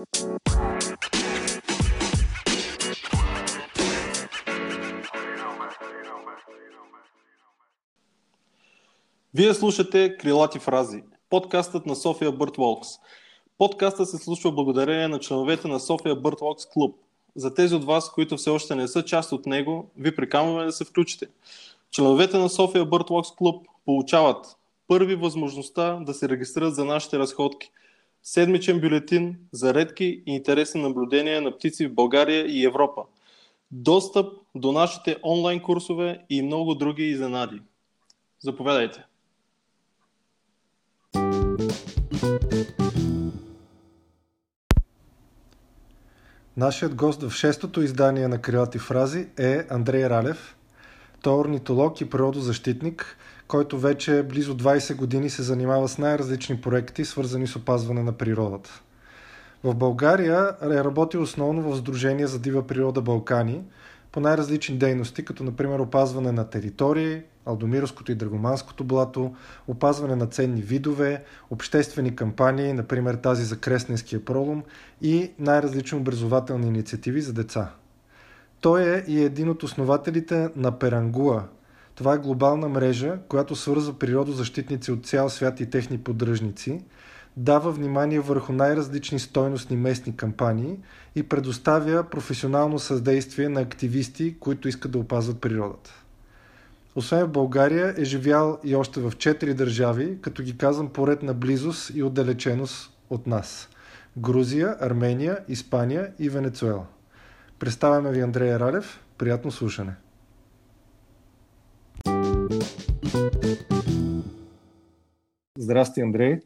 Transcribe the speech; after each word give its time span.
Вие 0.00 0.14
слушате 9.54 10.16
Крилати 10.16 10.58
фрази, 10.58 11.02
подкастът 11.30 11.86
на 11.86 11.96
София 11.96 12.32
Бъртволкс. 12.32 12.88
Подкастът 13.58 14.08
се 14.08 14.18
случва 14.18 14.52
благодарение 14.52 15.08
на 15.08 15.18
членовете 15.18 15.68
на 15.68 15.80
София 15.80 16.16
Бъртволкс 16.16 16.66
клуб. 16.66 16.96
За 17.36 17.54
тези 17.54 17.74
от 17.74 17.84
вас, 17.84 18.12
които 18.12 18.36
все 18.36 18.50
още 18.50 18.74
не 18.74 18.88
са 18.88 19.04
част 19.04 19.32
от 19.32 19.46
него, 19.46 19.90
ви 19.96 20.16
приканваме 20.16 20.64
да 20.64 20.72
се 20.72 20.84
включите. 20.84 21.26
Членовете 21.90 22.38
на 22.38 22.48
София 22.48 22.84
Бъртволкс 22.84 23.30
клуб 23.30 23.66
получават 23.84 24.56
първи 24.88 25.14
възможността 25.14 25.98
да 26.00 26.14
се 26.14 26.28
регистрират 26.28 26.74
за 26.74 26.84
нашите 26.84 27.18
разходки. 27.18 27.70
Седмичен 28.22 28.80
бюлетин 28.80 29.36
за 29.52 29.74
редки 29.74 30.22
и 30.26 30.34
интересни 30.34 30.82
наблюдения 30.82 31.42
на 31.42 31.56
птици 31.56 31.86
в 31.86 31.94
България 31.94 32.46
и 32.46 32.64
Европа. 32.64 33.02
Достъп 33.70 34.32
до 34.54 34.72
нашите 34.72 35.16
онлайн 35.24 35.60
курсове 35.60 36.24
и 36.30 36.42
много 36.42 36.74
други 36.74 37.02
изненади. 37.02 37.62
Заповядайте! 38.40 39.04
Нашият 46.56 46.94
гост 46.94 47.22
в 47.22 47.30
шестото 47.30 47.82
издание 47.82 48.28
на 48.28 48.42
Крилати 48.42 48.78
фрази 48.78 49.28
е 49.38 49.66
Андрей 49.70 50.08
Ралев. 50.08 50.56
Той 51.22 51.32
е 51.32 51.36
орнитолог 51.36 52.00
и 52.00 52.10
природозащитник, 52.10 53.16
който 53.50 53.78
вече 53.78 54.22
близо 54.22 54.56
20 54.56 54.96
години 54.96 55.30
се 55.30 55.42
занимава 55.42 55.88
с 55.88 55.98
най-различни 55.98 56.60
проекти, 56.60 57.04
свързани 57.04 57.46
с 57.46 57.56
опазване 57.56 58.02
на 58.02 58.12
природата. 58.12 58.82
В 59.64 59.74
България 59.74 60.56
е 60.62 60.84
работил 60.84 61.22
основно 61.22 61.62
в 61.62 61.76
Сдружение 61.76 62.26
за 62.26 62.38
дива 62.38 62.66
природа 62.66 63.00
Балкани 63.00 63.62
по 64.12 64.20
най-различни 64.20 64.78
дейности, 64.78 65.24
като 65.24 65.44
например 65.44 65.78
опазване 65.78 66.32
на 66.32 66.50
територии, 66.50 67.22
Алдомировското 67.46 68.12
и 68.12 68.14
Драгоманското 68.14 68.84
блато, 68.84 69.34
опазване 69.68 70.16
на 70.16 70.26
ценни 70.26 70.62
видове, 70.62 71.24
обществени 71.50 72.16
кампании, 72.16 72.72
например 72.72 73.14
тази 73.14 73.44
за 73.44 73.58
Кресненския 73.58 74.24
пролом 74.24 74.62
и 75.02 75.30
най-различни 75.38 75.98
образователни 75.98 76.66
инициативи 76.66 77.20
за 77.20 77.32
деца. 77.32 77.70
Той 78.60 78.82
е 78.82 79.04
и 79.08 79.24
един 79.24 79.48
от 79.48 79.62
основателите 79.62 80.48
на 80.56 80.78
Перангуа. 80.78 81.42
Това 82.00 82.14
е 82.14 82.18
глобална 82.18 82.68
мрежа, 82.68 83.18
която 83.28 83.56
свързва 83.56 83.98
природозащитници 83.98 84.92
от 84.92 85.06
цял 85.06 85.30
свят 85.30 85.60
и 85.60 85.70
техни 85.70 85.98
поддръжници, 85.98 86.80
дава 87.36 87.72
внимание 87.72 88.20
върху 88.20 88.52
най-различни 88.52 89.18
стойностни 89.18 89.76
местни 89.76 90.16
кампании 90.16 90.78
и 91.14 91.22
предоставя 91.22 92.04
професионално 92.04 92.78
съдействие 92.78 93.48
на 93.48 93.60
активисти, 93.60 94.36
които 94.38 94.68
искат 94.68 94.90
да 94.90 94.98
опазват 94.98 95.40
природата. 95.40 96.04
Освен 96.94 97.24
в 97.24 97.32
България 97.32 97.94
е 97.96 98.04
живял 98.04 98.58
и 98.64 98.76
още 98.76 99.00
в 99.00 99.12
четири 99.18 99.54
държави, 99.54 100.18
като 100.22 100.42
ги 100.42 100.56
казвам 100.56 100.88
поред 100.88 101.22
на 101.22 101.34
близост 101.34 101.90
и 101.94 102.02
отдалеченост 102.02 102.90
от 103.10 103.26
нас. 103.26 103.68
Грузия, 104.18 104.76
Армения, 104.80 105.38
Испания 105.48 106.12
и 106.18 106.28
Венецуела. 106.28 106.86
Представяме 107.58 108.10
ви 108.10 108.20
Андрея 108.20 108.60
Ралев. 108.60 109.00
Приятно 109.18 109.50
слушане! 109.50 109.92
Здрасти, 115.58 116.00
Андрей! 116.00 116.40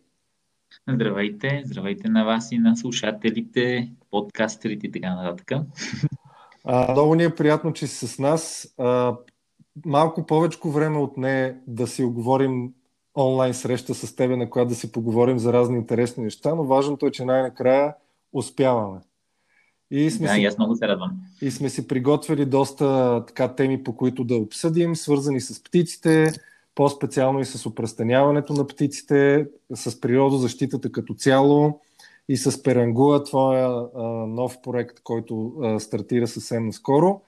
Здравейте! 0.89 1.63
Здравейте 1.65 2.09
на 2.09 2.25
вас 2.25 2.53
и 2.53 2.59
на 2.59 2.77
слушателите, 2.77 3.91
подкастерите 4.11 4.87
и 4.87 4.91
така 4.91 5.15
нататък. 5.15 5.51
А, 6.65 6.93
много 6.93 7.15
ни 7.15 7.25
е 7.25 7.35
приятно, 7.35 7.73
че 7.73 7.87
си 7.87 8.07
с 8.07 8.19
нас. 8.19 8.75
А, 8.79 9.17
малко 9.87 10.27
повече 10.27 10.59
време 10.65 10.99
от 10.99 11.17
не 11.17 11.57
да 11.67 11.87
си 11.87 12.03
оговорим 12.03 12.73
онлайн 13.17 13.55
среща 13.55 13.95
с 13.95 14.17
тебе, 14.17 14.37
на 14.37 14.51
която 14.51 14.69
да 14.69 14.75
си 14.75 14.93
поговорим 14.93 15.39
за 15.39 15.53
разни 15.53 15.77
интересни 15.77 16.25
неща, 16.25 16.55
но 16.55 16.65
важното 16.65 17.07
е, 17.07 17.11
че 17.11 17.25
най-накрая 17.25 17.95
успяваме. 18.33 19.01
И 19.91 20.11
сме 20.11 20.27
да, 20.27 20.35
си, 20.35 20.45
аз 20.45 20.59
много 20.59 20.77
се 20.77 20.89
радвам. 20.89 21.13
И 21.43 21.51
сме 21.51 21.69
си 21.69 21.89
приготвили 21.89 22.47
доста 22.47 23.23
така 23.27 23.55
теми, 23.55 23.85
по 23.85 23.97
които 23.97 24.25
да 24.25 24.37
обсъдим, 24.37 24.97
свързани 24.97 25.41
с 25.41 25.63
птиците, 25.63 26.33
по-специално 26.75 27.41
и 27.41 27.45
с 27.45 27.67
опръстеняването 27.67 28.53
на 28.53 28.67
птиците, 28.67 29.47
с 29.75 30.01
природозащитата 30.01 30.93
като 30.93 31.15
цяло 31.15 31.81
и 32.29 32.37
с 32.37 32.63
Перангуа, 32.63 33.25
твоя 33.25 33.69
а, 33.69 34.03
нов 34.27 34.63
проект, 34.63 35.01
който 35.03 35.53
а, 35.63 35.81
стартира 35.81 36.27
съвсем 36.27 36.67
наскоро. 36.67 37.21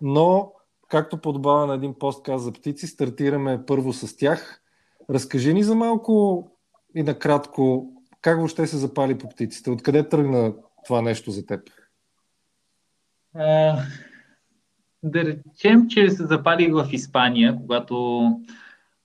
Но 0.00 0.52
както 0.88 1.20
подобава 1.20 1.66
на 1.66 1.74
един 1.74 1.94
постказ 1.94 2.42
за 2.42 2.52
птици, 2.52 2.86
стартираме 2.86 3.60
първо 3.66 3.92
с 3.92 4.16
тях. 4.16 4.62
Разкажи 5.10 5.54
ни 5.54 5.62
за 5.62 5.74
малко 5.74 6.44
и 6.94 7.02
накратко 7.02 7.90
как 8.24 8.36
въобще 8.36 8.66
се 8.66 8.76
запали 8.76 9.18
по 9.18 9.28
птиците? 9.28 9.70
Откъде 9.70 10.08
тръгна 10.08 10.54
това 10.84 11.02
нещо 11.02 11.30
за 11.30 11.46
теб? 11.46 11.60
А, 13.34 13.76
да 15.02 15.24
речем, 15.24 15.88
че 15.88 16.10
се 16.10 16.26
запалих 16.26 16.72
в 16.72 16.88
Испания, 16.92 17.56
когато 17.60 18.24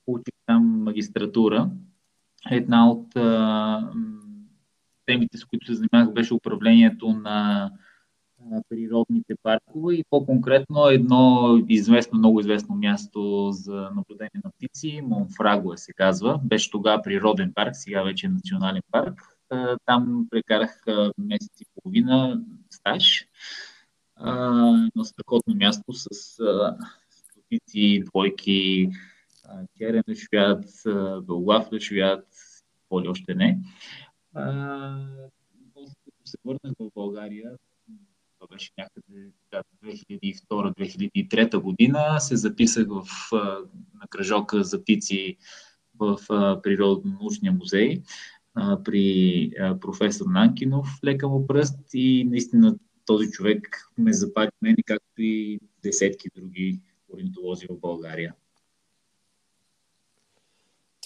получих 0.10 0.34
там 0.46 0.84
магистратура. 0.84 1.70
Една 2.52 2.90
от 2.90 3.16
а, 3.16 3.92
темите, 5.06 5.38
с 5.38 5.46
които 5.46 5.66
се 5.66 5.74
занимавах, 5.74 6.14
беше 6.14 6.34
управлението 6.34 7.14
на 7.14 7.72
природните 8.70 9.34
паркове 9.44 9.94
и 9.94 10.04
по-конкретно 10.10 10.88
едно 10.88 11.56
известно, 11.68 12.20
много 12.20 12.40
известно 12.40 12.76
място 12.76 13.50
за 13.52 13.90
наблюдение 13.96 14.42
на 14.44 14.52
птици, 14.52 15.02
Монфрагуа 15.04 15.78
се 15.78 15.94
казва. 15.94 16.40
Беше 16.44 16.72
тогава 16.72 17.02
природен 17.02 17.52
парк, 17.56 17.70
сега 17.74 18.04
вече 18.04 18.26
е 18.26 18.30
национален 18.30 18.82
парк. 18.92 19.22
Там 19.86 20.28
прекарах 20.30 20.84
месец 21.18 21.62
и 21.62 21.66
половина 21.76 22.42
стаж. 22.70 23.26
Едно 24.88 25.04
страхотно 25.04 25.56
място 25.56 25.94
с 25.94 26.08
стотици, 27.10 28.04
двойки, 28.06 28.90
черен 29.78 30.04
швят, 30.16 30.66
белглав 31.26 31.68
швят, 31.80 32.28
какво 32.74 33.02
ли 33.02 33.08
още 33.08 33.36
не. 33.36 33.60
После 35.74 35.94
се 36.26 36.38
върнах 36.46 36.74
в 36.80 36.90
България, 36.96 37.52
това 38.40 38.56
беше 38.56 38.72
някъде 38.78 39.32
2002-2003 40.52 41.62
година, 41.62 42.20
се 42.20 42.36
записах 42.36 42.88
в, 42.90 43.06
на 43.94 44.08
кръжока 44.10 44.64
за 44.64 44.82
птици 44.82 45.38
в 46.00 46.18
Природно-научния 46.62 47.52
музей 47.52 48.02
при 48.84 49.52
професор 49.82 50.26
Нанкинов, 50.26 50.88
лека 51.04 51.30
му 51.30 51.48
пръст 51.48 51.80
и 51.94 52.28
наистина 52.30 52.76
този 53.06 53.32
човек 53.32 53.92
ме 53.98 54.14
запали 54.14 54.50
мен, 54.62 54.76
както 54.86 55.22
и 55.22 55.60
десетки 55.84 56.30
други 56.36 56.80
орнитолози 57.14 57.68
в 57.70 57.80
България. 57.80 58.36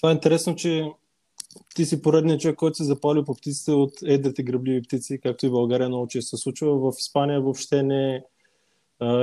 Това 0.04 0.12
е 0.12 0.16
интересно, 0.16 0.56
че 0.56 0.92
ти 1.76 1.86
си 1.86 2.02
поредният 2.02 2.42
човек, 2.42 2.56
който 2.56 2.78
се 2.78 2.84
запали 2.84 3.24
по 3.26 3.36
птиците 3.36 3.72
от 3.72 3.92
едрите 4.06 4.44
гръбливи 4.44 4.82
птици, 4.82 5.20
както 5.22 5.46
и 5.46 5.50
в 5.50 5.52
България 5.52 5.90
много 5.90 6.08
често 6.08 6.38
се 6.38 6.44
случва. 6.44 6.92
В 6.92 6.96
Испания 7.00 7.42
въобще 7.42 7.84
не 7.84 8.16
е 8.16 8.22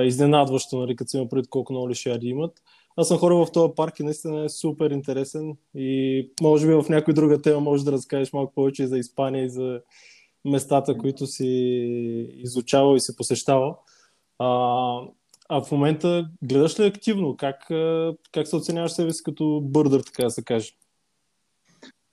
изненадващо, 0.04 0.78
нали, 0.78 0.96
като 0.96 1.16
има 1.16 1.28
пред 1.28 1.48
колко 1.48 1.72
много 1.72 1.90
лишари 1.90 2.26
имат. 2.26 2.62
Аз 2.96 3.08
съм 3.08 3.18
хора 3.18 3.36
в 3.36 3.52
този 3.52 3.72
парк 3.76 4.00
и 4.00 4.02
наистина 4.02 4.44
е 4.44 4.48
супер 4.48 4.90
интересен 4.90 5.56
и 5.74 6.30
може 6.42 6.66
би 6.66 6.74
в 6.74 6.86
някоя 6.88 7.14
друга 7.14 7.42
тема 7.42 7.60
може 7.60 7.84
да 7.84 7.92
разкажеш 7.92 8.32
малко 8.32 8.54
повече 8.54 8.86
за 8.86 8.98
Испания 8.98 9.44
и 9.44 9.50
за 9.50 9.80
местата, 10.44 10.98
които 10.98 11.26
си 11.26 11.46
изучавал 12.36 12.96
и 12.96 13.00
си 13.00 13.16
посещавал. 13.16 13.78
А, 14.38 14.48
а 15.52 15.60
в 15.60 15.72
момента 15.72 16.30
гледаш 16.42 16.80
ли 16.80 16.84
активно? 16.84 17.36
Как, 17.36 17.66
как 18.32 18.46
се 18.46 18.56
оценяваш 18.56 18.92
себе 18.92 19.12
си 19.12 19.22
като 19.22 19.60
бърдър, 19.64 20.00
така 20.00 20.24
да 20.24 20.30
се 20.30 20.44
каже? 20.44 20.72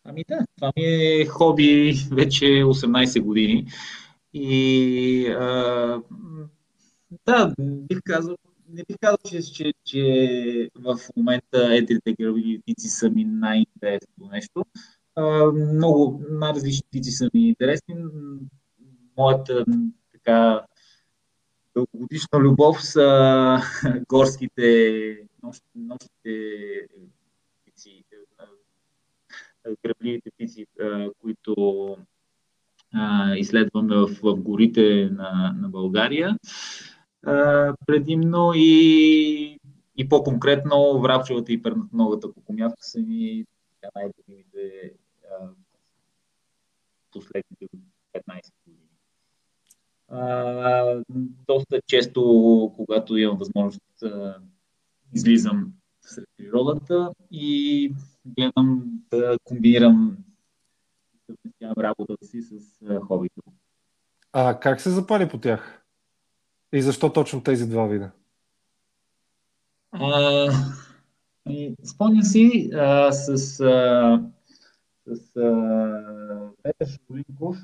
Ами 0.03 0.25
да, 0.29 0.45
това 0.55 0.71
ми 0.77 0.83
е 0.83 1.25
хоби 1.25 1.93
вече 2.11 2.45
18 2.45 3.21
години. 3.21 3.65
И 4.33 5.27
а, 5.27 6.01
да, 7.25 7.53
бих 7.59 7.99
казал, 8.05 8.35
не 8.69 8.83
бих 8.87 8.97
казал, 9.01 9.17
че, 9.29 9.41
че, 9.41 9.73
че 9.85 10.69
в 10.75 10.99
момента 11.17 11.75
едрите 11.75 12.13
гръбови 12.13 12.61
птици 12.61 12.87
са 12.87 13.09
ми 13.09 13.25
най-интересното 13.25 14.27
нещо. 14.31 14.65
А, 15.15 15.51
много 15.51 16.23
най-различни 16.29 16.87
птици 16.89 17.11
са 17.11 17.29
ми 17.33 17.47
интересни. 17.47 17.95
Моята 19.17 19.65
така 20.13 20.65
дългогодишна 21.77 22.39
любов 22.39 22.83
са 22.83 23.59
горските 24.09 25.19
нощните 25.75 26.33
птици, 27.61 28.03
гръбливите 29.85 30.31
птици, 30.31 30.67
които 31.21 31.97
изследваме 33.37 33.95
в, 33.95 34.07
в 34.07 34.35
горите 34.35 35.09
на, 35.11 35.55
на 35.61 35.69
България. 35.69 36.37
Предимно 37.85 38.51
и, 38.55 39.59
и 39.97 40.09
по-конкретно 40.09 40.99
врабчевата 41.01 41.53
и 41.53 41.61
пернатоновата 41.61 42.31
кукумявка 42.31 42.83
са 42.83 42.99
ни 42.99 43.45
най-любимите 43.95 44.93
последните 47.11 47.65
15 48.13 48.25
години. 48.25 48.56
А, 50.07 51.03
доста 51.47 51.81
често, 51.87 52.21
когато 52.75 53.17
имам 53.17 53.37
възможност, 53.37 54.03
а, 54.03 54.35
излизам 55.13 55.73
сред 56.01 56.25
природата 56.37 57.11
и 57.31 57.93
гледам 58.25 58.83
да 59.11 59.37
комбинирам 59.43 60.17
съвместявам 61.25 61.83
работата 61.83 62.25
си 62.25 62.41
с 62.41 62.99
хобито. 63.07 63.41
А 64.33 64.59
как 64.59 64.81
се 64.81 64.89
запали 64.89 65.29
по 65.29 65.37
тях? 65.37 65.83
И 66.73 66.81
защо 66.81 67.13
точно 67.13 67.43
тези 67.43 67.69
два 67.69 67.85
вида? 67.87 68.11
А, 69.91 70.47
спомням 71.83 72.23
си 72.23 72.69
а, 72.73 73.11
с, 73.11 73.59
а, 73.59 74.23
с 75.05 75.33
Петър 76.63 76.87
Шолинков, 77.07 77.57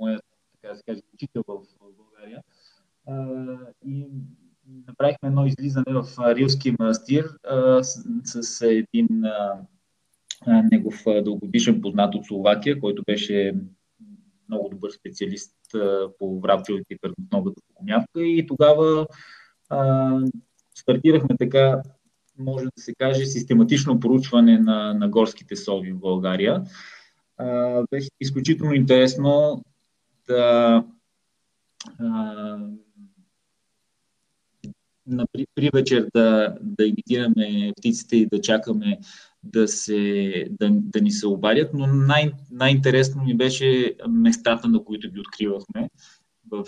моят 0.00 0.24
така 0.64 0.72
да 0.72 0.78
се 0.78 0.84
каже, 0.84 1.00
учител 1.14 1.44
в, 1.48 1.54
в 1.80 1.92
България, 1.96 2.42
и 3.86 4.06
направихме 4.88 5.28
едно 5.28 5.46
излизане 5.46 5.84
в 5.88 6.04
Рилски 6.18 6.74
манастир 6.78 7.28
с, 7.82 8.42
с 8.42 8.60
един 8.62 9.08
негов 10.72 11.02
дългогодишен 11.06 11.80
познат 11.80 12.14
от 12.14 12.26
Словакия, 12.26 12.80
който 12.80 13.02
беше 13.06 13.54
много 14.48 14.68
добър 14.68 14.90
специалист 14.90 15.54
по 16.18 16.40
врабчовите 16.40 16.94
и 16.94 16.98
пернотновата 16.98 17.60
покомявка 17.68 18.22
и 18.22 18.46
тогава 18.46 19.06
а, 19.68 20.10
стартирахме 20.74 21.36
така, 21.38 21.82
може 22.38 22.64
да 22.64 22.82
се 22.82 22.94
каже, 22.94 23.26
систематично 23.26 24.00
проучване 24.00 24.58
на, 24.58 24.94
на 24.94 25.08
горските 25.08 25.56
сови 25.56 25.92
в 25.92 25.98
България. 25.98 26.62
А, 27.36 27.82
беше 27.90 28.08
изключително 28.20 28.74
интересно 28.74 29.62
да 30.28 30.84
а, 31.98 32.58
при, 35.32 35.46
при 35.54 35.70
вечер 35.74 36.08
да, 36.14 36.56
да 36.60 36.86
имитираме 36.86 37.72
птиците 37.76 38.16
и 38.16 38.26
да 38.26 38.40
чакаме 38.40 38.98
да, 39.42 39.68
се, 39.68 40.46
да, 40.50 40.70
да 40.72 41.00
ни 41.00 41.10
се 41.10 41.26
обадят, 41.26 41.70
но 41.74 41.86
най- 41.86 42.32
най-интересно 42.50 43.24
ми 43.24 43.36
беше 43.36 43.94
местата, 44.08 44.68
на 44.68 44.84
които 44.84 45.10
ги 45.10 45.20
откривахме 45.20 45.90
в 46.50 46.64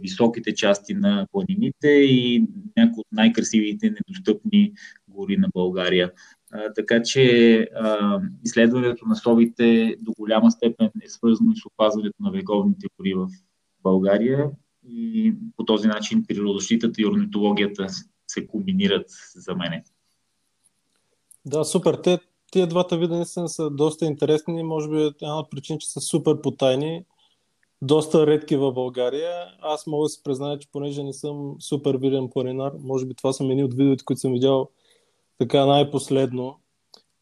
високите 0.00 0.54
части 0.54 0.94
на 0.94 1.26
планините 1.32 1.88
и 1.88 2.44
някои 2.76 3.00
от 3.00 3.06
най-красивите 3.12 3.90
недостъпни 3.90 4.72
гори 5.08 5.36
на 5.36 5.48
България. 5.54 6.12
Така 6.74 7.02
че 7.02 7.56
а, 7.74 8.20
изследването 8.44 9.06
на 9.06 9.16
совите 9.16 9.96
до 10.00 10.12
голяма 10.18 10.50
степен 10.50 10.90
е 11.02 11.08
свързано 11.08 11.52
и 11.52 11.56
с 11.56 11.66
опазването 11.66 12.16
на 12.20 12.30
вековните 12.30 12.86
гори 12.98 13.14
в 13.14 13.28
България 13.82 14.50
и 14.88 15.34
по 15.56 15.64
този 15.64 15.88
начин 15.88 16.24
природозащитата 16.28 17.02
и 17.02 17.06
орнитологията 17.06 17.86
се 18.26 18.46
комбинират 18.46 19.06
за 19.34 19.54
мене. 19.54 19.84
Да, 21.44 21.64
супер. 21.64 21.94
Те, 21.94 22.18
тия 22.50 22.66
двата 22.66 22.98
вида 22.98 23.16
наистина 23.16 23.48
са 23.48 23.70
доста 23.70 24.04
интересни. 24.04 24.62
Може 24.62 24.88
би 24.88 24.96
една 24.96 25.38
от 25.38 25.50
причини, 25.50 25.78
че 25.78 25.90
са 25.90 26.00
супер 26.00 26.40
потайни. 26.40 27.04
Доста 27.82 28.26
редки 28.26 28.56
в 28.56 28.72
България. 28.72 29.32
Аз 29.62 29.86
мога 29.86 30.04
да 30.04 30.08
се 30.08 30.22
призная, 30.22 30.58
че 30.58 30.68
понеже 30.72 31.02
не 31.02 31.12
съм 31.12 31.56
супер 31.60 31.96
виден 31.96 32.28
планинар, 32.28 32.72
може 32.80 33.06
би 33.06 33.14
това 33.14 33.32
са 33.32 33.44
едни 33.44 33.64
от 33.64 33.74
видеото, 33.74 34.04
които 34.04 34.20
съм 34.20 34.32
видял 34.32 34.68
така 35.40 35.66
най-последно. 35.66 36.56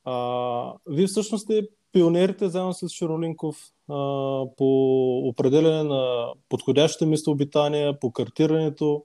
А, 0.05 0.75
вие 0.87 1.07
всъщност 1.07 1.45
сте 1.45 1.63
пионерите 1.93 2.49
заедно 2.49 2.73
с 2.73 2.89
Широлинков 2.89 3.57
а, 3.89 3.95
по 4.57 4.69
определене 5.29 5.83
на 5.83 6.33
подходящите 6.49 7.07
местообитания, 7.07 8.01
по 8.01 8.13
картирането. 8.13 9.05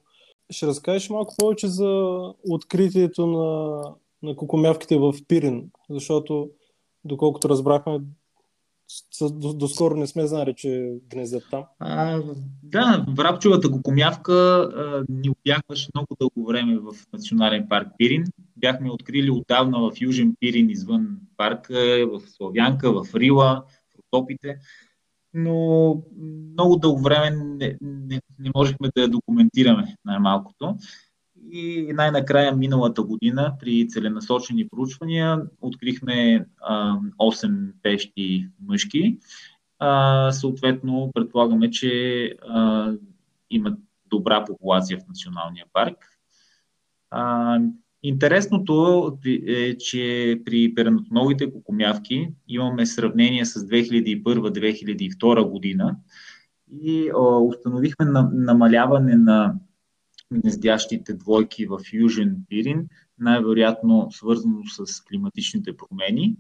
Ще 0.50 0.68
разкажеш 0.68 1.10
малко 1.10 1.36
повече 1.40 1.68
за 1.68 2.20
откритието 2.50 3.28
на, 3.28 3.82
на 4.24 4.36
кукумявките 4.36 4.98
в 4.98 5.14
Пирин, 5.28 5.72
защото, 5.90 6.50
доколкото 7.06 7.50
разбрахме, 7.50 8.00
доскоро 9.54 9.96
не 9.96 10.08
сме 10.08 10.28
знали, 10.28 10.54
че 10.58 10.94
гнездят 11.10 11.44
там. 11.52 11.64
А, 11.80 12.22
да, 12.64 13.06
врабчевата 13.10 13.72
кукумявка 13.72 14.34
а, 14.34 15.06
ни 15.10 15.30
обягваше 15.30 15.90
много 15.96 16.08
дълго 16.20 16.48
време 16.48 16.80
в 16.80 16.94
Национален 17.14 17.68
парк 17.70 17.88
Пирин. 17.98 18.26
Бяхме 18.58 18.92
открили 18.92 19.32
отдавна 19.32 19.80
в 19.80 20.02
Южен 20.02 20.36
Пирин, 20.40 20.70
извън 20.70 21.18
парка, 21.38 22.06
в 22.12 22.22
Славянка, 22.28 22.92
в 22.92 23.16
Рила, 23.16 23.64
в 23.68 24.00
Ротопите. 24.00 24.58
Но 25.34 26.04
много 26.52 26.76
дълго 26.76 27.02
време 27.02 27.30
не, 27.32 27.78
не, 27.82 28.22
не 28.40 28.52
можехме 28.56 28.90
да 28.96 29.02
я 29.02 29.08
документираме 29.08 29.96
най-малкото. 30.06 30.78
И 31.52 31.92
най-накрая 31.94 32.56
миналата 32.56 33.04
година 33.04 33.56
при 33.60 33.88
целенасочени 33.88 34.68
проучвания 34.68 35.42
открихме 35.62 36.46
а, 36.62 36.98
8 37.20 37.72
пещи 37.84 38.48
мъжки. 38.68 39.18
А, 39.80 40.32
съответно, 40.32 41.12
предполагаме, 41.14 41.70
че 41.70 42.26
а, 42.50 42.92
имат 43.50 43.80
добра 44.10 44.46
популация 44.46 45.00
в 45.00 45.08
националния 45.08 45.66
парк. 45.74 45.98
А, 47.12 47.60
интересното 48.04 49.18
е, 49.26 49.78
че 49.78 50.42
при 50.46 50.76
перенатоновите 50.76 51.52
кокомявки 51.52 52.30
имаме 52.48 52.86
сравнение 52.86 53.46
с 53.46 53.60
2001-2002 53.60 55.50
година 55.50 55.96
и 56.82 57.10
а, 57.10 57.38
установихме 57.38 58.06
на, 58.06 58.30
намаляване 58.34 59.16
на 59.16 59.56
гнездящите 60.34 61.14
двойки 61.14 61.66
в 61.66 61.80
Южен 61.94 62.38
Пирин, 62.50 62.88
най-вероятно 63.20 64.08
свързано 64.12 64.62
с 64.68 65.02
климатичните 65.02 65.78
промени. 65.78 66.36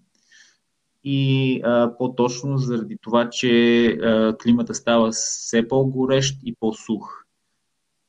И 1.04 1.62
а, 1.63 1.98
по-точно 1.98 2.57
заради 2.57 2.98
това, 3.01 3.30
че 3.30 3.86
а, 3.88 4.38
климата 4.38 4.74
става 4.74 5.12
все 5.12 5.68
по-горещ 5.68 6.40
и 6.44 6.56
по-сух, 6.59 7.26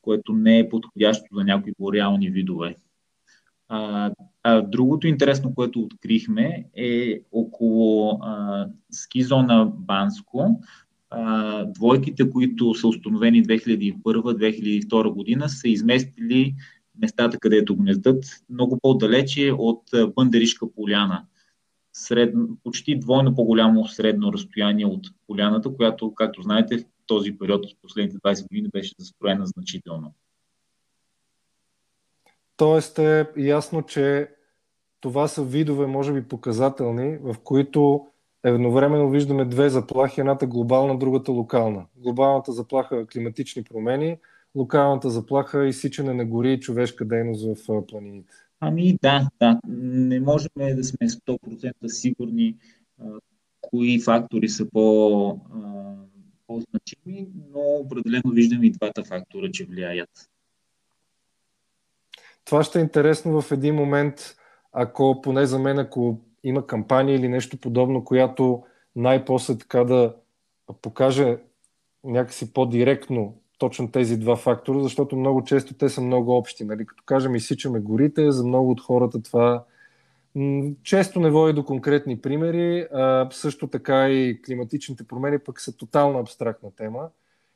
което 0.03 0.33
не 0.33 0.59
е 0.59 0.69
подходящо 0.69 1.25
за 1.33 1.45
някои 1.45 1.73
бореални 1.79 2.31
видове. 2.31 2.77
А, 3.69 4.11
а, 4.43 4.63
другото 4.63 5.07
интересно, 5.07 5.55
което 5.55 5.81
открихме 5.81 6.65
е 6.77 7.21
около 7.33 8.19
а, 8.23 8.67
ски 8.91 9.23
зона 9.23 9.73
Банско 9.75 10.61
двойките, 11.67 12.31
които 12.31 12.75
са 12.75 12.89
установени 12.89 13.45
2001-2002 13.45 15.13
година, 15.13 15.49
са 15.49 15.69
изместили 15.69 16.55
местата, 17.01 17.39
където 17.39 17.77
гнездат, 17.77 18.25
много 18.51 18.79
по-далече 18.83 19.53
от 19.59 19.83
Бъндеришка 20.17 20.73
поляна. 20.73 21.27
Средно, 21.93 22.49
почти 22.65 22.99
двойно 22.99 23.35
по-голямо 23.35 23.87
средно 23.87 24.33
разстояние 24.33 24.87
от 24.87 25.07
поляната, 25.27 25.75
която, 25.75 26.15
както 26.15 26.43
знаете, 26.43 26.79
в 26.79 26.85
този 27.07 27.39
период 27.39 27.67
от 27.67 27.77
последните 27.83 28.19
20 28.19 28.49
години 28.49 28.69
беше 28.69 28.95
застроена 28.99 29.47
значително. 29.47 30.15
Тоест 32.57 32.99
е 32.99 33.27
ясно, 33.37 33.83
че 33.83 34.29
това 35.01 35.29
са 35.29 35.45
видове, 35.45 35.87
може 35.87 36.13
би 36.13 36.23
показателни, 36.23 37.19
в 37.23 37.37
които 37.45 38.07
едновременно 38.45 39.11
виждаме 39.11 39.45
две 39.45 39.69
заплахи, 39.69 40.21
едната 40.21 40.47
глобална, 40.47 40.99
другата 40.99 41.33
локална. 41.33 41.87
Глобалната 41.97 42.53
заплаха 42.53 43.07
климатични 43.07 43.65
промени, 43.65 44.19
локалната 44.55 45.11
заплаха 45.11 45.67
изсичане 45.67 46.15
на 46.15 46.25
гори 46.25 46.53
и 46.53 46.61
човешка 46.61 47.05
дейност 47.05 47.47
в 47.67 47.87
планините. 47.87 48.35
Ами 48.61 48.99
да, 49.03 49.29
да. 49.41 49.61
Не 49.69 50.21
можем 50.21 50.51
да 50.57 50.85
сме 50.85 51.09
100% 51.09 51.73
сигурни 51.87 52.57
а, 53.01 53.05
кои 53.61 54.01
фактори 54.01 54.49
са 54.49 54.71
по, 54.71 55.29
а, 55.55 55.95
по-значими, 56.47 57.29
но 57.53 57.61
определено 57.61 58.31
виждаме 58.33 58.67
и 58.67 58.71
двата 58.71 59.05
фактора, 59.05 59.51
че 59.53 59.65
влияят. 59.65 60.11
Това 62.45 62.63
ще 62.63 62.79
е 62.79 62.83
интересно 62.83 63.41
в 63.41 63.53
един 63.53 63.75
момент, 63.75 64.37
ако 64.73 65.21
поне 65.23 65.47
за 65.47 65.59
мен, 65.59 65.79
ако 65.79 66.21
има 66.45 66.67
кампания 66.67 67.17
или 67.17 67.29
нещо 67.29 67.57
подобно, 67.57 68.05
която 68.05 68.63
най-после 68.97 69.59
така 69.59 69.85
да 69.85 70.15
покаже 70.83 71.39
някакси 72.05 72.53
по-директно 72.53 73.35
точно 73.59 73.91
тези 73.91 74.17
два 74.17 74.37
фактора, 74.37 74.81
защото 74.81 75.17
много 75.17 75.45
често 75.45 75.75
те 75.75 75.89
са 75.89 76.01
много 76.01 76.37
общи. 76.37 76.65
Нали? 76.65 76.87
Като 76.87 77.03
кажем 77.07 77.35
изсичаме 77.35 77.81
горите, 77.81 78.31
за 78.31 78.47
много 78.47 78.71
от 78.71 78.81
хората 78.81 79.23
това 79.23 79.65
често 80.83 81.21
не 81.21 81.31
води 81.31 81.53
до 81.53 81.65
конкретни 81.65 82.21
примери, 82.21 82.87
а 82.93 83.29
също 83.31 83.67
така 83.67 84.09
и 84.09 84.43
климатичните 84.43 85.05
промени 85.05 85.39
пък 85.39 85.61
са 85.61 85.77
тотално 85.77 86.19
абстрактна 86.19 86.71
тема. 86.77 87.09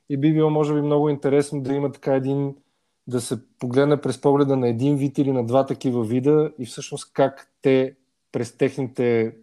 И 0.08 0.16
би 0.16 0.32
било, 0.32 0.50
може 0.50 0.74
би, 0.74 0.80
много 0.80 1.08
интересно 1.08 1.60
да 1.60 1.74
има 1.74 1.92
така 1.92 2.14
един, 2.14 2.54
да 3.06 3.20
се 3.20 3.38
погледне 3.58 4.00
през 4.00 4.20
погледа 4.20 4.56
на 4.56 4.68
един 4.68 4.96
вид 4.96 5.18
или 5.18 5.32
на 5.32 5.46
два 5.46 5.66
такива 5.66 6.04
вида 6.04 6.52
и 6.58 6.66
всъщност 6.66 7.12
как 7.12 7.50
те 7.62 7.94
през 8.32 8.56
техните 8.56 9.36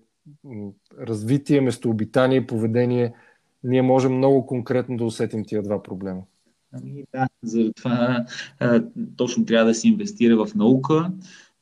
развитие, 0.99 1.61
местообитание, 1.61 2.47
поведение, 2.47 3.13
ние 3.63 3.81
можем 3.81 4.17
много 4.17 4.45
конкретно 4.45 4.97
да 4.97 5.05
усетим 5.05 5.45
тия 5.45 5.63
два 5.63 5.83
проблема. 5.83 6.21
Ами 6.73 7.03
да, 7.13 7.27
за 7.43 7.71
това 7.73 8.25
а, 8.59 8.83
точно 9.17 9.45
трябва 9.45 9.67
да 9.67 9.73
се 9.73 9.87
инвестира 9.87 10.45
в 10.45 10.55
наука, 10.55 11.11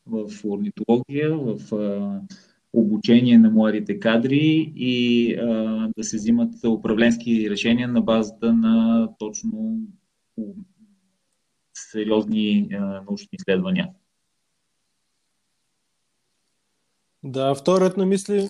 в 0.05 0.29
орнитология, 0.45 1.37
в 1.37 1.75
а, 1.75 2.21
обучение 2.73 3.37
на 3.37 3.49
младите 3.49 3.99
кадри 3.99 4.73
и 4.75 5.35
а, 5.35 5.89
да 5.97 6.03
се 6.03 6.17
взимат 6.17 6.53
управленски 6.67 7.49
решения 7.49 7.87
на 7.87 8.01
базата 8.01 8.53
на 8.53 9.09
точно 9.19 9.79
сериозни 11.73 12.69
а, 12.73 12.77
научни 12.79 13.29
изследвания. 13.33 13.89
Да, 17.23 17.55
вторият 17.55 17.97
на 17.97 18.05
мисли 18.05 18.49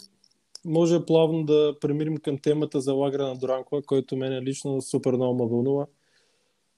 може 0.66 1.06
плавно 1.06 1.44
да 1.44 1.76
премирим 1.82 2.18
към 2.18 2.38
темата 2.38 2.82
за 2.82 2.94
лагера 2.94 3.28
на 3.28 3.36
Доранкова, 3.36 3.82
който 3.82 4.18
мене 4.18 4.42
лично 4.42 4.82
супер 4.82 5.14
много 5.14 5.44
ме 5.44 5.50
вълнува. 5.50 5.86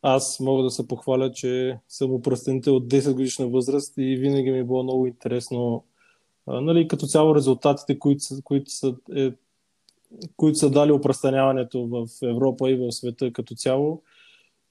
Аз 0.01 0.39
мога 0.39 0.63
да 0.63 0.71
се 0.71 0.87
похваля, 0.87 1.31
че 1.31 1.79
съм 1.87 2.13
упръстенител 2.13 2.75
от 2.75 2.87
10 2.87 3.13
годишна 3.13 3.47
възраст 3.47 3.93
и 3.97 4.15
винаги 4.15 4.51
ми 4.51 4.59
е 4.59 4.63
било 4.63 4.83
много 4.83 5.07
интересно 5.07 5.83
нали, 6.47 6.87
като 6.87 7.05
цяло 7.05 7.35
резултатите, 7.35 7.99
които 7.99 8.23
са, 8.23 8.41
които 8.43 8.71
са, 8.71 8.95
е, 9.15 9.31
които 10.35 10.57
са 10.57 10.69
дали 10.69 10.91
упръстаняването 10.91 11.87
в 11.87 12.07
Европа 12.23 12.71
и 12.71 12.75
в 12.75 12.91
света 12.91 13.33
като 13.33 13.55
цяло. 13.55 14.01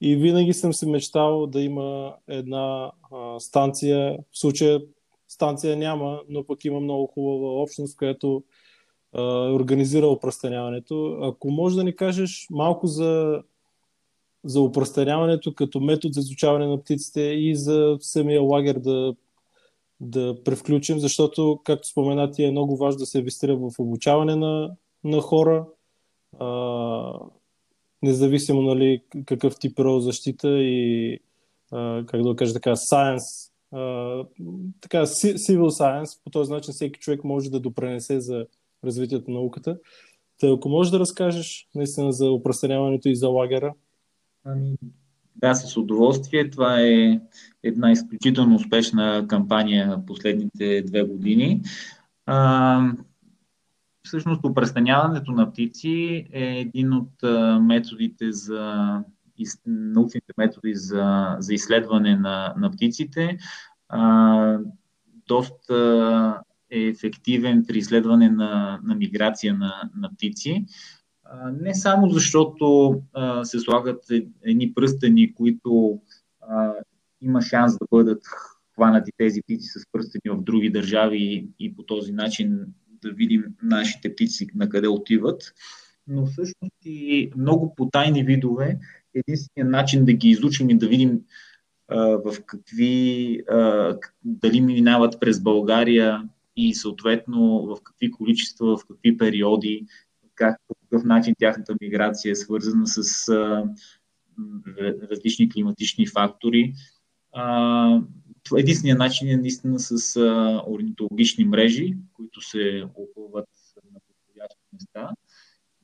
И 0.01 0.15
винаги 0.15 0.53
съм 0.53 0.73
се 0.73 0.87
мечтал 0.87 1.47
да 1.47 1.61
има 1.61 2.15
една 2.27 2.91
а, 3.11 3.39
станция, 3.39 4.17
в 4.31 4.39
случая 4.39 4.81
станция 5.27 5.77
няма, 5.77 6.21
но 6.29 6.43
пък 6.43 6.65
има 6.65 6.79
много 6.79 7.07
хубава 7.07 7.61
общност, 7.61 7.97
която 7.97 8.43
а, 9.13 9.21
организира 9.53 10.07
упръстаняването. 10.07 11.19
Ако 11.21 11.51
може 11.51 11.75
да 11.75 11.83
ни 11.83 11.95
кажеш 11.95 12.47
малко 12.51 12.87
за 12.87 13.41
за 14.45 14.61
упростеняването 14.61 15.53
като 15.53 15.79
метод 15.79 16.11
за 16.13 16.19
изучаване 16.19 16.67
на 16.67 16.81
птиците 16.81 17.21
и 17.21 17.55
за 17.55 17.97
самия 17.99 18.41
лагер 18.41 18.79
да, 18.79 19.15
да 19.99 20.43
превключим, 20.43 20.99
защото, 20.99 21.61
както 21.63 21.87
споменати, 21.87 22.43
е 22.43 22.51
много 22.51 22.77
важно 22.77 22.99
да 22.99 23.05
се 23.05 23.17
инвестира 23.17 23.55
в 23.55 23.71
обучаване 23.79 24.35
на, 24.35 24.75
на 25.03 25.21
хора, 25.21 25.65
а, 26.39 27.19
независимо 28.01 28.61
нали, 28.61 29.01
какъв 29.25 29.59
тип 29.59 29.79
защита 29.97 30.49
и 30.49 31.19
а, 31.71 32.03
как 32.05 32.23
да 32.23 32.35
кажа 32.35 32.53
така, 32.53 32.75
science, 32.75 33.51
така, 34.81 35.05
civil 35.05 35.69
science, 35.69 36.23
по 36.23 36.29
този 36.29 36.51
начин 36.51 36.73
всеки 36.73 36.99
човек 36.99 37.23
може 37.23 37.49
да 37.49 37.59
допренесе 37.59 38.19
за 38.19 38.45
развитието 38.83 39.31
на 39.31 39.39
науката. 39.39 39.77
Та, 40.39 40.47
ако 40.47 40.69
можеш 40.69 40.91
да 40.91 40.99
разкажеш 40.99 41.67
наистина 41.75 42.11
за 42.11 42.31
упростеняването 42.31 43.09
и 43.09 43.15
за 43.15 43.29
лагера, 43.29 43.73
Ами, 44.45 44.75
да, 45.35 45.55
с 45.55 45.77
удоволствие. 45.77 46.49
Това 46.49 46.81
е 46.81 47.19
една 47.63 47.91
изключително 47.91 48.55
успешна 48.55 49.25
кампания 49.27 50.05
последните 50.07 50.81
две 50.81 51.03
години. 51.03 51.61
А, 52.25 52.81
всъщност, 54.03 54.45
опрестаняването 54.45 55.31
на 55.31 55.51
птици 55.51 56.25
е 56.33 56.59
един 56.59 56.93
от 56.93 57.11
методите 57.61 58.31
за 58.31 58.99
научните 59.65 60.33
методи 60.37 60.75
за, 60.75 61.35
за 61.39 61.53
изследване 61.53 62.15
на, 62.15 62.53
на 62.57 62.71
птиците. 62.71 63.37
А, 63.89 64.59
доста 65.27 66.41
е 66.71 66.79
ефективен 66.79 67.65
при 67.67 67.77
изследване 67.77 68.29
на, 68.29 68.79
на 68.83 68.95
миграция 68.95 69.53
на, 69.53 69.89
на 69.97 70.09
птици. 70.13 70.65
Не 71.61 71.75
само 71.75 72.09
защото 72.09 72.95
а, 73.13 73.45
се 73.45 73.59
слагат 73.59 74.11
е, 74.11 74.27
едни 74.43 74.73
пръстени, 74.73 75.33
които 75.33 76.01
а, 76.41 76.73
има 77.21 77.41
шанс 77.41 77.77
да 77.77 77.85
бъдат 77.91 78.23
хванати 78.73 79.11
тези 79.17 79.41
птици 79.41 79.67
с 79.67 79.83
пръстени 79.91 80.37
в 80.37 80.43
други 80.43 80.69
държави 80.69 81.47
и 81.59 81.75
по 81.75 81.83
този 81.83 82.11
начин 82.11 82.65
да 83.01 83.11
видим 83.11 83.43
нашите 83.63 84.13
птици 84.13 84.47
на 84.55 84.69
къде 84.69 84.87
отиват, 84.87 85.53
но 86.07 86.25
всъщност 86.25 86.75
и 86.85 87.31
много 87.37 87.75
потайни 87.75 88.23
видове, 88.23 88.79
единственият 89.15 89.71
начин 89.71 90.05
да 90.05 90.13
ги 90.13 90.29
изучим 90.29 90.69
и 90.69 90.77
да 90.77 90.87
видим 90.87 91.21
а, 91.87 91.99
в 91.99 92.35
какви, 92.45 93.39
а, 93.49 93.97
дали 94.23 94.61
минават 94.61 95.19
през 95.19 95.41
България 95.41 96.29
и 96.57 96.75
съответно 96.75 97.65
в 97.65 97.77
какви 97.83 98.11
количества, 98.11 98.77
в 98.77 98.85
какви 98.87 99.17
периоди, 99.17 99.85
как, 100.35 100.61
по 100.67 100.75
какъв 100.75 101.03
начин 101.03 101.35
тяхната 101.39 101.75
миграция 101.81 102.31
е 102.31 102.35
свързана 102.35 102.87
с 102.87 103.29
а, 103.29 103.63
различни 105.11 105.49
климатични 105.49 106.07
фактори. 106.07 106.73
А, 107.33 108.01
единственият 108.57 108.99
начин 108.99 109.29
е 109.29 109.37
наистина 109.37 109.79
с 109.79 110.15
а, 110.15 110.61
орнитологични 110.67 111.45
мрежи, 111.45 111.97
които 112.13 112.41
се 112.41 112.85
опълват 112.95 113.49
на 113.93 113.99
подходящи 114.07 114.61
места 114.73 115.09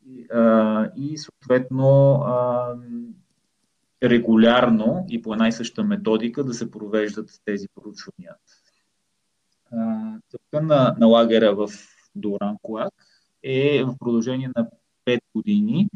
и, 0.07 0.25
а, 0.33 0.91
и 0.97 1.17
съответно 1.17 2.13
а, 2.13 2.75
регулярно 4.03 5.05
и 5.09 5.21
по 5.21 5.33
една 5.33 5.47
и 5.47 5.51
съща 5.51 5.83
методика 5.83 6.43
да 6.43 6.53
се 6.53 6.71
провеждат 6.71 7.29
тези 7.45 7.67
проучвания. 7.75 8.35
Целта 10.29 10.61
на, 10.61 10.95
на 10.99 11.07
лагера 11.07 11.55
в 11.55 11.69
Доран 12.15 12.57
Куак 12.61 12.93
е 13.43 13.83
в 13.83 13.95
продължение 13.99 14.51
на 14.55 14.67
5 15.05 15.19
години 15.35 15.89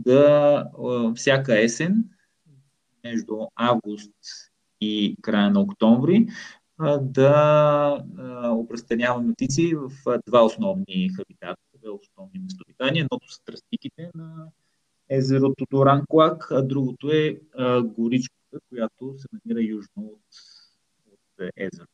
да 0.00 0.64
всяка 1.16 1.60
есен, 1.60 2.04
между 3.04 3.36
август 3.54 4.12
и 4.80 5.16
края 5.22 5.50
на 5.50 5.60
октомври, 5.60 6.26
да 7.00 8.04
опрестаняваме 8.50 9.32
птици 9.32 9.74
в 9.74 9.90
два 10.26 10.44
основни 10.44 11.10
хабитата, 11.16 11.62
две 11.78 11.90
основни 11.90 12.38
местообитания. 12.38 13.00
Едното 13.00 13.32
са 13.32 13.44
тръстиките 13.44 14.10
на 14.14 14.46
езерото 15.10 15.66
Доран 15.70 16.02
Клак, 16.08 16.48
а 16.50 16.62
другото 16.62 17.10
е 17.10 17.40
горичката, 17.84 18.58
която 18.68 19.14
се 19.18 19.26
намира 19.32 19.62
южно 19.62 20.02
от, 20.02 20.20
от 21.12 21.50
езерото. 21.56 21.92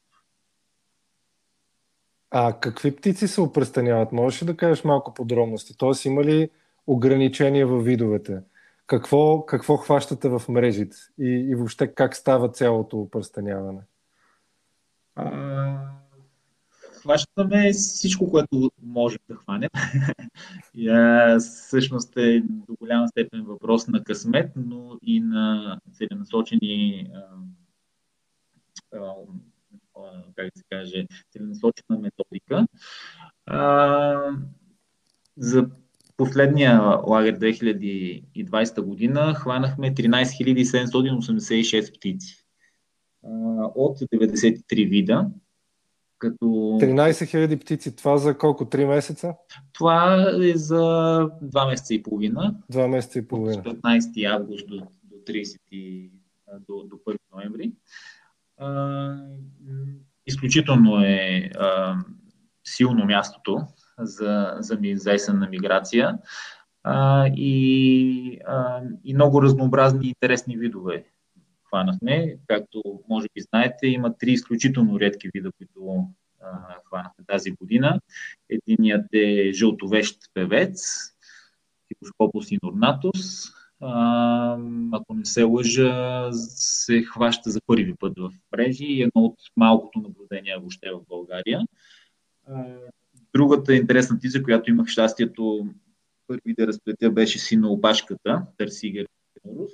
А 2.31 2.61
какви 2.61 2.97
птици 2.97 3.29
се 3.29 3.41
опрестаняват? 3.41 4.13
Можеш 4.13 4.43
ли 4.43 4.47
да 4.47 4.57
кажеш 4.57 4.85
малко 4.85 5.15
подробности? 5.15 5.77
Тоест 5.77 6.05
има 6.05 6.25
ли 6.25 6.51
ограничения 6.87 7.67
във 7.67 7.85
видовете? 7.85 8.41
Какво, 8.87 9.47
какво 9.47 9.77
хващате 9.77 10.29
в 10.29 10.43
мрежите? 10.49 10.97
И, 11.19 11.47
и 11.51 11.55
въобще 11.55 11.95
как 11.95 12.17
става 12.17 12.49
цялото 12.49 13.01
опрестаняване? 13.01 13.81
Хващаме 17.05 17.73
всичко, 17.73 18.31
което 18.31 18.71
можем 18.83 19.19
да 19.29 19.35
хванем. 19.35 19.71
и, 20.75 20.89
а, 20.89 21.39
всъщност 21.39 22.17
е 22.17 22.41
до 22.41 22.75
голяма 22.81 23.09
степен 23.09 23.45
въпрос 23.45 23.89
на 23.89 24.05
късмет, 24.05 24.53
но 24.57 24.99
и 25.03 25.21
на 25.21 25.79
целенасочени 25.93 27.07
а, 27.15 29.13
а, 29.97 30.23
как 30.37 30.51
се 30.57 30.65
каже, 30.71 31.07
целенасочена 31.33 31.99
методика. 31.99 32.67
А, 33.47 34.31
за 35.37 35.71
последния 36.17 36.81
лагер 37.07 37.39
2020 37.39 38.81
година 38.81 39.35
хванахме 39.35 39.95
13 39.95 40.65
786 40.65 41.97
птици 41.97 42.47
а, 43.25 43.29
от 43.75 43.99
93 43.99 44.89
вида. 44.89 45.31
Като... 46.25 46.45
13 46.45 47.11
000 47.11 47.61
птици, 47.61 47.97
това 47.97 48.17
за 48.17 48.39
колко? 48.39 48.65
3 48.65 48.87
месеца? 48.87 49.35
Това 49.73 50.27
е 50.43 50.57
за 50.57 50.75
2 51.43 51.69
месеца 51.69 51.95
и 51.95 52.03
половина. 52.03 52.55
2 52.73 52.87
месеца 52.87 53.19
и 53.19 53.29
половина. 53.29 53.63
От 53.67 53.79
15 53.83 54.35
август 54.35 54.69
до, 54.69 54.77
до 55.03 55.17
30 55.27 56.11
до, 56.69 56.85
до 56.85 56.97
1 56.97 57.17
ноември 57.35 57.73
изключително 60.27 61.05
е 61.05 61.51
а, 61.59 61.97
силно 62.65 63.05
мястото 63.05 63.67
за, 63.99 64.55
за, 64.59 64.79
за 64.95 65.13
есенна 65.13 65.49
миграция 65.49 66.19
а, 66.83 67.27
и, 67.37 68.41
а, 68.47 68.83
и 69.05 69.15
много 69.15 69.43
разнообразни 69.43 70.07
и 70.07 70.09
интересни 70.09 70.57
видове 70.57 71.05
хванахме. 71.75 72.37
Както 72.47 72.83
може 73.09 73.27
би 73.35 73.41
знаете, 73.41 73.87
има 73.87 74.19
три 74.19 74.33
изключително 74.33 75.01
редки 75.01 75.31
вида, 75.35 75.51
които 75.59 76.07
хванахме 76.85 77.25
тази 77.27 77.51
година. 77.51 78.01
Единият 78.49 79.07
е 79.13 79.53
жълтовещ 79.53 80.19
певец, 80.35 80.83
Хипоскопус 81.89 82.51
инорнатус. 82.51 83.45
Ако 84.93 85.15
не 85.15 85.25
се 85.25 85.43
лъжа, 85.43 86.29
се 86.33 87.03
хваща 87.03 87.51
за 87.51 87.61
първи 87.67 87.95
път 87.95 88.13
в 88.19 88.31
мрежи 88.53 88.85
и 88.85 89.03
едно 89.03 89.23
от 89.25 89.39
малкото 89.57 89.99
наблюдения 89.99 90.59
въобще 90.59 90.91
в 90.91 91.01
България. 91.09 91.61
Другата 93.35 93.75
интересна 93.75 94.19
птица, 94.19 94.43
която 94.43 94.71
имах 94.71 94.89
щастието 94.89 95.69
първи 96.27 96.55
да 96.59 96.67
разплетя, 96.67 97.11
беше 97.11 97.39
синоопашката, 97.39 98.47
Търсигер 98.57 99.07
Рус. 99.47 99.73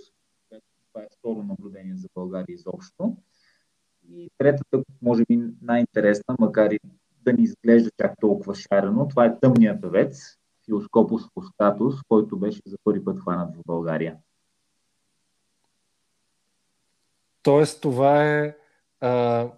Това 1.01 1.07
е 1.07 1.19
второ 1.19 1.43
наблюдение 1.43 1.97
за 1.97 2.09
България 2.15 2.55
изобщо. 2.55 3.17
И 4.11 4.31
третата, 4.39 4.83
може 5.03 5.25
би 5.25 5.41
най-интересна, 5.63 6.37
макар 6.39 6.71
и 6.71 6.79
да 7.23 7.33
ни 7.33 7.43
изглежда 7.43 7.91
чак 8.01 8.15
толкова 8.21 8.55
шарено, 8.55 9.09
това 9.09 9.25
е 9.25 9.39
тъмният 9.39 9.81
певец, 9.83 10.37
Филоскопус 10.65 11.23
фускатус, 11.35 11.95
който 12.09 12.39
беше 12.39 12.61
за 12.67 12.77
първи 12.85 13.05
път 13.05 13.21
хванат 13.21 13.57
в 13.57 13.61
България. 13.67 14.17
Тоест, 17.43 17.81
това 17.81 18.25
е, 18.25 18.57
а, 19.01 19.49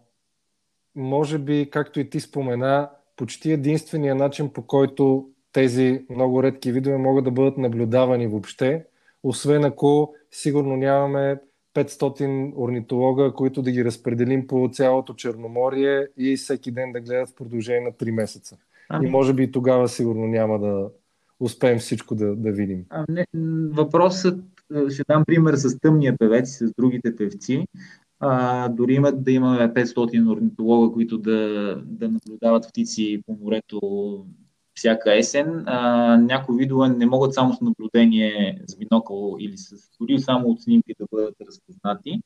може 0.95 1.39
би, 1.39 1.71
както 1.71 2.01
и 2.01 2.11
ти 2.11 2.21
спомена, 2.21 2.91
почти 3.17 3.53
единствения 3.53 4.15
начин, 4.15 4.53
по 4.53 4.67
който 4.67 5.31
тези 5.53 6.07
много 6.11 6.43
редки 6.43 6.73
видове 6.73 6.97
могат 6.97 7.25
да 7.25 7.31
бъдат 7.31 7.59
наблюдавани 7.59 8.27
въобще, 8.27 8.87
освен 9.23 9.65
ако 9.65 10.15
сигурно 10.31 10.77
нямаме 10.77 11.41
500 11.75 12.53
орнитолога, 12.57 13.33
които 13.33 13.63
да 13.63 13.71
ги 13.71 13.85
разпределим 13.85 14.47
по 14.47 14.71
цялото 14.73 15.15
Черноморие 15.15 16.09
и 16.17 16.37
всеки 16.37 16.71
ден 16.71 16.93
да 16.93 17.01
гледат 17.01 17.29
в 17.29 17.35
продължение 17.35 17.81
на 17.81 17.93
3 17.93 18.11
месеца. 18.11 18.57
Ами... 18.89 19.07
И 19.07 19.11
може 19.11 19.35
би 19.35 19.53
тогава 19.53 19.89
сигурно 19.89 20.27
няма 20.27 20.59
да 20.59 20.91
успеем 21.41 21.79
всичко 21.79 22.15
да, 22.15 22.37
да 22.37 22.53
видим. 22.53 22.85
А, 22.91 23.05
не, 23.09 23.27
въпросът, 23.73 24.45
ще 24.89 25.03
дам 25.09 25.25
пример 25.25 25.55
с 25.55 25.79
тъмния 25.79 26.17
певец 26.19 26.51
и 26.51 26.67
с 26.67 26.73
другите 26.79 27.17
певци. 27.17 27.67
А, 28.21 28.69
дори 28.69 28.95
имат 28.95 29.25
да 29.25 29.33
имаме 29.33 29.75
500 29.75 30.33
орнитолога, 30.33 30.93
които 30.93 31.19
да, 31.19 31.75
да 31.87 32.09
наблюдават 32.09 32.69
птици 32.69 33.23
по 33.27 33.39
морето 33.43 33.81
всяка 34.75 35.19
есен. 35.19 35.63
А, 35.67 36.17
някои 36.17 36.59
видове 36.59 36.89
не 36.89 37.07
могат 37.07 37.35
само 37.35 37.55
с 37.55 37.61
наблюдение 37.61 38.63
с 38.67 38.77
бинокъл 38.77 39.37
или 39.41 39.59
с 39.59 39.77
дори 40.01 40.19
само 40.19 40.49
от 40.49 40.63
снимки 40.63 40.95
да 41.01 41.07
бъдат 41.13 41.35
разпознати. 41.49 42.21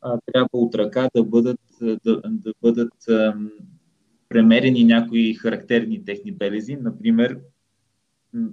А, 0.00 0.18
трябва 0.32 0.48
от 0.52 0.74
ръка 0.74 1.08
да 1.14 1.24
бъдат, 1.24 1.60
да, 1.80 2.20
да 2.24 2.52
бъдат 2.62 3.08
ам, 3.08 3.50
премерени 4.28 4.84
някои 4.84 5.34
характерни 5.34 6.04
техни 6.04 6.32
белези, 6.32 6.76
например 6.76 7.38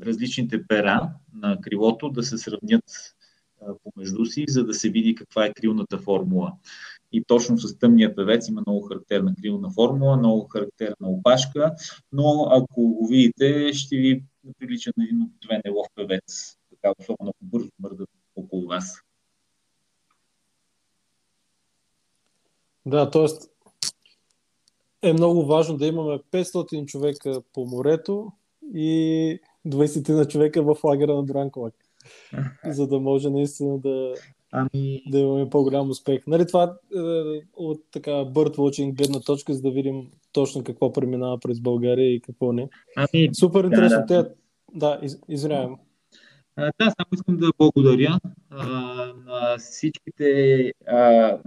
различните 0.01 0.67
пера 0.67 1.09
на 1.33 1.61
крилото 1.61 2.09
да 2.09 2.23
се 2.23 2.37
сравнят 2.37 2.83
помежду 3.83 4.25
си, 4.25 4.45
за 4.47 4.65
да 4.65 4.73
се 4.73 4.89
види 4.89 5.15
каква 5.15 5.45
е 5.45 5.53
крилната 5.53 5.97
формула. 5.97 6.53
И 7.11 7.23
точно 7.23 7.57
с 7.57 7.79
тъмния 7.79 8.15
певец 8.15 8.47
има 8.47 8.63
много 8.67 8.81
характерна 8.81 9.35
крилна 9.41 9.71
формула, 9.71 10.17
много 10.17 10.47
характерна 10.47 11.09
опашка, 11.09 11.75
но 12.11 12.47
ако 12.51 12.81
го 12.81 13.07
видите, 13.07 13.73
ще 13.73 13.95
ви 13.95 14.23
прилича 14.59 14.91
на 14.97 15.03
един 15.03 15.21
обикновен 15.21 15.61
лов 15.75 15.87
певец, 15.95 16.57
така 16.69 16.93
особено 16.99 17.29
ако 17.29 17.37
бързо 17.41 17.69
мърдат 17.79 18.09
около 18.35 18.67
вас. 18.67 19.01
Да, 22.85 23.09
т.е. 23.09 23.27
е 25.09 25.13
много 25.13 25.45
важно 25.45 25.77
да 25.77 25.85
имаме 25.85 26.19
500 26.31 26.85
човека 26.85 27.41
по 27.53 27.65
морето 27.65 28.31
и 28.73 29.39
20 29.67 30.09
на 30.09 30.27
човека 30.27 30.63
в 30.63 30.83
лагера 30.83 31.15
на 31.15 31.25
Дранковак 31.25 31.73
за 32.65 32.87
да 32.87 32.99
може 32.99 33.29
наистина 33.29 33.79
да, 33.79 34.15
ами... 34.51 35.03
да 35.07 35.19
имаме 35.19 35.49
по-голям 35.49 35.89
успех. 35.89 36.27
Нали, 36.27 36.47
това 36.47 36.63
е, 36.63 36.99
от 37.53 37.81
така 37.91 38.11
birdwatching 38.11 38.93
гледна 38.93 39.19
точка, 39.19 39.53
за 39.53 39.61
да 39.61 39.71
видим 39.71 40.07
точно 40.31 40.63
какво 40.63 40.93
преминава 40.93 41.39
през 41.39 41.59
България 41.59 42.13
и 42.13 42.21
какво 42.21 42.53
не. 42.53 42.69
Ами... 42.95 43.29
Супер 43.33 43.63
интересно. 43.63 44.03
Да, 44.07 44.23
да. 44.23 44.29
Те... 44.29 44.35
да 44.73 44.99
из, 45.01 45.19
извинявам. 45.29 45.77
да, 46.57 46.71
само 46.79 47.07
искам 47.13 47.37
да 47.37 47.51
благодаря 47.57 48.19
а, 48.49 48.65
на 49.25 49.57
всичките 49.57 50.71
а, 50.87 51.37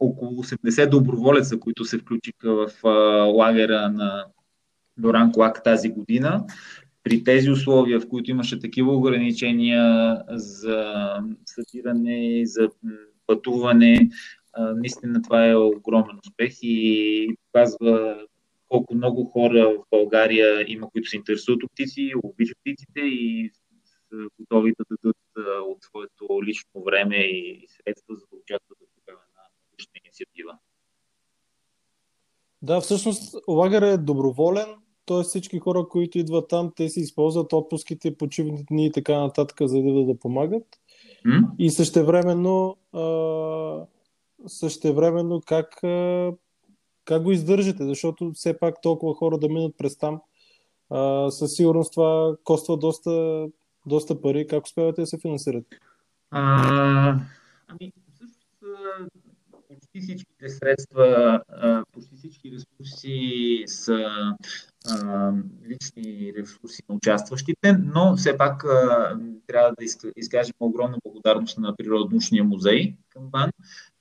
около 0.00 0.44
80 0.44 0.88
доброволеца, 0.88 1.60
които 1.60 1.84
се 1.84 1.98
включиха 1.98 2.54
в 2.54 2.86
а, 2.86 2.88
лагера 3.24 3.90
на 3.90 4.26
Доран 4.98 5.32
Клак 5.32 5.62
тази 5.62 5.88
година 5.88 6.46
при 7.02 7.24
тези 7.24 7.50
условия, 7.50 8.00
в 8.00 8.08
които 8.08 8.30
имаше 8.30 8.60
такива 8.60 8.92
ограничения 8.96 10.16
за 10.28 10.94
събиране, 11.46 12.42
за 12.46 12.70
пътуване, 13.26 14.08
наистина 14.58 15.22
това 15.22 15.48
е 15.48 15.56
огромен 15.56 16.18
успех 16.26 16.52
и 16.62 17.36
показва 17.46 18.26
колко 18.68 18.94
много 18.94 19.24
хора 19.24 19.74
в 19.78 19.84
България 19.90 20.64
има, 20.72 20.90
които 20.90 21.08
се 21.08 21.16
интересуват 21.16 21.62
от 21.62 21.70
птици, 21.72 22.12
обичат 22.22 22.58
птиците 22.60 23.00
и 23.00 23.50
са 23.84 24.16
готови 24.40 24.74
да 24.78 24.84
дадат 24.90 25.16
от 25.66 25.82
своето 25.82 26.44
лично 26.44 26.82
време 26.84 27.16
и 27.16 27.66
средства, 27.68 28.14
за 28.14 28.26
да 28.30 28.36
участват 28.36 28.78
в 28.78 29.00
такава 29.00 29.20
една 29.28 29.42
научна 29.70 29.92
инициатива. 30.04 30.58
Да, 32.62 32.80
всъщност 32.80 33.36
лагер 33.48 33.82
е 33.82 33.96
доброволен, 33.96 34.68
т.е. 35.06 35.22
всички 35.22 35.58
хора, 35.58 35.86
които 35.90 36.18
идват 36.18 36.48
там, 36.48 36.72
те 36.76 36.88
си 36.88 37.00
използват 37.00 37.52
отпуските, 37.52 38.16
почивните 38.16 38.64
дни 38.70 38.86
и 38.86 38.92
така 38.92 39.18
нататък, 39.18 39.56
за 39.60 39.82
да, 39.82 40.04
да 40.04 40.18
помагат. 40.18 40.64
Mm? 41.26 41.56
И 41.58 41.70
същевременно, 41.70 42.76
а, 42.92 43.86
същевременно 44.46 45.42
как, 45.46 45.84
а, 45.84 46.32
как 47.04 47.22
го 47.22 47.32
издържате, 47.32 47.84
защото 47.84 48.32
все 48.34 48.58
пак 48.58 48.82
толкова 48.82 49.14
хора 49.14 49.38
да 49.38 49.48
минат 49.48 49.74
през 49.78 49.98
там, 49.98 50.20
а, 50.90 51.30
със 51.30 51.54
сигурност 51.54 51.92
това 51.92 52.36
коства 52.44 52.76
доста, 52.76 53.46
доста 53.86 54.20
пари. 54.20 54.46
Как 54.46 54.64
успявате 54.64 55.00
да 55.00 55.06
се 55.06 55.18
финансирате? 55.18 55.76
А, 56.30 57.20
ами, 57.68 57.92
почти 59.92 60.00
всичките 60.00 60.48
средства, 60.48 61.40
почти 61.92 62.16
всички 62.16 62.52
ресурси 62.52 63.64
са 63.66 64.10
лични 65.66 66.32
ресурси 66.36 66.82
на 66.88 66.94
участващите, 66.94 67.72
но 67.72 68.16
все 68.16 68.38
пак 68.38 68.64
трябва 69.46 69.74
да 69.78 69.84
изкажем 70.16 70.54
огромна 70.60 70.96
благодарност 71.04 71.58
на 71.58 71.76
Природонаучния 71.76 72.44
музей 72.44 72.94
към 73.08 73.22
БАН, 73.30 73.50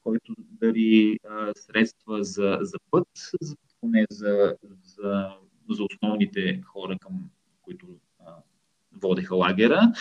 който 0.04 0.36
дари 0.38 1.20
средства 1.56 2.24
за, 2.24 2.58
за 2.62 2.78
път, 2.92 3.08
поне 3.82 4.06
за, 4.12 4.56
за, 4.84 5.30
за 5.70 5.84
основните 5.84 6.62
хора, 6.66 6.98
към 7.02 7.14
които 7.62 7.88
водеха 9.02 9.36
лагера, 9.36 9.92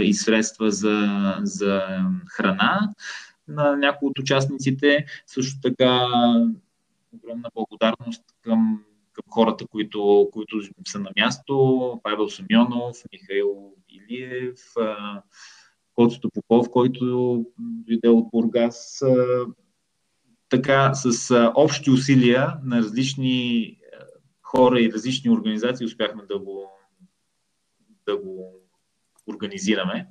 и 0.00 0.14
средства 0.14 0.70
за, 0.70 1.36
за 1.42 1.82
храна 2.28 2.92
на 3.48 3.76
някои 3.76 4.08
от 4.08 4.18
участниците. 4.18 5.06
Също 5.26 5.60
така 5.60 6.06
огромна 7.12 7.48
благодарност 7.54 8.22
към, 8.42 8.84
към 9.12 9.24
хората, 9.30 9.66
които, 9.66 10.28
които 10.32 10.60
са 10.86 10.98
на 10.98 11.10
място. 11.20 12.00
Павел 12.02 12.28
Самионов, 12.28 12.96
Михаил 13.12 13.74
Илиев, 13.88 14.60
Коцето 15.94 16.30
Попов, 16.30 16.70
който 16.70 17.44
дойде 17.58 18.08
от 18.08 18.30
Бургас. 18.30 19.02
Така, 20.48 20.94
с 20.94 21.52
общи 21.54 21.90
усилия 21.90 22.58
на 22.64 22.78
различни 22.78 23.78
хора 24.42 24.80
и 24.80 24.92
различни 24.92 25.30
организации 25.30 25.86
успяхме 25.86 26.22
да 26.28 26.38
го, 26.38 26.70
да 28.06 28.16
го 28.16 28.60
организираме 29.26 30.08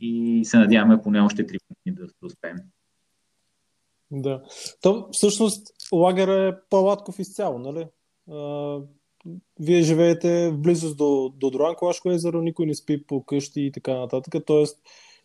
и 0.00 0.40
се 0.44 0.58
надяваме 0.58 1.02
поне 1.02 1.20
още 1.20 1.46
три 1.46 1.58
години 1.86 2.08
да 2.20 2.26
успеем. 2.26 2.56
Да. 4.10 4.42
То, 4.80 5.08
всъщност 5.12 5.66
лагера 5.92 6.48
е 6.48 6.68
Палатков 6.70 7.18
изцяло, 7.18 7.58
нали? 7.58 7.86
А, 8.30 8.78
вие 9.60 9.82
живеете 9.82 10.50
в 10.50 10.58
близост 10.58 10.96
до, 10.96 11.32
до 11.36 11.50
Дуранковашко 11.50 12.10
езеро, 12.10 12.42
никой 12.42 12.66
не 12.66 12.74
спи 12.74 13.06
по 13.06 13.24
къщи 13.24 13.60
и 13.60 13.72
така 13.72 13.94
нататък. 13.94 14.34
Тоест 14.46 14.78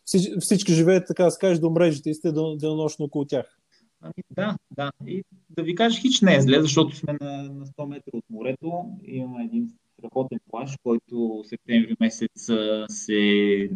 всички, 0.04 0.32
всички 0.40 0.72
живеете, 0.72 1.06
така 1.06 1.24
да 1.24 1.30
скажеш, 1.30 1.58
до 1.58 1.70
мрежите 1.70 2.10
и 2.10 2.14
сте 2.14 2.32
денонощно 2.32 3.04
около 3.04 3.24
тях. 3.24 3.58
Ами, 4.00 4.12
да, 4.30 4.56
да. 4.70 4.92
И 5.06 5.24
да 5.50 5.62
ви 5.62 5.74
кажа, 5.74 6.00
хич 6.00 6.20
не 6.20 6.36
е 6.36 6.40
зле, 6.40 6.62
защото 6.62 6.96
сме 6.96 7.16
на, 7.20 7.42
на 7.42 7.66
100 7.66 7.86
метра 7.86 8.10
от 8.12 8.24
морето. 8.30 8.84
Имаме 9.04 9.44
един 9.44 9.68
страхотен 9.98 10.38
плаж, 10.50 10.76
който 10.82 11.42
септември 11.46 11.96
месец 12.00 12.50
се 12.88 13.70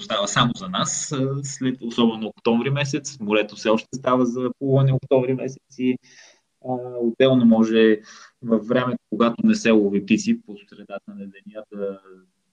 остава 0.00 0.26
само 0.26 0.52
за 0.56 0.68
нас, 0.68 1.14
след 1.42 1.82
особено 1.82 2.26
октомври 2.26 2.70
месец. 2.70 3.20
Морето 3.20 3.56
все 3.56 3.68
още 3.68 3.88
става 3.94 4.26
за 4.26 4.50
плуване 4.58 4.92
октомври 4.92 5.34
месец 5.34 5.78
и 5.78 5.98
Отделно 7.00 7.44
може 7.44 8.00
във 8.42 8.66
времето, 8.66 8.98
когато 9.10 9.46
не 9.46 9.54
се 9.54 9.70
лови 9.70 10.04
птици 10.04 10.42
по 10.42 10.56
средата 10.68 11.14
на 11.14 11.18
деня, 11.18 11.64
да, 11.72 12.00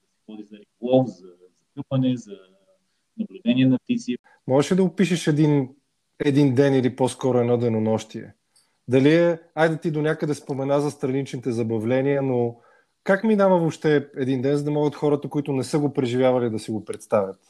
се 0.04 0.22
ходи 0.26 0.42
за 0.42 0.56
риболов, 0.56 1.08
за 1.08 1.26
закъпане, 1.76 2.16
за 2.16 2.36
наблюдение 3.18 3.66
на 3.66 3.78
птици. 3.78 4.16
Можеш 4.46 4.72
ли 4.72 4.76
да 4.76 4.84
опишеш 4.84 5.26
един, 5.26 5.68
един 6.24 6.54
ден 6.54 6.74
или 6.74 6.96
по-скоро 6.96 7.38
едно 7.38 7.58
денонощие? 7.58 8.34
Дали 8.88 9.14
е, 9.14 9.40
айде 9.54 9.80
ти 9.80 9.90
до 9.90 10.02
някъде 10.02 10.34
спомена 10.34 10.80
за 10.80 10.90
страничните 10.90 11.52
забавления, 11.52 12.22
но 12.22 12.56
как 13.08 13.24
минава 13.24 13.58
въобще 13.58 14.10
един 14.16 14.42
ден, 14.42 14.56
за 14.56 14.64
да 14.64 14.70
могат 14.70 14.94
хората, 14.94 15.28
които 15.28 15.52
не 15.52 15.64
са 15.64 15.78
го 15.78 15.92
преживявали, 15.92 16.50
да 16.50 16.58
си 16.58 16.70
го 16.70 16.84
представят? 16.84 17.40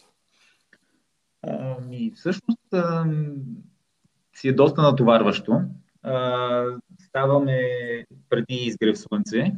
Ами, 1.43 2.13
всъщност 2.15 2.73
а, 2.73 3.07
си 4.37 4.49
е 4.49 4.53
доста 4.53 4.83
натоварващо. 4.83 5.61
А, 6.03 6.65
ставаме 7.01 7.61
преди 8.29 8.55
изгрев 8.55 8.99
слънце, 8.99 9.53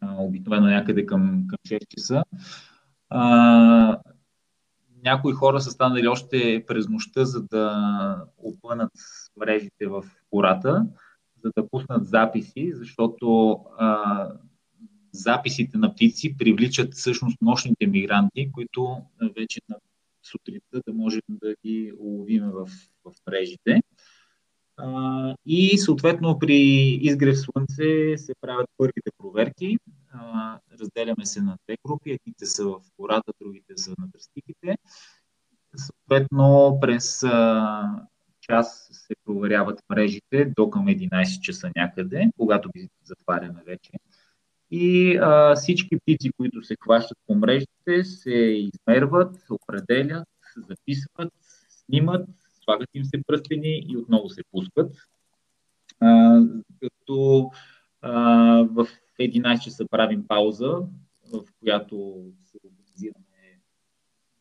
а, 0.00 0.14
обикновено 0.18 0.66
някъде 0.66 1.06
към, 1.06 1.44
към 1.48 1.58
6 1.68 1.86
часа. 1.88 2.24
А, 3.08 4.00
някои 5.04 5.32
хора 5.32 5.60
са 5.60 5.70
станали 5.70 6.08
още 6.08 6.64
през 6.66 6.88
нощта, 6.88 7.24
за 7.24 7.42
да 7.42 8.24
опънат 8.38 8.92
мрежите 9.36 9.86
в 9.86 10.04
гората, 10.32 10.86
за 11.44 11.50
да 11.56 11.68
пуснат 11.68 12.06
записи, 12.06 12.72
защото 12.74 13.58
а, 13.78 14.28
записите 15.16 15.78
на 15.78 15.94
птици 15.94 16.36
привличат 16.36 16.94
всъщност 16.94 17.42
нощните 17.42 17.86
мигранти, 17.86 18.52
които 18.52 19.02
вече 19.36 19.60
на 19.68 19.76
сутринта 20.22 20.82
да 20.86 20.94
можем 20.94 21.22
да 21.28 21.54
ги 21.64 21.92
уловиме 21.98 22.50
в, 22.50 22.66
в 23.04 23.12
мрежите. 23.26 23.82
А, 24.76 25.34
и 25.46 25.78
съответно 25.78 26.38
при 26.38 26.56
изгрев 27.00 27.38
слънце 27.38 28.16
се 28.16 28.34
правят 28.40 28.70
първите 28.76 29.10
проверки. 29.18 29.78
А, 30.12 30.58
разделяме 30.80 31.26
се 31.26 31.42
на 31.42 31.58
две 31.66 31.76
групи. 31.86 32.10
Едните 32.10 32.46
са 32.46 32.64
в 32.64 32.80
гората, 32.98 33.32
другите 33.40 33.72
са 33.76 33.90
на 33.98 34.10
тръстиките. 34.12 34.78
Съответно 35.76 36.78
през 36.80 37.22
а, 37.22 38.06
час 38.40 38.88
се 38.92 39.14
проверяват 39.24 39.80
мрежите 39.90 40.52
до 40.56 40.70
към 40.70 40.86
11 40.86 41.40
часа 41.40 41.70
някъде, 41.76 42.30
когато 42.38 42.70
ги 42.76 42.88
затваряме 43.04 43.62
вече. 43.66 43.90
И 44.70 45.16
а, 45.22 45.54
всички 45.54 45.98
птици, 45.98 46.30
които 46.36 46.62
се 46.62 46.76
хващат 46.82 47.18
по 47.26 47.34
мрежите, 47.34 48.04
се 48.04 48.34
измерват, 48.34 49.36
определят, 49.50 50.28
записват, 50.56 51.32
снимат, 51.68 52.28
слагат 52.64 52.88
им 52.94 53.04
се 53.04 53.22
пръстени 53.26 53.82
и 53.88 53.96
отново 53.96 54.28
се 54.28 54.42
пускат. 54.50 54.92
А, 56.00 56.40
като 56.82 57.50
а, 58.02 58.12
в 58.70 58.88
11 59.20 59.64
часа 59.64 59.86
правим 59.90 60.26
пауза, 60.28 60.72
в 61.32 61.44
която 61.60 62.24
се 62.44 62.58
организираме. 62.64 63.60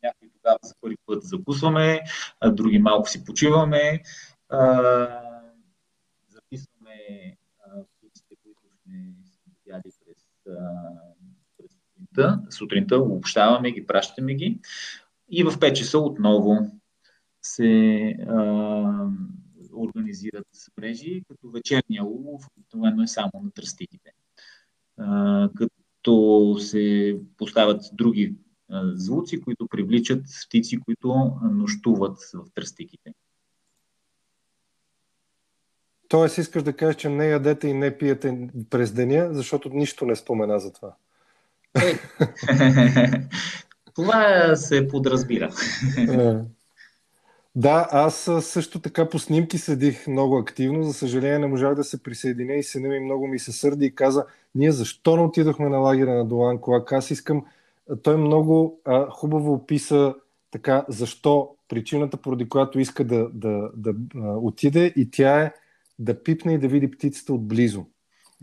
Някои 0.03 0.29
тогава 0.29 0.59
за 0.63 0.73
първи 0.81 0.97
път 1.05 1.23
закусваме, 1.23 2.01
а 2.39 2.51
други 2.51 2.79
малко 2.79 3.09
си 3.09 3.25
почиваме. 3.25 4.01
А, 4.49 4.59
записваме 6.29 7.37
птиците, 7.97 8.35
които 8.43 8.61
сме 8.83 9.13
видяли 9.65 9.91
през, 10.45 11.71
сутринта. 12.15 12.41
Сутринта 12.49 12.97
обобщаваме 12.97 13.71
ги, 13.71 13.87
пращаме 13.87 14.35
ги. 14.35 14.59
И 15.29 15.43
в 15.43 15.51
5 15.51 15.73
часа 15.73 15.99
отново 15.99 16.71
се 17.41 18.15
а, 18.27 19.09
организират 19.73 20.47
мрежи, 20.77 21.23
като 21.29 21.51
вечерния 21.51 22.03
улов 22.05 22.47
обикновено 22.57 23.03
е 23.03 23.07
само 23.07 23.31
на 23.43 23.51
тръстиките. 23.51 24.11
А, 24.97 25.49
като 25.55 26.57
се 26.59 27.17
поставят 27.37 27.81
други 27.93 28.35
а, 28.69 28.91
звуци, 28.95 29.41
които 29.41 29.67
привличат 29.67 30.25
птици, 30.47 30.79
които 30.79 31.31
нощуват 31.51 32.17
в 32.33 32.45
тръстиките. 32.53 33.13
Тоест 36.07 36.37
искаш 36.37 36.63
да 36.63 36.73
кажеш, 36.73 36.95
че 36.95 37.09
не 37.09 37.27
ядете 37.27 37.67
и 37.67 37.73
не 37.73 37.97
пиете 37.97 38.47
през 38.69 38.91
деня, 38.91 39.29
защото 39.31 39.69
нищо 39.69 40.05
не 40.05 40.15
спомена 40.15 40.59
за 40.59 40.73
това. 40.73 40.95
Е, 41.75 41.99
това 43.95 44.55
се 44.55 44.87
подразбира. 44.87 45.51
Е. 45.97 46.35
Да, 47.55 47.87
аз 47.91 48.29
също 48.41 48.79
така 48.79 49.09
по 49.09 49.19
снимки 49.19 49.57
следих 49.57 50.07
много 50.07 50.37
активно. 50.37 50.83
За 50.83 50.93
съжаление 50.93 51.39
не 51.39 51.47
можах 51.47 51.75
да 51.75 51.83
се 51.83 52.03
присъединя 52.03 52.53
и 52.53 52.63
сина 52.63 52.87
ми 52.87 52.99
много 52.99 53.27
ми 53.27 53.39
се 53.39 53.51
сърди 53.51 53.85
и 53.85 53.95
каза, 53.95 54.25
ние 54.55 54.71
защо 54.71 55.15
не 55.15 55.21
отидохме 55.21 55.69
на 55.69 55.77
лагера 55.77 56.13
на 56.13 56.25
Долан 56.25 56.57
Колак? 56.57 56.91
Аз 56.91 57.11
искам... 57.11 57.45
Той 58.03 58.17
много 58.17 58.79
а, 58.85 59.09
хубаво 59.09 59.53
описа 59.53 60.15
така 60.51 60.85
защо, 60.89 61.49
причината 61.67 62.17
поради 62.17 62.49
която 62.49 62.79
иска 62.79 63.03
да, 63.03 63.29
да, 63.33 63.69
да 63.75 63.93
а, 64.15 64.19
отиде 64.37 64.93
и 64.95 65.11
тя 65.11 65.41
е 65.41 65.53
да 65.99 66.23
пипне 66.23 66.53
и 66.53 66.57
да 66.57 66.67
види 66.67 66.91
птицата 66.91 67.33
отблизо. 67.33 67.85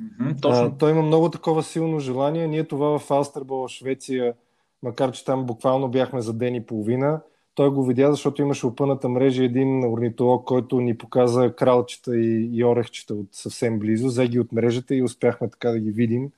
Mm-hmm, 0.00 0.42
точно. 0.42 0.64
А, 0.64 0.78
той 0.78 0.90
има 0.90 1.02
много 1.02 1.30
такова 1.30 1.62
силно 1.62 2.00
желание. 2.00 2.48
Ние 2.48 2.64
това 2.64 2.98
в 2.98 3.10
Астербол, 3.10 3.68
Швеция, 3.68 4.34
макар 4.82 5.12
че 5.12 5.24
там 5.24 5.46
буквално 5.46 5.88
бяхме 5.88 6.20
за 6.20 6.32
ден 6.32 6.54
и 6.54 6.66
половина, 6.66 7.20
той 7.54 7.70
го 7.70 7.84
видя, 7.84 8.10
защото 8.10 8.42
имаше 8.42 8.66
опъната 8.66 9.08
мрежа 9.08 9.44
един 9.44 9.84
орнитолог, 9.84 10.44
който 10.44 10.80
ни 10.80 10.98
показа 10.98 11.54
кралчета 11.54 12.16
и, 12.16 12.50
и 12.52 12.64
орехчета 12.64 13.14
от 13.14 13.28
съвсем 13.32 13.78
близо, 13.78 14.06
взе 14.06 14.28
ги 14.28 14.40
от 14.40 14.52
мрежата 14.52 14.94
и 14.94 15.02
успяхме 15.02 15.50
така 15.50 15.70
да 15.70 15.78
ги 15.78 15.90
видим. 15.90 16.30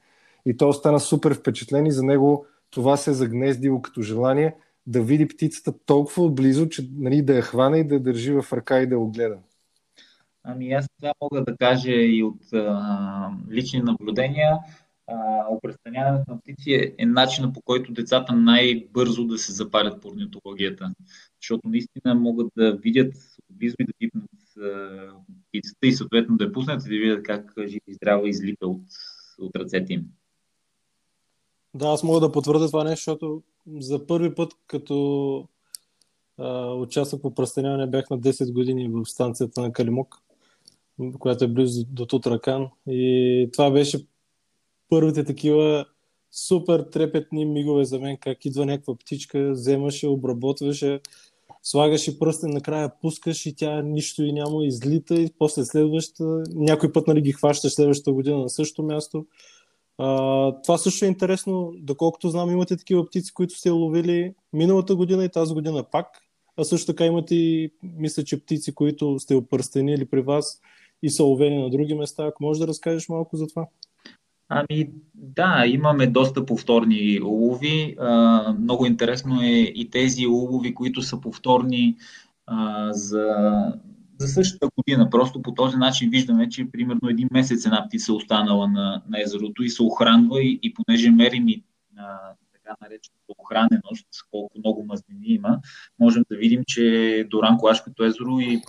И 0.46 0.56
то 0.56 0.68
остана 0.68 1.00
супер 1.00 1.34
впечатлен 1.34 1.86
и 1.86 1.92
за 1.92 2.02
него 2.02 2.46
това 2.70 2.96
се 2.96 3.10
е 3.10 3.14
загнездило 3.14 3.82
като 3.82 4.02
желание 4.02 4.54
да 4.86 5.02
види 5.02 5.28
птицата 5.28 5.72
толкова 5.86 6.22
отблизо, 6.22 6.68
че 6.68 6.88
нали, 6.98 7.22
да 7.22 7.34
я 7.34 7.42
хване 7.42 7.78
и 7.78 7.84
да 7.84 7.94
я 7.94 8.00
държи 8.00 8.32
в 8.32 8.52
ръка 8.52 8.80
и 8.80 8.86
да 8.86 8.94
я 8.94 9.00
гледа. 9.00 9.36
Ами 10.44 10.72
аз 10.72 10.86
това 10.96 11.12
мога 11.20 11.44
да 11.44 11.56
кажа 11.56 11.92
и 11.92 12.22
от 12.22 12.52
а, 12.52 13.30
лични 13.50 13.80
наблюдения 13.80 14.58
опрестаняването 15.50 16.30
на 16.30 16.40
птици 16.40 16.72
е, 16.72 16.94
е 16.98 17.06
начинът 17.06 17.54
по 17.54 17.60
който 17.62 17.92
децата 17.92 18.32
най-бързо 18.32 19.24
да 19.24 19.38
се 19.38 19.52
запалят 19.52 20.02
по 20.02 20.08
орнитологията. 20.08 20.90
Защото 21.40 21.68
наистина 21.68 22.14
могат 22.14 22.48
да 22.56 22.76
видят 22.76 23.14
близо 23.50 23.74
и 23.80 23.84
да 23.84 23.92
пипнат 23.98 24.30
птицата 25.48 25.86
и 25.86 25.92
съответно 25.92 26.36
да 26.36 26.44
я 26.44 26.52
пуснат 26.52 26.86
и 26.86 26.88
да 26.88 26.94
видят 26.94 27.22
как 27.22 27.52
живи 27.58 27.80
и 27.86 27.94
здраво 27.94 28.26
излипа 28.26 28.66
от, 28.66 28.82
от 29.38 29.56
ръцете 29.56 29.92
им. 29.92 30.04
Да, 31.74 31.86
аз 31.86 32.02
мога 32.02 32.20
да 32.20 32.32
потвърда 32.32 32.66
това 32.66 32.84
нещо, 32.84 32.96
защото 32.96 33.42
за 33.66 34.06
първи 34.06 34.34
път, 34.34 34.52
като 34.66 35.48
а, 36.38 36.72
участвах 36.72 37.22
по 37.22 37.34
пръстеняване, 37.34 37.86
бях 37.86 38.10
на 38.10 38.18
10 38.18 38.52
години 38.52 38.88
в 38.88 39.06
станцията 39.06 39.60
на 39.60 39.72
Калимок, 39.72 40.23
която 41.18 41.44
е 41.44 41.48
близо 41.48 41.84
до 41.90 42.06
Тутракан. 42.06 42.68
И 42.88 43.48
това 43.52 43.70
беше 43.70 44.06
първите 44.88 45.24
такива 45.24 45.86
супер 46.30 46.80
трепетни 46.80 47.44
мигове 47.44 47.84
за 47.84 48.00
мен, 48.00 48.16
как 48.16 48.44
идва 48.44 48.66
някаква 48.66 48.94
птичка, 48.94 49.50
вземаше, 49.50 50.06
обработваше, 50.06 51.00
слагаше 51.62 52.18
пръстен, 52.18 52.50
накрая 52.50 52.92
пускаш 53.00 53.46
и 53.46 53.56
тя 53.56 53.82
нищо 53.82 54.22
и 54.22 54.32
няма, 54.32 54.64
излита 54.64 55.14
и 55.14 55.28
после 55.38 55.64
следващата, 55.64 56.42
някой 56.54 56.92
път 56.92 57.06
нали, 57.06 57.22
ги 57.22 57.32
хващаш 57.32 57.72
следващата 57.72 58.12
година 58.12 58.38
на 58.38 58.48
същото 58.48 58.82
място. 58.82 59.26
А, 59.98 60.62
това 60.62 60.78
също 60.78 61.04
е 61.04 61.08
интересно, 61.08 61.72
доколкото 61.78 62.28
знам, 62.28 62.50
имате 62.50 62.76
такива 62.76 63.06
птици, 63.06 63.34
които 63.34 63.58
сте 63.58 63.70
ловили 63.70 64.34
миналата 64.52 64.96
година 64.96 65.24
и 65.24 65.28
тази 65.28 65.54
година 65.54 65.84
пак. 65.92 66.06
А 66.56 66.64
също 66.64 66.86
така 66.86 67.04
имате 67.04 67.34
и, 67.34 67.70
мисля, 67.82 68.24
че 68.24 68.40
птици, 68.40 68.74
които 68.74 69.18
сте 69.18 69.34
опръстенили 69.34 70.04
при 70.04 70.20
вас 70.22 70.60
и 71.04 71.10
са 71.10 71.24
ловени 71.24 71.62
на 71.62 71.70
други 71.70 71.94
места. 71.94 72.26
Ако 72.26 72.42
можеш 72.42 72.60
да 72.60 72.66
разкажеш 72.66 73.08
малко 73.08 73.36
за 73.36 73.46
това? 73.46 73.66
Ами 74.48 74.90
да, 75.14 75.64
имаме 75.66 76.06
доста 76.06 76.46
повторни 76.46 77.20
улови. 77.24 77.96
А, 78.00 78.52
много 78.60 78.86
интересно 78.86 79.42
е 79.42 79.50
и 79.50 79.90
тези 79.90 80.26
улови, 80.26 80.74
които 80.74 81.02
са 81.02 81.20
повторни 81.20 81.96
а, 82.46 82.92
за, 82.92 83.26
за 84.18 84.28
същата 84.28 84.68
година. 84.76 85.10
Просто 85.10 85.42
по 85.42 85.54
този 85.54 85.76
начин 85.76 86.10
виждаме, 86.10 86.48
че 86.48 86.70
примерно 86.70 87.08
един 87.08 87.28
месец 87.32 87.66
една 87.66 87.86
птица 87.86 88.12
е 88.12 88.14
останала 88.14 88.68
на, 88.68 89.02
на 89.08 89.22
езерото 89.22 89.62
и 89.62 89.70
се 89.70 89.82
охранва 89.82 90.42
и, 90.42 90.60
и 90.62 90.74
понеже 90.74 91.10
мерим 91.10 91.48
и 91.48 91.64
а, 91.96 92.18
така 92.52 92.76
наречената 92.82 93.32
охраненост, 93.38 94.08
колко 94.30 94.58
много 94.58 94.84
мазнини 94.84 95.26
има, 95.26 95.60
можем 95.98 96.24
да 96.30 96.36
видим, 96.36 96.62
че 96.66 97.26
Доран 97.30 97.58
Колашкото 97.58 98.04
езеро 98.04 98.40
и 98.40 98.62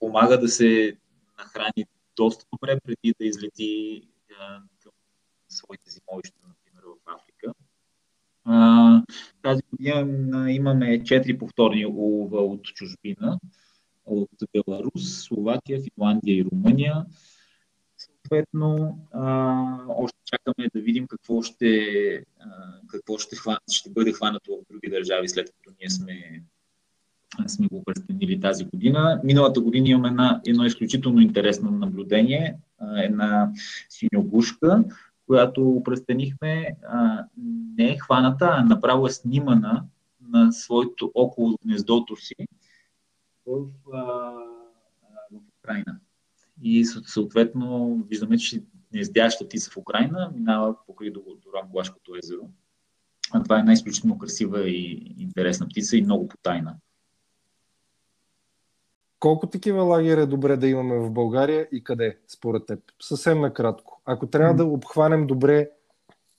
помага 0.00 0.40
да 0.40 0.48
се 0.48 0.96
нахрани 1.44 1.86
доста 2.16 2.44
добре 2.52 2.80
преди 2.80 3.14
да 3.20 3.26
излети 3.26 4.02
своите 5.48 5.90
зимовища, 5.90 6.40
например, 6.48 6.82
в 6.84 7.10
Африка. 7.14 7.54
А, 8.44 9.02
тази 9.42 9.62
година 9.70 10.52
имаме 10.52 10.86
4 10.86 11.38
повторни 11.38 11.86
улова 11.86 12.40
от 12.40 12.62
чужбина, 12.62 13.38
от 14.06 14.30
Беларус, 14.52 15.22
Словакия, 15.22 15.80
Финландия 15.82 16.36
и 16.36 16.44
Румъния. 16.44 17.06
съответно 17.96 18.98
още 19.88 20.18
чакаме 20.24 20.70
да 20.74 20.80
видим 20.80 21.06
какво 21.06 21.42
ще, 21.42 22.24
какво 22.86 23.18
ще, 23.18 23.36
хван, 23.36 23.58
ще 23.70 23.90
бъде 23.90 24.12
хванато 24.12 24.56
в 24.56 24.72
други 24.72 24.90
държави, 24.90 25.28
след 25.28 25.50
като 25.50 25.76
ние 25.80 25.90
сме, 25.90 26.42
сме 27.46 27.68
го 27.68 27.84
престанили 27.84 28.40
тази 28.40 28.64
година. 28.64 29.20
Миналата 29.24 29.60
година 29.60 29.88
имаме 29.88 30.08
една, 30.08 30.40
едно 30.46 30.64
изключително 30.64 31.20
интересно 31.20 31.70
наблюдение, 31.70 32.56
една 32.96 33.50
синьогушка, 33.88 34.84
която 35.26 35.82
престанихме, 35.84 36.76
не 37.78 37.90
е 37.90 37.98
хваната, 37.98 38.48
а 38.50 38.64
направо 38.64 39.06
е 39.06 39.10
снимана 39.10 39.84
на 40.28 40.52
своето 40.52 41.10
около 41.14 41.58
гнездото 41.64 42.16
си 42.16 42.34
в, 43.46 43.66
в 45.30 45.40
Украина. 45.58 45.98
И 46.62 46.84
съответно 46.84 47.96
виждаме, 48.08 48.38
че 48.38 48.62
гнездяща 48.92 49.46
птица 49.46 49.70
в 49.70 49.76
Украина 49.76 50.32
минава 50.34 50.76
покрай 50.86 51.10
до, 51.10 51.20
до 51.20 51.52
Рамглашкото 51.62 52.16
езеро. 52.22 52.48
А 53.32 53.42
това 53.42 53.56
е 53.56 53.60
една 53.60 53.72
изключително 53.72 54.18
красива 54.18 54.68
и 54.68 55.14
интересна 55.18 55.68
птица 55.68 55.96
и 55.96 56.02
много 56.02 56.28
потайна. 56.28 56.76
Колко 59.24 59.46
такива 59.46 59.82
лагера 59.82 60.20
е 60.20 60.26
добре 60.26 60.56
да 60.56 60.68
имаме 60.68 60.98
в 60.98 61.10
България 61.10 61.68
и 61.72 61.84
къде, 61.84 62.18
според 62.28 62.66
теб? 62.66 62.80
Съвсем 63.02 63.40
накратко. 63.40 64.00
Ако 64.04 64.26
трябва 64.26 64.54
да 64.54 64.64
обхванем 64.64 65.26
добре 65.26 65.70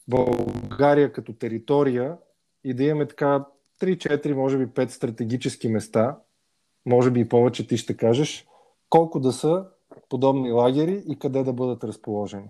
България 0.07 1.11
като 1.11 1.33
територия 1.33 2.17
и 2.63 2.73
да 2.73 2.83
имаме 2.83 3.07
така 3.07 3.45
3-4, 3.81 4.33
може 4.33 4.57
би 4.57 4.67
5 4.67 4.87
стратегически 4.87 5.67
места, 5.67 6.17
може 6.85 7.11
би 7.11 7.19
и 7.19 7.29
повече 7.29 7.67
ти 7.67 7.77
ще 7.77 7.97
кажеш, 7.97 8.47
колко 8.89 9.19
да 9.19 9.31
са 9.31 9.65
подобни 10.09 10.51
лагери 10.51 11.03
и 11.07 11.19
къде 11.19 11.43
да 11.43 11.53
бъдат 11.53 11.83
разположени? 11.83 12.49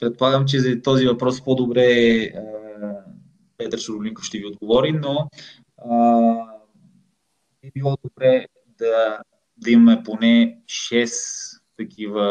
Предполагам, 0.00 0.46
че 0.46 0.60
за 0.60 0.82
този 0.82 1.06
въпрос 1.06 1.44
по-добре 1.44 1.84
Петър 3.58 3.78
Шуролинков 3.78 4.24
ще 4.24 4.38
ви 4.38 4.46
отговори, 4.46 4.92
но 4.92 5.30
би 7.66 7.80
било 7.80 7.96
добре 8.04 8.46
да, 8.78 9.22
да 9.56 9.70
имаме 9.70 10.02
поне 10.04 10.60
6 10.66 11.60
такива 11.76 12.22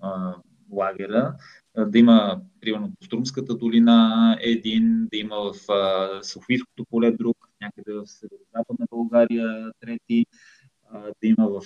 а, 0.00 0.34
лагера, 0.72 1.34
да 1.76 1.98
има, 1.98 2.40
примерно, 2.60 2.92
по 3.00 3.04
Струмската 3.06 3.54
долина 3.54 4.36
един, 4.40 5.08
да 5.12 5.18
има 5.18 5.36
в 5.36 5.72
а, 5.72 6.08
Софийското 6.22 6.84
поле 6.90 7.10
друг, 7.10 7.36
някъде 7.60 7.92
в 7.92 8.06
Северо-Западна 8.06 8.86
България 8.90 9.72
трети, 9.80 10.26
да 10.92 11.26
има 11.28 11.48
в... 11.48 11.60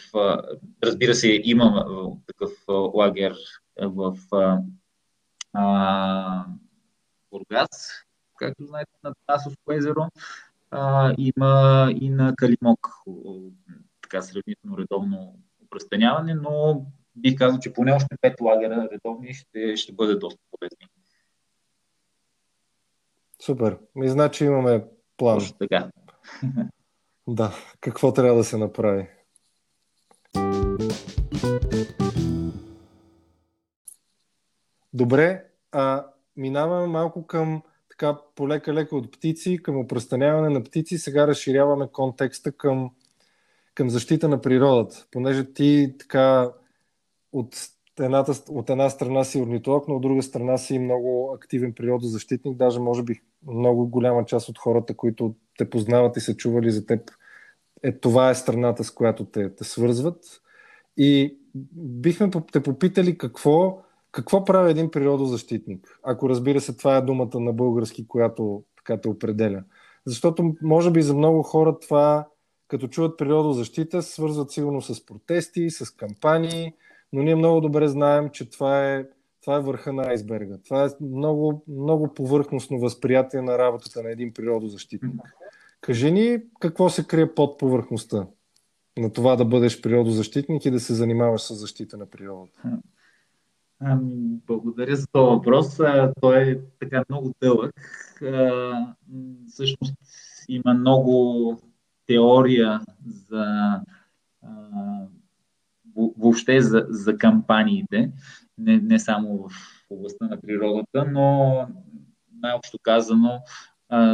Разбира 0.85 1.15
се, 1.15 1.41
има 1.45 1.87
такъв 2.27 2.51
лагер 2.69 3.37
в 3.81 4.17
а, 5.53 6.45
Бургас, 7.31 7.91
както 8.39 8.67
знаете, 8.67 8.93
на 9.05 9.15
Тасовско 9.27 9.73
езеро. 9.73 10.09
А, 10.77 11.15
има 11.19 11.89
и 12.01 12.11
на 12.11 12.35
Калимок 12.37 12.89
така 14.03 14.23
сравнително 14.23 14.79
редовно 14.79 15.39
опрестаняване, 15.65 16.35
но 16.35 16.87
бих 17.17 17.37
казал, 17.39 17.59
че 17.59 17.73
поне 17.73 17.93
още 17.93 18.17
пет 18.21 18.41
лагера 18.41 18.89
редовни 18.93 19.35
ще, 19.35 19.77
ще 19.77 19.93
бъде 19.93 20.15
доста 20.15 20.41
полезни. 20.51 20.87
Супер. 23.43 23.79
Ми 23.95 24.09
значи 24.09 24.45
имаме 24.45 24.85
план. 25.17 25.39
Точно 25.39 25.57
така. 25.59 25.91
Да, 27.29 27.53
какво 27.81 28.13
трябва 28.13 28.37
да 28.37 28.45
се 28.45 28.57
направи? 28.57 29.09
Добре, 34.93 35.45
а 35.73 36.07
минаваме 36.37 36.87
малко 36.87 37.27
към 37.27 37.63
така 37.99 38.19
полека-лека 38.35 38.97
от 38.97 39.13
птици, 39.13 39.59
към 39.63 39.79
опрестаняване 39.79 40.49
на 40.49 40.63
птици. 40.63 40.99
Сега 40.99 41.27
разширяваме 41.27 41.89
контекста 41.93 42.53
към, 42.53 42.91
към 43.75 43.91
защита 43.91 44.29
на 44.29 44.41
природата. 44.41 45.07
Понеже 45.11 45.53
ти 45.53 45.95
така 45.99 46.51
от 47.33 47.57
едната, 48.01 48.33
от 48.49 48.71
една 48.71 48.91
страна 48.91 49.25
си 49.25 49.41
орнитолог, 49.41 49.89
но 49.89 49.97
от 49.97 50.03
друга 50.03 50.23
страна 50.23 50.59
си 50.59 50.79
много 50.79 51.33
активен 51.37 51.73
природозащитник. 51.73 52.57
Даже 52.57 52.81
може 52.81 53.03
би 53.03 53.21
много 53.47 53.87
голяма 53.87 54.25
част 54.25 54.49
от 54.49 54.59
хората, 54.59 54.97
които 54.97 55.35
те 55.59 55.71
познават 55.71 56.17
и 56.17 56.21
са 56.21 56.37
чували 56.37 56.71
за 56.71 56.87
теб, 56.87 57.11
е, 57.83 57.93
това 57.93 58.31
е 58.31 58.35
страната, 58.35 58.85
с 58.85 58.91
която 58.91 59.25
те, 59.25 59.55
те 59.55 59.65
свързват. 59.65 60.25
И 60.97 61.39
бихме 61.75 62.31
те 62.53 62.63
попитали 62.63 63.19
какво, 63.19 63.83
какво 64.15 64.45
прави 64.45 64.71
един 64.71 64.91
природозащитник. 64.91 65.99
Ако 66.03 66.29
разбира 66.29 66.61
се, 66.61 66.77
това 66.77 66.97
е 66.97 67.03
думата 67.03 67.41
на 67.41 67.53
български, 67.53 68.09
която 68.09 68.63
така 68.77 69.01
те 69.01 69.09
определя. 69.09 69.65
Защото 70.07 70.55
може 70.63 70.91
би 70.91 71.03
за 71.03 71.15
много 71.15 71.43
хора 71.43 71.79
това, 71.79 72.29
като 72.69 72.89
чуват 72.89 73.19
природозащита, 73.19 74.03
свързват 74.03 74.51
сигурно 74.51 74.83
с 74.83 75.07
протести, 75.07 75.71
с 75.71 75.91
кампании, 75.91 76.73
но 77.13 77.23
ние 77.23 77.35
много 77.35 77.61
добре 77.61 77.89
знаем, 77.89 78.31
че 78.31 78.51
това 78.51 78.95
е, 78.95 79.07
това 79.43 79.57
е 79.57 79.61
върха 79.61 79.93
на 79.93 80.03
айсберга. 80.03 80.59
Това 80.65 80.85
е 80.85 80.89
много, 81.01 81.65
много 81.69 82.15
повърхностно 82.15 82.79
възприятие 82.79 83.43
на 83.43 83.59
работата 83.59 84.03
на 84.03 84.11
един 84.11 84.35
природозащитник. 84.35 85.23
Кажи 85.81 86.13
ни 86.13 86.39
какво 86.61 86.89
се 86.89 87.07
крие 87.07 87.35
под 87.35 87.59
повърхността 87.59 88.27
на 88.99 89.13
това 89.13 89.37
да 89.37 89.45
бъдеш 89.45 89.81
природозащитник 89.81 90.65
и 90.65 90.71
да 90.71 90.81
се 90.81 90.95
занимаваш 90.95 91.43
с 91.43 91.55
защита 91.55 91.97
на 91.97 92.07
природата. 92.07 92.63
Благодаря 94.47 94.97
за 94.97 95.07
този 95.13 95.31
въпрос. 95.37 95.81
Той 96.21 96.43
е 96.43 96.61
така 96.81 97.05
много 97.09 97.35
дълъг. 97.43 97.75
Всъщност 99.49 99.95
има 100.49 100.75
много 100.75 101.59
теория 102.07 102.81
за 103.07 103.81
въобще 105.97 106.61
за, 106.61 106.87
за 106.89 107.17
кампаниите, 107.17 108.13
не, 108.59 108.79
не 108.79 108.99
само 108.99 109.39
в 109.39 109.51
областта 109.91 110.27
на 110.27 110.41
природата, 110.41 111.05
но 111.13 111.57
най-общо 112.43 112.79
казано 112.83 113.41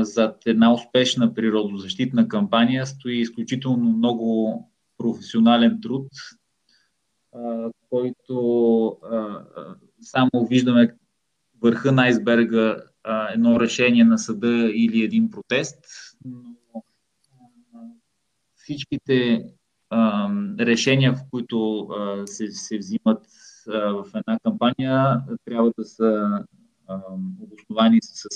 зад 0.00 0.42
една 0.46 0.72
успешна 0.72 1.34
природозащитна 1.34 2.28
кампания 2.28 2.86
стои 2.86 3.20
изключително 3.20 3.92
много 3.92 4.70
професионален 4.98 5.78
труд, 5.82 6.06
който 7.90 8.96
само 10.00 10.30
виждаме 10.50 10.96
върха 11.62 11.92
на 11.92 12.02
айсберга 12.02 12.76
едно 13.32 13.60
решение 13.60 14.04
на 14.04 14.18
съда 14.18 14.70
или 14.74 15.02
един 15.02 15.30
протест, 15.30 15.84
но 16.24 16.42
всичките 18.54 19.44
решения, 20.58 21.14
в 21.14 21.20
които 21.30 21.88
се, 22.26 22.50
се 22.50 22.78
взимат 22.78 23.26
в 23.66 24.06
една 24.14 24.38
кампания, 24.42 25.22
трябва 25.44 25.72
да 25.78 25.84
са 25.84 26.28
обосновани 27.40 27.98
с 28.02 28.26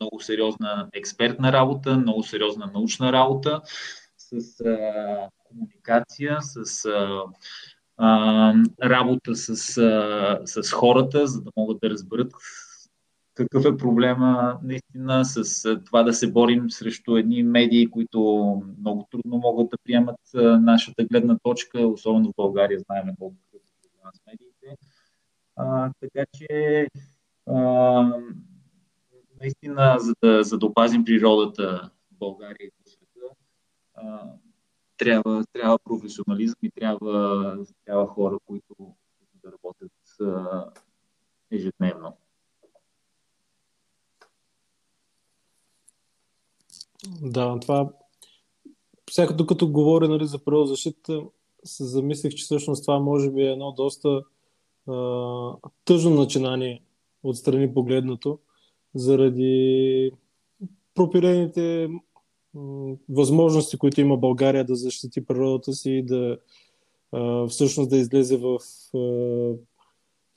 много 0.00 0.20
сериозна 0.20 0.88
експертна 0.92 1.52
работа, 1.52 1.98
много 1.98 2.22
сериозна 2.22 2.70
научна 2.74 3.12
работа, 3.12 3.60
с 4.16 4.60
а, 4.60 5.28
комуникация, 5.54 6.38
с 6.40 6.84
а, 7.98 8.54
работа 8.82 9.36
с, 9.36 9.78
а, 9.78 10.40
с 10.44 10.72
хората, 10.72 11.26
за 11.26 11.42
да 11.42 11.50
могат 11.56 11.78
да 11.80 11.90
разберат 11.90 12.32
какъв 13.34 13.64
е 13.64 13.76
проблема 13.76 14.58
наистина 14.62 15.24
с 15.24 15.62
това 15.84 16.02
да 16.02 16.12
се 16.12 16.32
борим 16.32 16.70
срещу 16.70 17.16
едни 17.16 17.42
медии, 17.42 17.90
които 17.90 18.18
много 18.78 19.08
трудно 19.10 19.38
могат 19.38 19.70
да 19.70 19.76
приемат 19.84 20.20
нашата 20.60 21.04
гледна 21.04 21.38
точка, 21.42 21.86
особено 21.86 22.28
в 22.28 22.36
България 22.36 22.78
знаем 22.78 23.14
колко 23.18 23.36
е 23.54 23.58
проблема 23.82 24.12
с 24.14 24.26
медиите. 24.26 24.76
А, 25.56 25.90
така 26.00 26.24
че 26.38 26.88
а, 27.46 27.56
наистина, 29.40 29.96
за 29.98 30.14
да, 30.22 30.44
за 30.44 30.58
да 30.58 30.66
опазим 30.66 31.04
природата 31.04 31.90
в 32.12 32.18
България 32.18 32.66
и 32.66 32.70
по 32.70 32.90
света, 32.90 33.34
трябва, 34.96 35.44
трябва 35.52 35.78
професионализъм 35.78 36.58
и 36.62 36.70
трябва, 36.70 37.58
трябва 37.84 38.06
хора, 38.06 38.38
които, 38.46 38.74
да 39.44 39.52
работят 39.52 39.92
а, 40.20 40.64
ежедневно. 41.50 42.16
Да, 47.22 47.58
това 47.60 47.90
всяка 49.10 49.36
докато 49.36 49.72
говоря 49.72 50.08
нали, 50.08 50.26
за 50.26 50.44
природозащита, 50.44 51.22
се 51.64 51.84
замислих, 51.84 52.34
че 52.34 52.44
всъщност 52.44 52.84
това 52.84 52.98
може 52.98 53.30
би 53.30 53.42
е 53.42 53.52
едно 53.52 53.72
доста 53.72 54.22
а, 54.88 54.92
тъжно 55.84 56.10
начинание 56.10 56.82
отстрани 57.22 57.74
погледнато, 57.74 58.38
заради 58.94 60.12
пропилените 60.94 61.88
възможности, 63.08 63.78
които 63.78 64.00
има 64.00 64.16
България 64.16 64.64
да 64.64 64.76
защити 64.76 65.26
природата 65.26 65.72
си 65.72 65.90
и 65.90 66.02
да 66.02 66.38
всъщност 67.48 67.90
да 67.90 67.96
излезе 67.96 68.36
в 68.36 68.58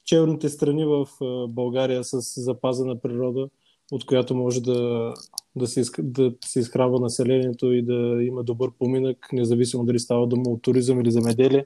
челните 0.06 0.50
страни 0.50 0.86
в 0.86 1.08
България 1.50 2.04
с 2.04 2.42
запазена 2.42 3.00
природа, 3.00 3.50
от 3.92 4.06
която 4.06 4.36
може 4.36 4.62
да, 4.62 5.14
да, 5.56 5.68
се, 5.68 5.84
да 6.00 6.34
се 6.46 6.60
изхранва 6.60 7.00
населението 7.00 7.72
и 7.72 7.82
да 7.82 8.24
има 8.24 8.44
добър 8.44 8.72
поминък, 8.80 9.30
независимо 9.34 9.86
дали 9.86 10.00
става 10.00 10.28
дума 10.28 10.44
от 10.50 10.62
туризъм 10.62 11.02
или 11.02 11.12
замеделие. 11.12 11.66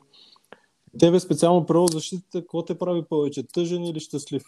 Тебе 0.99 1.19
специално 1.19 1.65
защитата, 1.91 2.41
какво 2.41 2.65
те 2.65 2.77
прави 2.77 3.03
повече? 3.09 3.43
Тъжен 3.43 3.83
или 3.83 3.99
щастлив? 3.99 4.43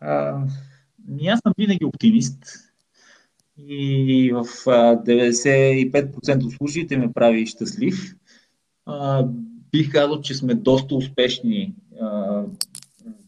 А, 0.00 0.44
аз 1.26 1.40
съм 1.40 1.52
винаги 1.58 1.84
оптимист 1.84 2.69
и 3.68 4.32
в 4.32 4.44
95% 4.44 6.44
от 6.44 6.52
случаите 6.52 6.96
ме 6.96 7.12
прави 7.12 7.46
щастлив. 7.46 8.14
Бих 9.72 9.92
казал, 9.92 10.20
че 10.20 10.34
сме 10.34 10.54
доста 10.54 10.94
успешни 10.94 11.74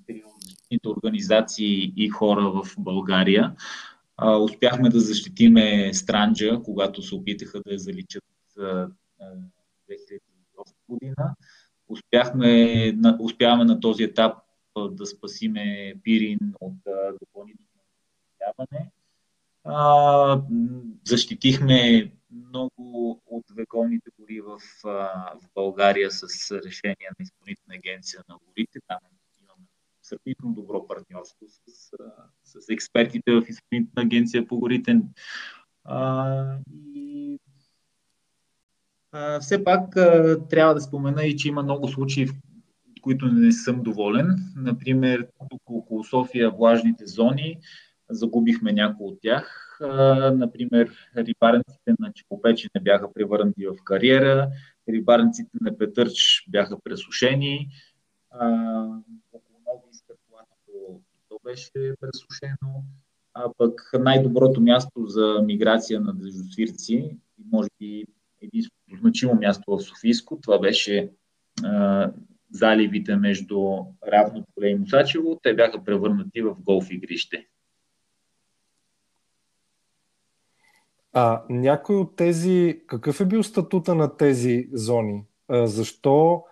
приоритетните 0.07 0.89
организации 0.89 1.93
и 1.97 2.09
хора 2.09 2.51
в 2.51 2.67
България. 2.79 3.55
Успяхме 4.41 4.89
да 4.89 5.01
защитиме 5.01 5.95
Странджа, 5.95 6.61
когато 6.65 7.03
се 7.03 7.15
опитаха 7.15 7.61
да 7.67 7.73
я 7.73 7.79
заличат 7.79 8.25
2008 8.59 8.89
година. 10.89 11.35
Успяхме, 11.89 12.95
успяваме 13.21 13.65
на 13.65 13.81
този 13.81 14.03
етап 14.03 14.37
да 14.91 15.07
спасиме 15.07 15.95
Пирин 16.03 16.39
от 16.61 16.75
допълнително 17.21 17.69
наводняване. 19.65 20.43
Защитихме 21.05 22.13
много 22.31 23.23
от 23.27 23.45
вековните 23.57 24.11
гори 24.21 24.41
в, 24.41 24.59
в 24.85 25.49
България 25.55 26.11
с 26.11 26.51
решение 26.51 27.09
на 27.19 27.23
изпълнителна 27.23 27.75
агенция 27.75 28.21
на 28.29 28.37
горите. 28.47 28.79
Там 28.89 28.99
имаме 29.41 29.67
сравнително 30.03 30.55
добро 30.55 30.87
партньорство 30.87 31.47
с, 31.67 31.91
с 32.45 32.69
експертите 32.69 33.33
в 33.33 33.43
изпълнителна 33.49 34.07
агенция 34.07 34.47
по 34.47 34.59
горите. 34.59 35.01
А, 35.85 36.57
и 36.95 37.39
а, 39.13 39.41
все 39.41 39.65
пак 39.65 39.97
а, 39.97 40.39
трябва 40.49 40.75
да 40.75 40.81
спомена 40.81 41.25
и, 41.25 41.37
че 41.37 41.49
има 41.49 41.63
много 41.63 41.89
случаи, 41.89 42.27
в 42.27 42.33
които 43.03 43.27
не 43.27 43.53
съм 43.53 43.83
доволен. 43.83 44.37
Например, 44.57 45.27
тук 45.51 45.63
около 45.67 46.05
София 46.05 46.51
влажните 46.51 47.07
зони, 47.07 47.59
загубихме 48.13 48.73
някои 48.73 49.07
от 49.07 49.19
тях. 49.21 49.79
Например, 50.35 51.11
рибарниците 51.17 51.95
на 51.99 52.13
Чепопече 52.13 52.69
не 52.75 52.81
бяха 52.81 53.13
превърнати 53.13 53.67
в 53.67 53.75
кариера, 53.85 54.49
рибарниците 54.89 55.51
на 55.61 55.79
Петърч 55.79 56.45
бяха 56.49 56.81
пресушени, 56.85 57.69
около 59.33 59.61
Нови 59.67 59.91
изкърплането 59.93 61.01
то 61.29 61.39
беше 61.45 61.71
пресушено, 62.01 62.85
а 63.35 63.51
пък 63.59 63.91
най-доброто 64.01 64.61
място 64.61 65.07
за 65.07 65.43
миграция 65.45 66.01
на 66.01 66.15
дежосвирци 66.15 66.95
и 67.39 67.45
може 67.53 67.69
би 67.81 68.05
единственото 68.41 69.01
значимо 69.01 69.35
място 69.35 69.77
в 69.77 69.83
Софийско, 69.83 70.39
това 70.43 70.59
беше 70.59 71.11
заливите 72.51 73.17
между 73.17 73.79
Равно 74.13 74.45
поле 74.55 74.69
и 74.69 74.75
Мусачево, 74.75 75.41
те 75.43 75.55
бяха 75.55 75.85
превърнати 75.85 76.43
в 76.43 76.57
голф 76.61 76.91
игрище. 76.91 77.47
А 81.13 81.43
някой 81.49 81.97
от 81.97 82.17
тези, 82.17 82.81
какъв 82.87 83.21
е 83.21 83.25
бил 83.25 83.43
статута 83.43 83.95
на 83.95 84.17
тези 84.17 84.69
зони? 84.73 85.25
А, 85.49 85.67
защо? 85.67 86.45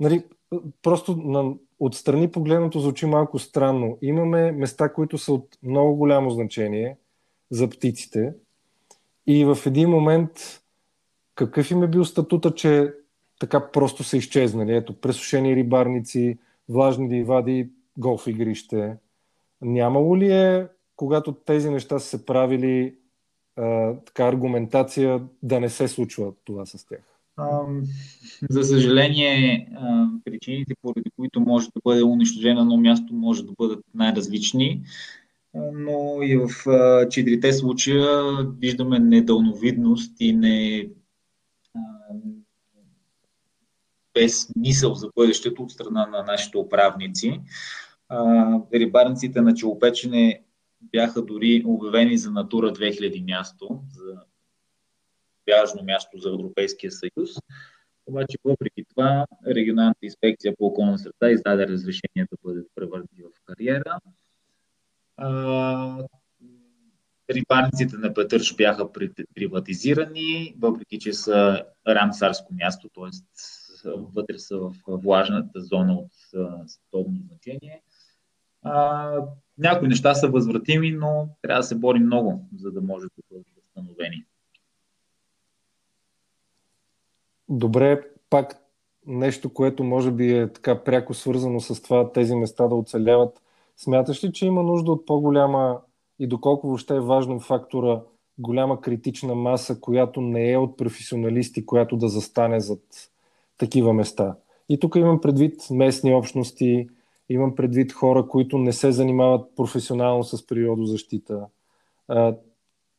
Нали, 0.00 0.24
просто 0.82 1.16
на, 1.16 1.54
отстрани 1.80 2.30
погледнато 2.30 2.78
звучи 2.80 3.06
малко 3.06 3.38
странно. 3.38 3.98
Имаме 4.02 4.52
места, 4.52 4.92
които 4.92 5.18
са 5.18 5.32
от 5.32 5.58
много 5.62 5.96
голямо 5.96 6.30
значение 6.30 6.96
за 7.50 7.68
птиците 7.68 8.34
и 9.26 9.44
в 9.44 9.58
един 9.66 9.90
момент 9.90 10.62
какъв 11.34 11.70
им 11.70 11.82
е 11.82 11.88
бил 11.88 12.04
статута, 12.04 12.54
че 12.54 12.94
така 13.40 13.70
просто 13.70 14.04
са 14.04 14.16
изчезнали? 14.16 14.76
Ето, 14.76 15.00
пресушени 15.00 15.56
рибарници, 15.56 16.38
влажни 16.68 17.08
ливади, 17.08 17.70
голф 17.98 18.26
игрище. 18.26 18.96
Нямало 19.60 20.16
ли 20.16 20.32
е, 20.32 20.68
когато 20.96 21.32
тези 21.32 21.70
неща 21.70 21.98
са 21.98 22.08
се 22.08 22.26
правили, 22.26 22.94
а, 23.56 23.94
така 24.06 24.26
аргументация 24.26 25.20
да 25.42 25.60
не 25.60 25.68
се 25.68 25.88
случва 25.88 26.32
това 26.44 26.66
с 26.66 26.86
тях? 26.86 27.00
За 28.50 28.64
съжаление, 28.64 29.68
причините, 30.24 30.74
поради 30.82 31.10
които 31.16 31.40
може 31.40 31.66
да 31.66 31.80
бъде 31.84 32.02
унищожено 32.02 32.60
едно 32.60 32.76
място, 32.76 33.14
може 33.14 33.46
да 33.46 33.52
бъдат 33.58 33.84
най-различни. 33.94 34.82
Но 35.54 36.22
и 36.22 36.36
в 36.36 36.48
четирите 37.10 37.52
случая 37.52 38.22
виждаме 38.58 38.98
недълновидност 38.98 40.12
и 40.20 40.32
не, 40.32 40.88
без 44.14 44.48
мисъл 44.56 44.94
за 44.94 45.08
бъдещето 45.16 45.62
от 45.62 45.70
страна 45.70 46.06
на 46.06 46.22
нашите 46.22 46.58
управници. 46.58 47.40
Рибарниците 48.74 49.40
на 49.40 49.54
Челопечене 49.54 50.42
бяха 50.82 51.22
дори 51.22 51.62
обявени 51.66 52.18
за 52.18 52.30
Натура 52.30 52.72
2000 52.72 53.24
място, 53.24 53.82
за 53.92 54.20
важно 55.50 55.84
място 55.84 56.18
за 56.18 56.28
Европейския 56.28 56.90
съюз. 56.92 57.30
Обаче, 58.06 58.38
въпреки 58.44 58.84
това, 58.90 59.26
регионалната 59.46 59.98
инспекция 60.02 60.54
по 60.58 60.66
околна 60.66 60.98
среда 60.98 61.30
издаде 61.30 61.68
разрешение 61.68 62.26
да 62.30 62.36
бъдат 62.44 62.66
превърнати 62.74 63.22
в 63.22 63.44
кариера. 63.44 64.00
Рибарниците 67.30 67.96
на 67.96 68.14
Петърш 68.14 68.56
бяха 68.56 68.92
приватизирани, 69.34 70.54
въпреки 70.58 70.98
че 70.98 71.12
са 71.12 71.64
рамсарско 71.88 72.54
място, 72.54 72.88
т.е. 72.94 73.08
вътре 74.14 74.38
са 74.38 74.58
в 74.58 74.74
влажната 74.86 75.60
зона 75.60 75.94
от 75.94 76.12
световно 76.66 77.18
значение. 77.28 77.82
А, 78.62 79.16
някои 79.58 79.88
неща 79.88 80.14
са 80.14 80.28
възвратими, 80.28 80.90
но 80.90 81.28
трябва 81.42 81.60
да 81.60 81.66
се 81.66 81.78
бори 81.78 81.98
много, 81.98 82.44
за 82.56 82.70
да 82.70 82.80
може 82.80 83.06
да 83.06 83.22
бъдат 83.30 83.46
възстановени. 83.56 84.24
Добре, 87.48 88.02
пак 88.30 88.62
нещо, 89.06 89.52
което 89.52 89.84
може 89.84 90.10
би 90.10 90.38
е 90.38 90.52
така 90.52 90.84
пряко 90.84 91.14
свързано 91.14 91.60
с 91.60 91.82
това 91.82 92.12
тези 92.12 92.34
места 92.34 92.68
да 92.68 92.74
оцеляват. 92.74 93.42
Смяташ 93.76 94.24
ли, 94.24 94.32
че 94.32 94.46
има 94.46 94.62
нужда 94.62 94.92
от 94.92 95.06
по-голяма 95.06 95.80
и 96.18 96.26
доколко 96.26 96.66
въобще 96.66 96.96
е 96.96 97.00
важно 97.00 97.40
фактора 97.40 98.00
голяма 98.38 98.80
критична 98.80 99.34
маса, 99.34 99.80
която 99.80 100.20
не 100.20 100.52
е 100.52 100.58
от 100.58 100.76
професионалисти, 100.76 101.66
която 101.66 101.96
да 101.96 102.08
застане 102.08 102.60
зад 102.60 103.10
такива 103.58 103.92
места? 103.92 104.36
И 104.68 104.78
тук 104.78 104.96
имам 104.96 105.20
предвид 105.20 105.70
местни 105.70 106.14
общности, 106.14 106.88
Имам 107.28 107.54
предвид 107.54 107.92
хора, 107.92 108.28
които 108.28 108.58
не 108.58 108.72
се 108.72 108.92
занимават 108.92 109.56
професионално 109.56 110.24
с 110.24 110.46
природозащита. 110.46 111.46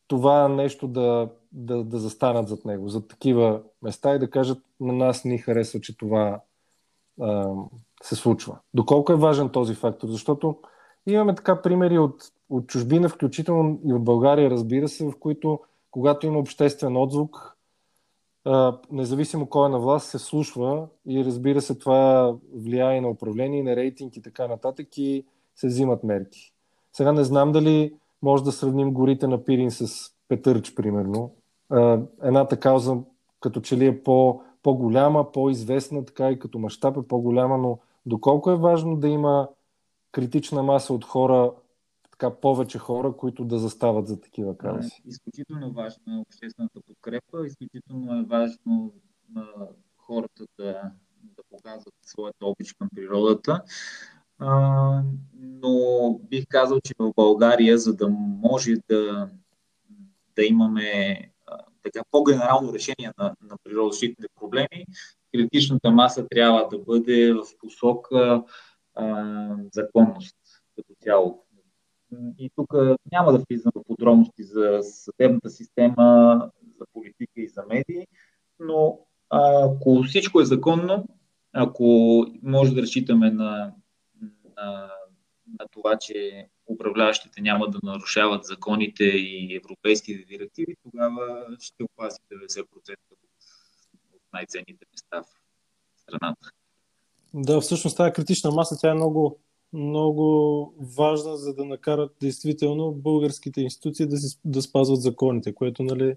Това 0.08 0.48
нещо 0.48 0.88
да, 0.88 1.30
да, 1.52 1.84
да 1.84 2.00
застанат 2.00 2.48
зад 2.48 2.66
него, 2.66 2.90
за 2.90 3.08
такива 3.08 3.62
места 3.82 4.16
и 4.16 4.20
да 4.20 4.30
кажат 4.30 4.58
на 4.80 4.94
нас 4.94 5.26
ни 5.26 5.38
харесва, 5.38 5.80
че 5.82 5.98
това 5.98 6.42
а, 7.22 7.54
се 8.04 8.16
случва. 8.16 8.60
Доколко 8.74 9.12
е 9.12 9.16
важен 9.16 9.50
този 9.50 9.76
фактор? 9.76 10.08
Защото 10.08 10.58
имаме 11.08 11.36
така 11.36 11.62
примери 11.62 11.98
от, 11.98 12.16
от 12.50 12.68
чужбина, 12.68 13.10
включително 13.10 13.80
и 13.86 13.94
от 13.94 14.04
България, 14.04 14.50
разбира 14.50 14.88
се, 14.88 15.06
в 15.06 15.14
които 15.20 15.60
когато 15.92 16.28
има 16.28 16.40
обществен 16.40 16.98
отзвук, 16.98 17.53
независимо 18.92 19.50
кой 19.50 19.66
е 19.66 19.70
на 19.70 19.80
власт, 19.80 20.10
се 20.10 20.20
слушва 20.20 20.88
и 21.08 21.26
разбира 21.26 21.62
се, 21.62 21.76
това 21.80 22.34
влияе 22.56 23.02
на 23.02 23.10
управление, 23.10 23.64
на 23.64 23.76
рейтинг 23.76 24.16
и 24.16 24.22
така 24.22 24.48
нататък 24.48 24.98
и 24.98 25.26
се 25.56 25.68
взимат 25.68 26.04
мерки. 26.04 26.54
Сега 26.94 27.12
не 27.12 27.24
знам 27.24 27.52
дали 27.52 27.94
може 28.22 28.44
да 28.44 28.52
сравним 28.52 28.94
горите 28.94 29.28
на 29.28 29.44
Пирин 29.44 29.72
с 29.72 30.12
Петърч, 30.28 30.76
примерно. 30.76 31.32
Едната 32.24 32.60
кауза 32.60 32.98
като 33.40 33.62
че 33.62 33.78
ли 33.78 33.86
е 33.86 34.04
по, 34.04 34.42
по-голяма, 34.64 35.32
по-известна, 35.32 36.06
така 36.06 36.32
и 36.32 36.40
като 36.40 36.60
мащаб 36.60 36.98
е 36.98 37.08
по-голяма, 37.08 37.58
но 37.58 37.80
доколко 38.06 38.52
е 38.52 38.56
важно 38.56 38.96
да 38.96 39.08
има 39.08 39.48
критична 40.12 40.64
маса 40.64 40.94
от 40.94 41.06
хора, 41.06 41.52
така 42.20 42.36
повече 42.36 42.80
хора, 42.80 43.14
които 43.18 43.46
да 43.46 43.60
застават 43.60 44.08
за 44.08 44.22
такива 44.22 44.58
каузи. 44.58 45.02
Изключително 45.06 45.72
важно 45.72 46.18
е 46.18 46.22
обществената 46.28 46.82
подкрепа, 46.88 47.48
изключително 47.48 48.20
е 48.20 48.24
важно 48.24 48.94
на 49.36 49.46
хората 49.98 50.44
да, 50.60 50.92
да 51.24 51.44
показват 51.50 51.94
своята 52.06 52.46
обич 52.46 52.74
към 52.74 52.90
природата. 52.96 53.64
А, 54.40 55.02
но 55.34 56.20
бих 56.30 56.46
казал, 56.50 56.80
че 56.82 56.94
в 57.00 57.14
България, 57.16 57.78
за 57.78 57.96
да 57.96 58.10
може 58.10 58.76
да, 58.90 59.30
да 60.36 60.44
имаме 60.44 61.20
така 61.84 62.02
по-генерално 62.12 62.74
решение 62.74 63.12
на, 63.18 63.36
на 63.42 63.58
природозащитните 63.64 64.28
проблеми, 64.40 64.86
критичната 65.36 65.92
маса 65.92 66.28
трябва 66.28 66.68
да 66.72 66.80
бъде 66.80 67.34
в 67.34 67.44
посока 67.60 68.44
а, 68.96 69.48
законност 69.74 70.38
като 70.76 70.94
цяло. 71.02 71.44
И 72.38 72.50
тук 72.56 72.74
няма 73.12 73.32
да 73.32 73.44
влизам 73.50 73.72
в 73.76 73.84
подробности 73.88 74.44
за 74.44 74.80
съдебната 74.82 75.50
система, 75.50 76.40
за 76.80 76.86
политика 76.94 77.32
и 77.36 77.48
за 77.48 77.64
медии, 77.70 78.08
но 78.60 79.00
ако 79.30 80.04
всичко 80.04 80.42
е 80.42 80.46
законно, 80.46 81.06
ако 81.54 81.86
може 82.44 82.76
да 82.76 82.82
разчитаме 82.82 83.32
на, 83.32 83.74
на, 84.58 84.92
на 85.60 85.68
това, 85.72 85.98
че 85.98 86.48
управляващите 86.68 87.42
няма 87.42 87.70
да 87.70 87.80
нарушават 87.84 88.46
законите 88.46 89.04
и 89.04 89.56
европейските 89.56 90.26
директиви, 90.26 90.76
тогава 90.84 91.48
ще 91.60 91.84
опази 91.84 92.18
90% 92.34 92.66
от 94.14 94.22
най-ценните 94.34 94.86
места 94.92 95.22
в 95.22 95.26
страната. 96.02 96.50
Да, 97.34 97.62
всъщност 97.62 97.98
тази 97.98 98.14
критична 98.14 98.52
маса, 98.52 98.78
тя 98.82 98.92
е 98.92 98.94
много, 98.94 99.40
много 99.74 100.74
важна, 100.98 101.38
за 101.38 101.54
да 101.54 101.66
накарат 101.66 102.12
действително 102.22 102.92
българските 102.92 103.62
институции 103.62 104.06
да, 104.06 104.18
си, 104.18 104.38
да 104.46 104.62
спазват 104.62 105.02
законите, 105.02 105.54
което 105.54 105.84
нали, 105.84 106.16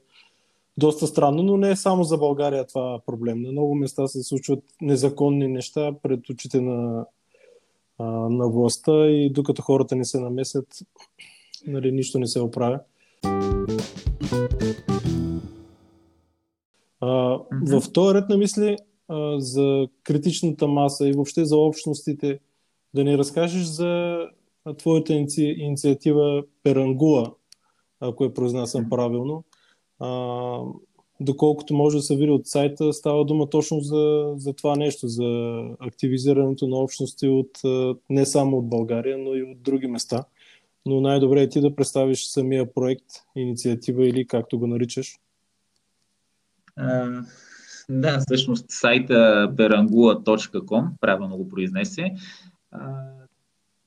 доста 0.79 1.07
странно, 1.07 1.43
но 1.43 1.57
не 1.57 1.71
е 1.71 1.77
само 1.77 2.05
за 2.05 2.19
България 2.19 2.67
това 2.67 3.01
проблем. 3.07 3.43
На 3.43 3.53
много 3.53 3.75
места 3.75 4.07
се 4.07 4.23
случват 4.23 4.65
незаконни 4.81 5.49
неща 5.49 5.93
пред 6.03 6.31
очите 6.31 6.61
на, 6.61 7.07
на 8.31 8.49
властта 8.49 9.07
и 9.07 9.31
докато 9.31 9.63
хората 9.63 9.97
не 9.97 10.05
се 10.05 10.21
намесят, 10.21 10.67
нали, 11.67 11.93
нищо 11.93 12.19
не 12.19 12.27
се 12.27 12.41
оправя. 12.41 12.81
А, 17.01 17.39
в 17.67 17.93
този 17.93 18.15
ред 18.15 18.29
на 18.29 18.37
мисли 18.37 18.77
а, 19.09 19.41
за 19.41 19.89
критичната 20.03 20.67
маса 20.67 21.09
и 21.09 21.13
въобще 21.13 21.45
за 21.45 21.57
общностите, 21.57 22.39
да 22.97 23.05
ни 23.05 23.19
разкажеш 23.19 23.65
за 23.65 24.19
твоята 24.79 25.13
иници... 25.13 25.43
инициатива 25.43 26.45
Перангула, 26.63 27.33
ако 28.01 28.25
я 28.25 28.35
произнасям 28.35 28.89
правилно. 28.91 29.45
А, 29.99 30.61
доколкото 31.21 31.75
може 31.75 31.97
да 31.97 32.03
се 32.03 32.17
види 32.17 32.31
от 32.31 32.47
сайта, 32.47 32.93
става 32.93 33.25
дума 33.25 33.51
точно 33.51 33.81
за, 33.81 34.33
за 34.37 34.53
това 34.53 34.77
нещо, 34.77 35.09
за 35.09 35.61
активизирането 35.81 36.69
на 36.69 36.77
общности 36.77 37.29
от, 37.29 37.51
не 38.11 38.27
само 38.27 38.59
от 38.59 38.69
България, 38.69 39.19
но 39.19 39.35
и 39.35 39.43
от 39.43 39.63
други 39.63 39.87
места. 39.87 40.25
Но 40.87 41.01
най-добре 41.01 41.43
е 41.43 41.49
ти 41.49 41.61
да 41.61 41.75
представиш 41.75 42.25
самия 42.25 42.75
проект, 42.75 43.07
инициатива 43.37 44.07
или 44.07 44.27
както 44.27 44.59
го 44.59 44.67
наричаш. 44.67 45.19
А, 46.77 47.23
да, 47.89 48.19
всъщност 48.19 48.67
сайта 48.69 49.15
berangula.com, 49.55 50.89
правилно 51.01 51.37
го 51.37 51.49
произнесе. 51.49 52.15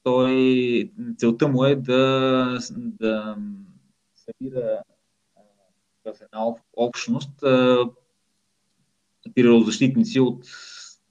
Той, 0.03 0.91
целта 1.17 1.47
му 1.47 1.65
е 1.65 1.75
да, 1.75 2.59
да 2.75 3.37
събира 4.15 4.81
в 6.05 6.13
една 6.21 6.55
общност 6.77 7.43
природозащитници 9.35 10.19
от, 10.19 10.45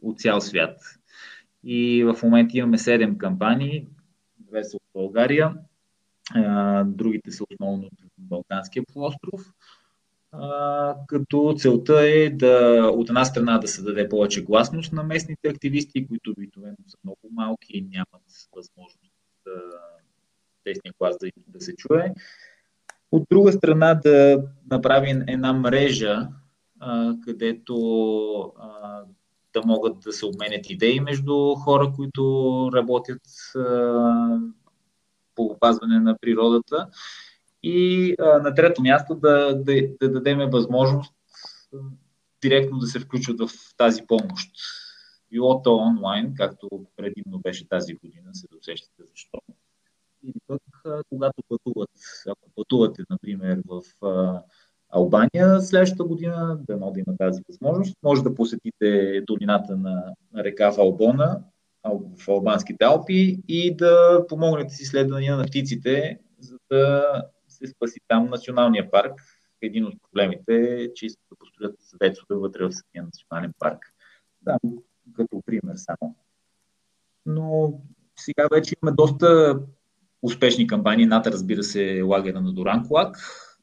от 0.03 0.19
цял 0.21 0.41
свят. 0.41 0.81
И 1.65 2.05
в 2.05 2.23
момента 2.23 2.59
имаме 2.59 2.79
7 2.79 3.17
кампании, 3.17 3.87
две 4.39 4.65
са 4.65 4.77
от 4.77 4.83
България, 4.95 5.55
другите 6.85 7.31
са 7.31 7.45
основно 7.51 7.87
от 7.87 7.93
Балканския 8.19 8.83
полуостров. 8.93 9.53
Като 11.07 11.55
целта 11.59 12.01
е 12.01 12.31
да 12.31 12.85
от 12.95 13.09
една 13.09 13.25
страна 13.25 13.59
да 13.59 13.69
се 13.69 13.83
даде 13.83 14.09
повече 14.09 14.45
гласност 14.45 14.93
на 14.93 15.03
местните 15.03 15.49
активисти, 15.49 16.07
които 16.09 16.31
обикновено 16.31 16.77
са 16.87 16.97
много 17.05 17.19
малки 17.33 17.67
и 17.73 17.89
нямат 17.93 18.23
възможност 18.57 19.13
да 19.47 19.53
техния 20.65 20.93
глас 20.99 21.17
да, 21.21 21.29
да 21.47 21.61
се 21.61 21.77
чуе. 21.77 22.15
От 23.13 23.27
друга 23.31 23.53
страна 23.53 23.95
да 23.95 24.45
направим 24.71 25.25
една 25.27 25.53
мрежа, 25.53 26.29
а, 26.81 27.15
където 27.25 27.75
а, 28.59 29.03
да 29.53 29.63
могат 29.67 30.01
да 30.01 30.13
се 30.13 30.27
обменят 30.27 30.71
идеи 30.71 31.01
между 31.01 31.55
хора, 31.55 31.93
които 31.97 32.71
работят 32.75 33.23
а, 33.57 34.41
по 35.35 35.43
опазване 35.43 36.01
на 36.01 36.17
природата. 36.21 36.89
И 37.63 38.15
на 38.19 38.55
трето 38.55 38.83
място 38.83 39.15
да, 39.15 39.55
да, 39.55 39.89
да 40.03 40.11
дадем 40.11 40.51
възможност 40.51 41.15
директно 42.43 42.79
да 42.79 42.87
се 42.87 43.01
включват 43.01 43.41
в 43.41 43.77
тази 43.77 44.03
помощ. 44.07 44.51
Било 45.31 45.63
то 45.63 45.77
онлайн, 45.77 46.35
както 46.37 46.69
предимно 46.97 47.39
беше 47.39 47.69
тази 47.69 47.95
година, 47.95 48.31
се 48.33 48.47
досещате 48.53 49.03
защо 49.11 49.39
или 50.25 50.41
пък 50.47 50.63
когато 51.09 51.43
пътуват. 51.49 51.91
Ако 52.29 52.51
пътувате, 52.57 53.03
например, 53.11 53.63
в 53.67 53.83
Албания 54.91 55.61
следващата 55.61 56.05
година, 56.05 56.59
дано 56.69 56.91
да 56.91 57.01
има 57.01 57.17
тази 57.19 57.43
възможност, 57.49 57.97
може 58.03 58.23
да 58.23 58.35
посетите 58.35 59.21
долината 59.27 59.77
на, 59.77 60.15
река 60.37 60.71
Валбона 60.71 61.43
в 61.85 62.29
Албанските 62.29 62.85
Алпи 62.85 63.41
и 63.49 63.77
да 63.77 64.25
помогнете 64.29 64.75
с 64.75 64.81
изследвания 64.81 65.37
на 65.37 65.45
птиците, 65.45 66.19
за 66.41 66.59
да 66.71 67.05
се 67.59 67.67
спаси 67.67 68.01
там 68.09 68.27
националния 68.27 68.91
парк. 68.91 69.13
Един 69.63 69.87
от 69.87 69.95
проблемите 70.03 70.55
е, 70.55 70.95
че 70.95 71.07
искат 71.07 71.25
да 71.31 71.37
построят 71.37 71.77
вецове 72.01 72.35
вътре 72.35 72.65
в 72.65 72.73
самия 72.73 73.05
национален 73.05 73.53
парк. 73.59 73.79
Да, 74.43 74.59
като 75.17 75.43
пример 75.47 75.75
само. 75.77 76.15
Но 77.27 77.73
сега 78.17 78.49
вече 78.53 78.75
има 78.83 78.93
доста 78.93 79.59
успешни 80.23 80.67
кампании. 80.67 81.07
Над, 81.07 81.27
разбира 81.27 81.63
се, 81.63 82.03
лагера 82.03 82.41
на 82.41 82.53
Дуранкулак, 82.53 83.17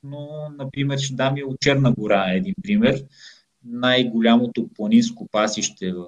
но, 0.04 0.50
например, 0.58 0.98
ще 0.98 1.16
дам 1.16 1.38
и 1.38 1.44
от 1.44 1.60
Черна 1.60 1.94
гора 1.94 2.32
един 2.32 2.56
пример. 2.64 3.06
Най-голямото 3.64 4.68
планинско 4.76 5.28
пасище 5.28 5.94
в 5.94 6.08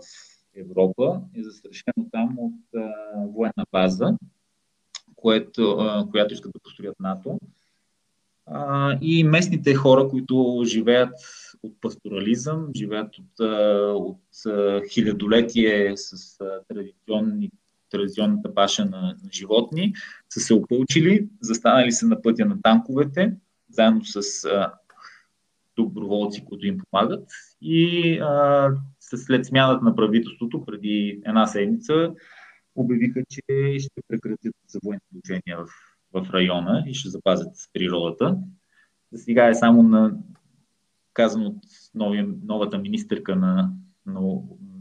Европа 0.56 1.22
е 1.36 1.44
застрашено 1.44 2.10
там 2.12 2.36
от 2.40 2.54
а, 2.76 2.92
военна 3.16 3.66
база, 3.72 4.18
което, 5.16 5.72
а, 5.72 6.08
която 6.12 6.34
искат 6.34 6.52
да 6.52 6.60
построят 6.60 7.00
НАТО. 7.00 7.40
И 9.02 9.24
местните 9.24 9.74
хора, 9.74 10.08
които 10.10 10.64
живеят 10.66 11.14
от 11.64 11.82
пасторализъм, 11.82 12.68
живеят 12.76 13.18
от, 13.18 13.40
от, 13.40 14.20
от 14.46 14.90
хилядолетие 14.94 15.94
с 15.98 16.38
традиционни 16.68 17.52
традиционната 17.90 18.54
паша 18.54 18.86
на, 18.86 19.02
на 19.02 19.30
животни, 19.34 19.94
са 20.30 20.40
се 20.40 20.54
опълчили, 20.54 21.28
застанали 21.42 21.92
се 21.92 22.06
на 22.06 22.22
пътя 22.22 22.46
на 22.46 22.62
танковете, 22.62 23.34
заедно 23.70 24.06
с 24.06 24.46
а, 24.46 24.74
доброволци, 25.76 26.46
които 26.46 26.68
им 26.68 26.78
помагат. 26.78 27.30
И 27.62 28.20
а, 28.20 28.70
след 29.00 29.46
смяната 29.46 29.86
на 29.86 29.96
правителството, 29.96 30.66
преди 30.66 31.22
една 31.26 31.48
седмица, 31.48 32.14
обявиха, 32.76 33.22
че 33.30 33.42
ще 33.80 34.02
прекратят 34.08 34.56
военни 34.84 35.02
учения 35.26 35.58
в, 35.58 35.68
в 36.14 36.30
района 36.34 36.84
и 36.88 36.94
ще 36.94 37.10
запазят 37.10 37.56
природата. 37.74 38.38
За 39.12 39.24
сега 39.24 39.48
е 39.48 39.56
само 39.56 39.84
на, 39.84 40.18
казано 41.14 41.46
от 41.46 41.64
нови, 41.96 42.28
новата 42.44 42.78
министърка 42.78 43.36
на, 43.36 43.72
на, 44.06 44.22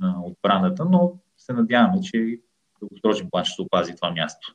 на 0.01 0.25
отбраната, 0.25 0.85
но 0.85 1.13
се 1.37 1.53
надяваме, 1.53 2.01
че 2.01 2.41
дългосрочен 2.81 3.31
план 3.31 3.45
ще 3.45 3.63
опази 3.63 3.95
това 3.95 4.11
място. 4.11 4.55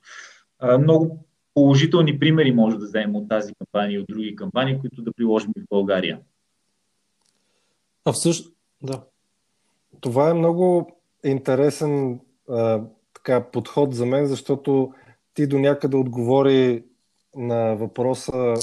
Много 0.79 1.25
положителни 1.53 2.19
примери 2.19 2.51
може 2.51 2.77
да 2.77 2.85
вземем 2.85 3.15
от 3.15 3.29
тази 3.29 3.53
кампания 3.53 3.95
и 3.95 3.99
от 3.99 4.05
други 4.09 4.35
кампании, 4.35 4.79
които 4.79 5.01
да 5.01 5.13
приложим 5.13 5.51
в 5.57 5.65
България. 5.69 6.19
А 8.05 8.11
всъщност, 8.11 8.55
да. 8.83 9.03
Това 10.01 10.29
е 10.29 10.33
много 10.33 10.91
интересен 11.23 12.19
а, 12.49 12.81
така, 13.13 13.51
подход 13.51 13.93
за 13.95 14.05
мен, 14.05 14.25
защото 14.25 14.93
ти 15.33 15.47
до 15.47 15.59
някъде 15.59 15.97
отговори 15.97 16.83
на 17.35 17.75
въпроса, 17.75 18.53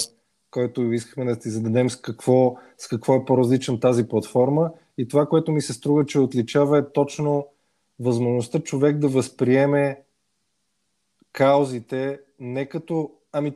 който 0.58 0.92
искахме 0.92 1.24
да 1.24 1.38
ти 1.38 1.50
зададем 1.50 1.90
с 1.90 1.96
какво, 1.96 2.56
с 2.78 2.88
какво 2.88 3.14
е 3.14 3.24
по-различна 3.24 3.80
тази 3.80 4.08
платформа. 4.08 4.70
И 4.98 5.08
това, 5.08 5.26
което 5.26 5.52
ми 5.52 5.60
се 5.60 5.72
струва, 5.72 6.06
че 6.06 6.18
отличава 6.18 6.78
е 6.78 6.92
точно 6.92 7.46
възможността 8.00 8.60
човек 8.60 8.98
да 8.98 9.08
възприеме 9.08 10.00
каузите 11.32 12.20
не 12.40 12.66
като 12.66 13.10
ами 13.32 13.54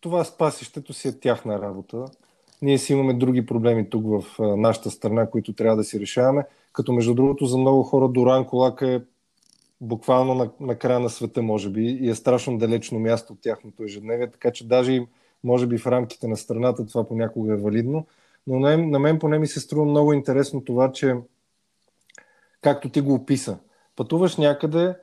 това 0.00 0.24
спасището 0.24 0.92
си 0.92 1.08
е 1.08 1.20
тяхна 1.20 1.60
работа. 1.60 2.04
Ние 2.62 2.78
си 2.78 2.92
имаме 2.92 3.14
други 3.14 3.46
проблеми 3.46 3.90
тук 3.90 4.04
в 4.06 4.38
нашата 4.56 4.90
страна, 4.90 5.30
които 5.30 5.52
трябва 5.52 5.76
да 5.76 5.84
си 5.84 6.00
решаваме. 6.00 6.44
Като 6.72 6.92
между 6.92 7.14
другото 7.14 7.46
за 7.46 7.58
много 7.58 7.82
хора 7.82 8.08
Доран 8.08 8.46
Колака 8.46 8.88
е 8.88 9.00
буквално 9.80 10.34
на, 10.34 10.50
на 10.60 10.74
края 10.74 11.00
на 11.00 11.10
света, 11.10 11.42
може 11.42 11.70
би, 11.70 11.82
и 11.82 12.08
е 12.10 12.14
страшно 12.14 12.58
далечно 12.58 12.98
място 12.98 13.32
от 13.32 13.40
тяхното 13.40 13.84
ежедневие, 13.84 14.30
така 14.30 14.50
че 14.50 14.68
даже 14.68 14.92
и 14.92 15.06
може 15.44 15.66
би 15.66 15.78
в 15.78 15.86
рамките 15.86 16.28
на 16.28 16.36
страната 16.36 16.86
това 16.86 17.08
понякога 17.08 17.52
е 17.52 17.56
валидно. 17.56 18.06
Но 18.46 18.58
на, 18.58 18.76
на 18.76 18.98
мен 18.98 19.18
поне 19.18 19.38
ми 19.38 19.46
се 19.46 19.60
струва 19.60 19.84
много 19.84 20.12
интересно 20.12 20.64
това, 20.64 20.92
че 20.92 21.16
както 22.60 22.90
ти 22.90 23.00
го 23.00 23.14
описа. 23.14 23.58
Пътуваш 23.96 24.36
някъде 24.36 24.96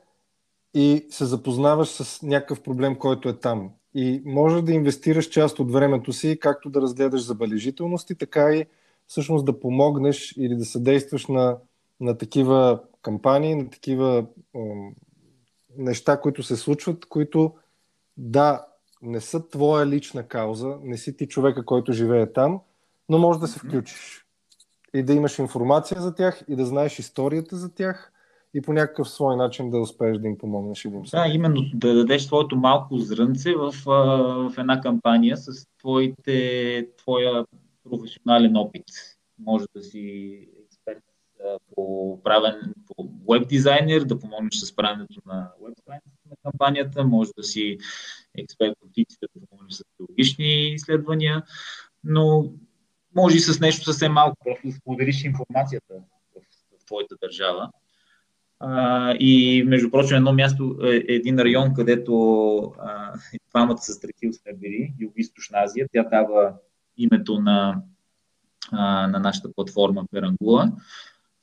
и 0.74 1.06
се 1.10 1.24
запознаваш 1.24 1.88
с 1.88 2.22
някакъв 2.22 2.62
проблем, 2.62 2.96
който 2.96 3.28
е 3.28 3.38
там. 3.38 3.70
И 3.94 4.22
можеш 4.24 4.62
да 4.62 4.72
инвестираш 4.72 5.28
част 5.28 5.58
от 5.58 5.72
времето 5.72 6.12
си, 6.12 6.38
както 6.40 6.70
да 6.70 6.80
разгледаш 6.80 7.24
забележителности, 7.24 8.14
така 8.14 8.54
и 8.54 8.66
всъщност 9.06 9.44
да 9.44 9.60
помогнеш 9.60 10.34
или 10.36 10.54
да 10.54 10.64
съдействаш 10.64 11.26
на, 11.26 11.58
на 12.00 12.18
такива 12.18 12.80
кампании, 13.02 13.54
на 13.54 13.70
такива 13.70 14.26
е, 14.54 14.58
неща, 15.78 16.20
които 16.20 16.42
се 16.42 16.56
случват, 16.56 17.06
които 17.06 17.54
да, 18.16 18.66
не 19.02 19.20
са 19.20 19.48
твоя 19.48 19.86
лична 19.86 20.22
кауза, 20.22 20.76
не 20.82 20.96
си 20.96 21.16
ти 21.16 21.28
човека, 21.28 21.64
който 21.64 21.92
живее 21.92 22.32
там, 22.32 22.60
но 23.08 23.18
може 23.18 23.40
да 23.40 23.46
се 23.46 23.58
включиш. 23.58 24.26
И 24.94 25.02
да 25.02 25.12
имаш 25.12 25.38
информация 25.38 26.00
за 26.00 26.14
тях 26.14 26.44
и 26.48 26.56
да 26.56 26.66
знаеш 26.66 26.98
историята 26.98 27.56
за 27.56 27.74
тях 27.74 28.12
и 28.54 28.62
по 28.62 28.72
някакъв 28.72 29.08
свой 29.08 29.36
начин 29.36 29.70
да 29.70 29.78
успееш 29.78 30.18
да 30.18 30.28
им 30.28 30.38
помогнеш 30.38 30.84
и 30.84 30.90
да 30.90 30.96
им 30.96 31.02
Да, 31.12 31.26
именно 31.28 31.62
да 31.74 31.94
дадеш 31.94 32.22
своето 32.22 32.56
малко 32.56 32.98
зрънце 32.98 33.54
в, 33.54 33.72
в 34.50 34.58
една 34.58 34.80
кампания 34.80 35.36
с 35.36 35.66
твоите, 35.78 36.88
твоя 36.96 37.44
професионален 37.90 38.56
опит. 38.56 38.84
Може 39.38 39.64
да 39.76 39.82
си 39.82 40.48
по 41.74 42.20
правен, 42.24 42.74
по 42.86 43.08
веб 43.30 43.48
дизайнер, 43.48 44.00
да 44.00 44.18
помогнеш 44.18 44.54
с 44.54 44.76
правенето 44.76 45.20
на 45.26 45.50
веб 45.62 46.02
на 46.30 46.36
кампанията, 46.42 47.04
може 47.04 47.30
да 47.36 47.42
си 47.42 47.78
експерт 48.38 48.74
по 48.80 48.88
птиците, 48.88 49.26
да 49.36 49.46
помогнеш 49.46 49.74
с 49.74 49.82
биологични 49.98 50.68
изследвания, 50.74 51.42
но 52.04 52.52
може 53.14 53.36
и 53.36 53.40
с 53.40 53.60
нещо 53.60 53.84
съвсем 53.84 54.12
малко, 54.12 54.36
просто 54.44 54.66
да 54.66 54.72
споделиш 54.72 55.24
информацията 55.24 55.94
в, 56.34 56.40
в 56.80 56.86
твоята 56.86 57.16
държава. 57.22 57.70
А, 58.60 59.12
и 59.20 59.62
между 59.66 59.90
прочим, 59.90 60.16
едно 60.16 60.32
място, 60.32 60.78
е, 60.84 61.04
един 61.08 61.38
район, 61.38 61.74
където 61.74 62.74
двамата 63.50 63.78
с 63.78 64.00
Тракил 64.00 64.32
сме 64.32 64.52
били, 64.54 64.94
Юго-Источна 65.00 65.64
Азия, 65.64 65.86
тя 65.92 66.02
дава 66.02 66.54
името 66.96 67.40
на, 67.40 67.82
а, 68.72 69.06
на 69.06 69.18
нашата 69.18 69.52
платформа 69.52 70.04
Перангула. 70.10 70.72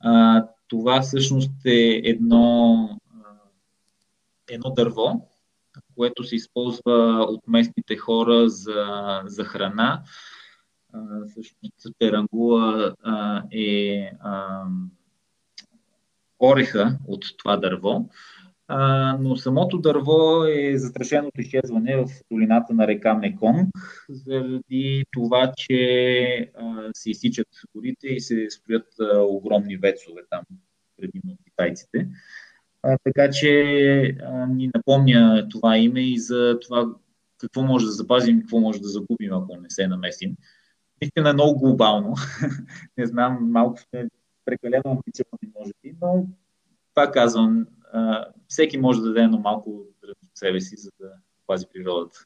А, 0.03 0.45
това 0.67 1.01
всъщност 1.01 1.65
е 1.65 2.01
едно, 2.03 2.89
едно 4.49 4.69
дърво, 4.69 5.29
което 5.95 6.23
се 6.23 6.35
използва 6.35 7.25
от 7.29 7.47
местните 7.47 7.97
хора 7.97 8.49
за, 8.49 9.21
за 9.25 9.43
храна. 9.43 10.03
А, 10.93 10.99
всъщност 11.29 11.99
Перангула 11.99 12.95
а, 13.03 13.43
е 13.51 14.11
а, 14.19 14.63
ореха 16.39 16.97
от 17.07 17.25
това 17.37 17.57
дърво, 17.57 18.09
а, 18.67 19.17
но 19.21 19.35
самото 19.35 19.77
дърво 19.77 20.45
е 20.45 20.77
застрашено 20.77 21.27
от 21.27 21.37
изчезване 21.37 21.95
в 21.97 22.05
долината 22.31 22.73
на 22.73 22.87
река 22.87 23.13
Меконг, 23.13 23.69
заради 24.09 25.05
това, 25.11 25.53
че 25.57 26.51
а, 26.55 26.89
се 26.93 27.09
изсичат 27.09 27.47
горите 27.75 28.07
и 28.07 28.19
се 28.19 28.47
строят 28.49 28.87
а, 28.99 29.19
огромни 29.19 29.77
вецове 29.77 30.21
там, 30.29 30.43
предимно 30.97 31.33
от 31.33 31.39
китайците. 31.45 32.07
А, 32.83 32.97
така 33.03 33.29
че 33.29 34.17
а, 34.23 34.47
ни 34.47 34.71
напомня 34.75 35.47
това 35.51 35.77
име 35.77 36.01
и 36.01 36.19
за 36.19 36.59
това 36.61 36.85
какво 37.37 37.61
може 37.61 37.85
да 37.85 37.91
запазим 37.91 38.37
и 38.37 38.41
какво 38.41 38.59
може 38.59 38.81
да 38.81 38.87
загубим, 38.87 39.33
ако 39.33 39.57
не 39.57 39.69
се 39.69 39.87
намесим. 39.87 40.35
Наистина 41.01 41.29
е 41.29 41.33
много 41.33 41.59
глобално. 41.59 42.15
не 42.97 43.05
знам, 43.05 43.51
малко 43.51 43.79
сме 43.79 44.09
прекалено 44.45 44.83
амбициозни, 44.85 45.51
може 45.59 45.71
би, 45.83 45.95
но 46.01 46.27
пак 46.93 47.13
казвам, 47.13 47.65
всеки 48.47 48.77
може 48.77 49.01
да 49.01 49.07
даде 49.07 49.21
едно 49.21 49.39
малко 49.39 49.69
от 49.69 50.17
себе 50.35 50.61
си, 50.61 50.75
за 50.77 50.91
да 50.99 51.11
пази 51.47 51.65
природата. 51.73 52.19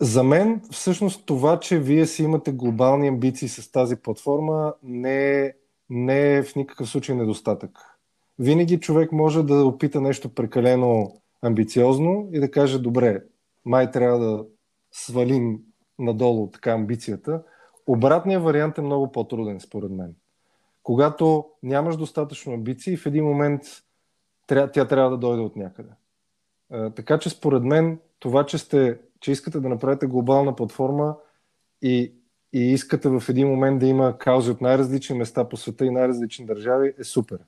За 0.00 0.22
мен, 0.22 0.60
всъщност, 0.70 1.26
това, 1.26 1.60
че 1.60 1.78
вие 1.78 2.06
си 2.06 2.22
имате 2.22 2.52
глобални 2.52 3.08
амбиции 3.08 3.48
с 3.48 3.72
тази 3.72 3.96
платформа, 3.96 4.74
не 4.82 5.44
е, 5.44 5.52
не 5.90 6.36
е 6.36 6.42
в 6.42 6.56
никакъв 6.56 6.88
случай 6.88 7.16
недостатък. 7.16 7.78
Винаги 8.38 8.80
човек 8.80 9.12
може 9.12 9.42
да 9.42 9.64
опита 9.66 10.00
нещо 10.00 10.34
прекалено 10.34 11.20
амбициозно 11.42 12.28
и 12.32 12.40
да 12.40 12.50
каже, 12.50 12.78
добре, 12.78 13.24
май 13.64 13.90
трябва 13.90 14.18
да 14.18 14.44
свалим 14.92 15.58
надолу 15.98 16.50
така 16.50 16.72
амбицията. 16.72 17.42
Обратният 17.86 18.42
вариант 18.42 18.78
е 18.78 18.82
много 18.82 19.12
по-труден, 19.12 19.60
според 19.60 19.90
мен 19.90 20.14
когато 20.82 21.46
нямаш 21.62 21.96
достатъчно 21.96 22.52
амбиции, 22.52 22.96
в 22.96 23.06
един 23.06 23.24
момент 23.24 23.62
тя, 24.46 24.70
тя 24.70 24.88
трябва 24.88 25.10
да 25.10 25.18
дойде 25.18 25.42
от 25.42 25.56
някъде. 25.56 25.90
А, 26.70 26.90
така 26.90 27.18
че 27.18 27.30
според 27.30 27.62
мен 27.62 27.98
това, 28.18 28.46
че, 28.46 28.58
сте, 28.58 28.98
че 29.20 29.32
искате 29.32 29.60
да 29.60 29.68
направите 29.68 30.06
глобална 30.06 30.56
платформа 30.56 31.16
и, 31.82 32.14
и 32.52 32.60
искате 32.60 33.08
в 33.08 33.22
един 33.28 33.48
момент 33.48 33.80
да 33.80 33.86
има 33.86 34.18
каузи 34.18 34.50
от 34.50 34.60
най-различни 34.60 35.18
места 35.18 35.48
по 35.48 35.56
света 35.56 35.84
и 35.86 35.90
най-различни 35.90 36.46
държави, 36.46 36.94
е 36.98 37.04
супер. 37.04 37.38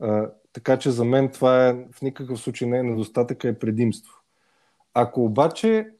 А, 0.00 0.30
така 0.52 0.78
че 0.78 0.90
за 0.90 1.04
мен 1.04 1.30
това 1.30 1.68
е 1.68 1.72
в 1.92 2.02
никакъв 2.02 2.40
случай 2.40 2.68
не 2.68 2.78
е 2.78 2.82
недостатък, 2.82 3.44
е 3.44 3.58
предимство. 3.58 4.12
Ако 4.94 5.24
обаче 5.24 5.90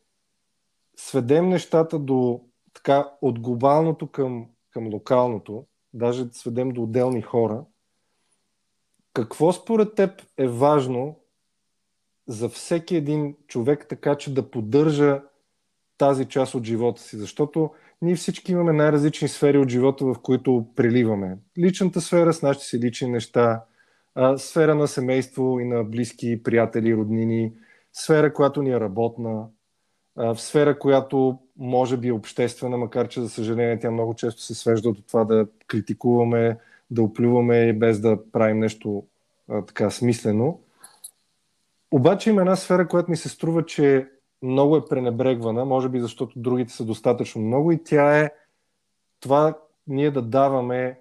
сведем 0.96 1.48
нещата 1.48 1.98
до 1.98 2.40
така 2.74 3.11
от 3.22 3.40
глобалното 3.40 4.07
към, 4.07 4.46
към 4.70 4.86
локалното, 4.92 5.66
даже 5.95 6.24
да 6.24 6.34
сведем 6.34 6.70
до 6.70 6.82
отделни 6.82 7.22
хора, 7.22 7.64
какво 9.12 9.53
според 9.53 9.95
теб 9.95 10.22
е 10.36 10.49
важно 10.49 11.16
за 12.28 12.49
всеки 12.49 12.97
един 12.97 13.36
човек, 13.47 13.86
така 13.88 14.14
че 14.14 14.34
да 14.34 14.51
поддържа 14.51 15.22
тази 15.99 16.24
част 16.24 16.55
от 16.55 16.64
живота 16.64 17.01
си? 17.03 17.16
Защото 17.16 17.70
ние 18.03 18.14
всички 18.14 18.53
имаме 18.53 18.72
най-различни 18.72 19.28
сфери 19.28 19.59
от 19.59 19.68
живота, 19.68 20.05
в 20.05 20.16
които 20.22 20.66
преливаме. 20.76 21.38
Личната 21.59 22.01
сфера 22.01 22.32
с 22.32 22.43
нашите 22.43 22.66
си 22.66 22.78
лични 22.78 23.09
неща, 23.09 23.64
сфера 24.36 24.74
на 24.74 24.88
семейство 24.88 25.61
и 25.61 25.64
на 25.64 25.84
близки 25.84 26.43
приятели, 26.43 26.97
роднини, 26.97 27.53
сфера, 27.93 28.34
която 28.34 28.62
ни 28.62 28.70
е 28.70 28.80
работна, 28.80 29.47
в 30.16 30.38
сфера, 30.38 30.78
която 30.78 31.38
може 31.56 31.96
би 31.96 32.08
е 32.08 32.12
обществена, 32.12 32.76
макар 32.76 33.08
че 33.08 33.20
за 33.20 33.28
съжаление 33.28 33.78
тя 33.78 33.90
много 33.90 34.14
често 34.14 34.42
се 34.42 34.54
свежда 34.54 34.92
до 34.92 35.02
това 35.02 35.24
да 35.24 35.46
критикуваме, 35.66 36.58
да 36.90 37.02
оплюваме 37.02 37.72
без 37.72 38.00
да 38.00 38.30
правим 38.32 38.58
нещо 38.58 39.04
а, 39.48 39.64
така 39.64 39.90
смислено. 39.90 40.61
Обаче 41.90 42.30
има 42.30 42.40
една 42.40 42.56
сфера, 42.56 42.88
която 42.88 43.11
ми 43.11 43.16
се 43.16 43.28
струва, 43.28 43.66
че 43.66 44.08
много 44.42 44.76
е 44.76 44.84
пренебрегвана, 44.84 45.64
може 45.64 45.88
би 45.88 46.00
защото 46.00 46.32
другите 46.36 46.72
са 46.72 46.84
достатъчно 46.84 47.42
много 47.42 47.72
и 47.72 47.84
тя 47.84 48.18
е 48.18 48.30
това 49.20 49.58
ние 49.86 50.11
да 50.11 50.22
даваме 50.22 51.00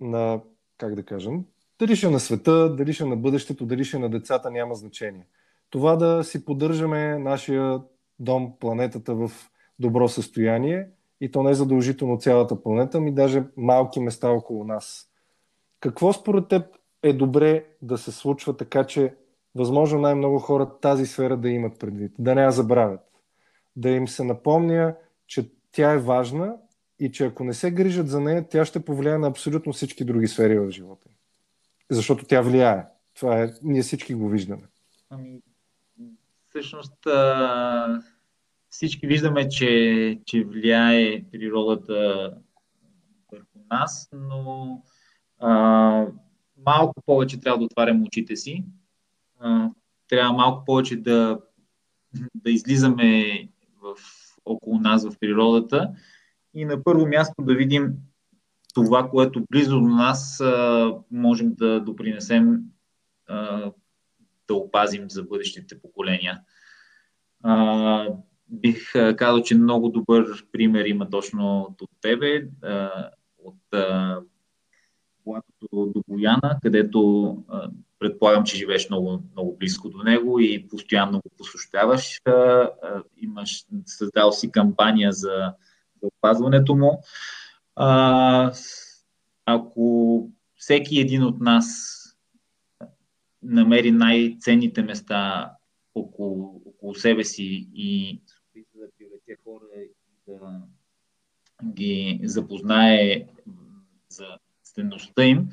на, 0.00 0.40
как 0.78 0.94
да 0.94 1.02
кажем, 1.02 1.44
дали 1.78 1.96
ще 1.96 2.06
е 2.06 2.10
на 2.10 2.20
света, 2.20 2.74
дали 2.76 2.92
ще 2.92 3.04
е 3.04 3.06
на 3.06 3.16
бъдещето, 3.16 3.66
дали 3.66 3.84
ще 3.84 3.96
е 3.96 4.00
на 4.00 4.08
децата, 4.08 4.50
няма 4.50 4.74
значение. 4.74 5.26
Това 5.70 5.96
да 5.96 6.24
си 6.24 6.44
поддържаме 6.44 7.18
нашия 7.18 7.80
дом, 8.18 8.52
планетата 8.60 9.14
в 9.14 9.30
добро 9.78 10.08
състояние 10.08 10.88
и 11.20 11.30
то 11.30 11.42
не 11.42 11.50
е 11.50 11.54
задължително 11.54 12.18
цялата 12.18 12.62
планета, 12.62 13.00
ми 13.00 13.14
даже 13.14 13.44
малки 13.56 14.00
места 14.00 14.30
около 14.30 14.64
нас. 14.64 15.08
Какво 15.80 16.12
според 16.12 16.48
теб 16.48 16.66
е 17.02 17.12
добре 17.12 17.64
да 17.82 17.98
се 17.98 18.12
случва 18.12 18.56
така, 18.56 18.84
че 18.84 19.14
възможно 19.54 20.00
най-много 20.00 20.38
хора 20.38 20.78
тази 20.80 21.06
сфера 21.06 21.36
да 21.36 21.48
имат 21.48 21.78
предвид, 21.78 22.12
да 22.18 22.34
не 22.34 22.42
я 22.42 22.50
забравят, 22.50 23.00
да 23.76 23.90
им 23.90 24.08
се 24.08 24.24
напомня, 24.24 24.96
че 25.26 25.50
тя 25.72 25.92
е 25.92 25.98
важна 25.98 26.56
и 26.98 27.12
че 27.12 27.26
ако 27.26 27.44
не 27.44 27.54
се 27.54 27.70
грижат 27.70 28.08
за 28.08 28.20
нея, 28.20 28.48
тя 28.48 28.64
ще 28.64 28.84
повлияе 28.84 29.18
на 29.18 29.26
абсолютно 29.26 29.72
всички 29.72 30.04
други 30.04 30.28
сфери 30.28 30.58
в 30.58 30.70
живота. 30.70 31.08
Защото 31.90 32.24
тя 32.24 32.40
влияе. 32.40 32.86
Това 33.14 33.42
е, 33.42 33.52
ние 33.62 33.82
всички 33.82 34.14
го 34.14 34.28
виждаме. 34.28 34.62
Ами, 35.10 35.40
всъщност 36.58 36.94
всички 38.68 39.06
виждаме, 39.06 39.48
че, 39.48 40.20
че 40.26 40.44
влияе 40.44 41.24
природата 41.32 42.30
върху 43.32 43.58
нас, 43.70 44.08
но 44.12 44.82
а, 45.38 46.06
малко 46.66 47.02
повече 47.06 47.40
трябва 47.40 47.58
да 47.58 47.64
отваряме 47.64 48.06
очите 48.06 48.36
си. 48.36 48.64
А, 49.38 49.70
трябва 50.08 50.32
малко 50.32 50.64
повече 50.64 50.96
да, 50.96 51.40
да 52.34 52.50
излизаме 52.50 53.48
в, 53.82 53.96
около 54.44 54.80
нас 54.80 55.08
в 55.08 55.18
природата 55.20 55.90
и 56.54 56.64
на 56.64 56.84
първо 56.84 57.06
място 57.06 57.42
да 57.42 57.54
видим 57.54 57.94
това, 58.74 59.10
което 59.10 59.44
близо 59.50 59.80
до 59.80 59.88
нас 59.88 60.40
а, 60.40 60.92
можем 61.10 61.54
да 61.54 61.80
допринесем 61.80 62.60
а, 63.28 63.70
да 64.48 64.54
опазим 64.54 65.10
за 65.10 65.22
бъдещите 65.22 65.80
поколения. 65.80 66.40
А, 67.42 68.06
бих 68.48 68.92
казал, 69.16 69.42
че 69.42 69.54
много 69.54 69.88
добър 69.88 70.44
пример 70.52 70.84
има 70.84 71.10
точно 71.10 71.74
от 71.80 71.90
тебе, 72.00 72.48
от 73.38 73.56
платото 75.24 75.92
до 75.94 76.02
Бояна, 76.08 76.58
където 76.62 77.36
предполагам, 77.98 78.44
че 78.44 78.56
живееш 78.56 78.90
много, 78.90 79.22
много 79.32 79.56
близко 79.56 79.88
до 79.88 79.98
него 79.98 80.40
и 80.40 80.68
постоянно 80.68 81.20
го 81.20 81.30
посещаваш. 81.38 82.20
Имаш, 83.16 83.64
създал 83.86 84.32
си 84.32 84.50
кампания 84.50 85.12
за, 85.12 85.54
за 86.02 86.08
опазването 86.18 86.74
му. 86.74 87.02
Ако 89.46 90.28
всеки 90.54 91.00
един 91.00 91.24
от 91.24 91.40
нас 91.40 91.94
намери 93.42 93.90
най-ценните 93.90 94.82
места 94.82 95.52
около, 95.94 96.62
около 96.66 96.94
себе 96.94 97.24
си 97.24 97.68
и 97.74 98.20
да 98.54 98.86
привлече 98.98 99.42
хора 99.44 99.64
и 99.76 99.90
да 100.26 100.62
ги 101.64 102.20
запознае 102.24 103.26
за 104.08 104.38
ценността 104.62 105.24
им, 105.24 105.48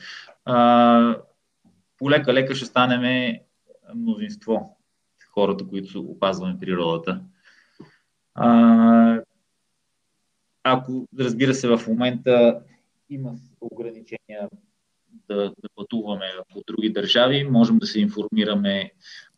полека-лека 1.97 2.55
ще 2.55 2.65
станем 2.65 3.35
мнозинство 3.95 4.77
хората, 5.29 5.67
които 5.67 6.01
опазваме 6.01 6.59
природата. 6.59 7.21
А, 8.33 9.21
ако, 10.63 11.07
разбира 11.19 11.53
се, 11.53 11.67
в 11.67 11.87
момента 11.87 12.61
има 13.09 13.35
ограничения 13.61 14.49
да, 15.29 15.35
да 15.35 15.69
пътуваме 15.75 16.25
по 16.53 16.63
други 16.67 16.89
държави, 16.89 17.43
можем 17.43 17.77
да 17.77 17.87
се 17.87 17.99
информираме 17.99 18.91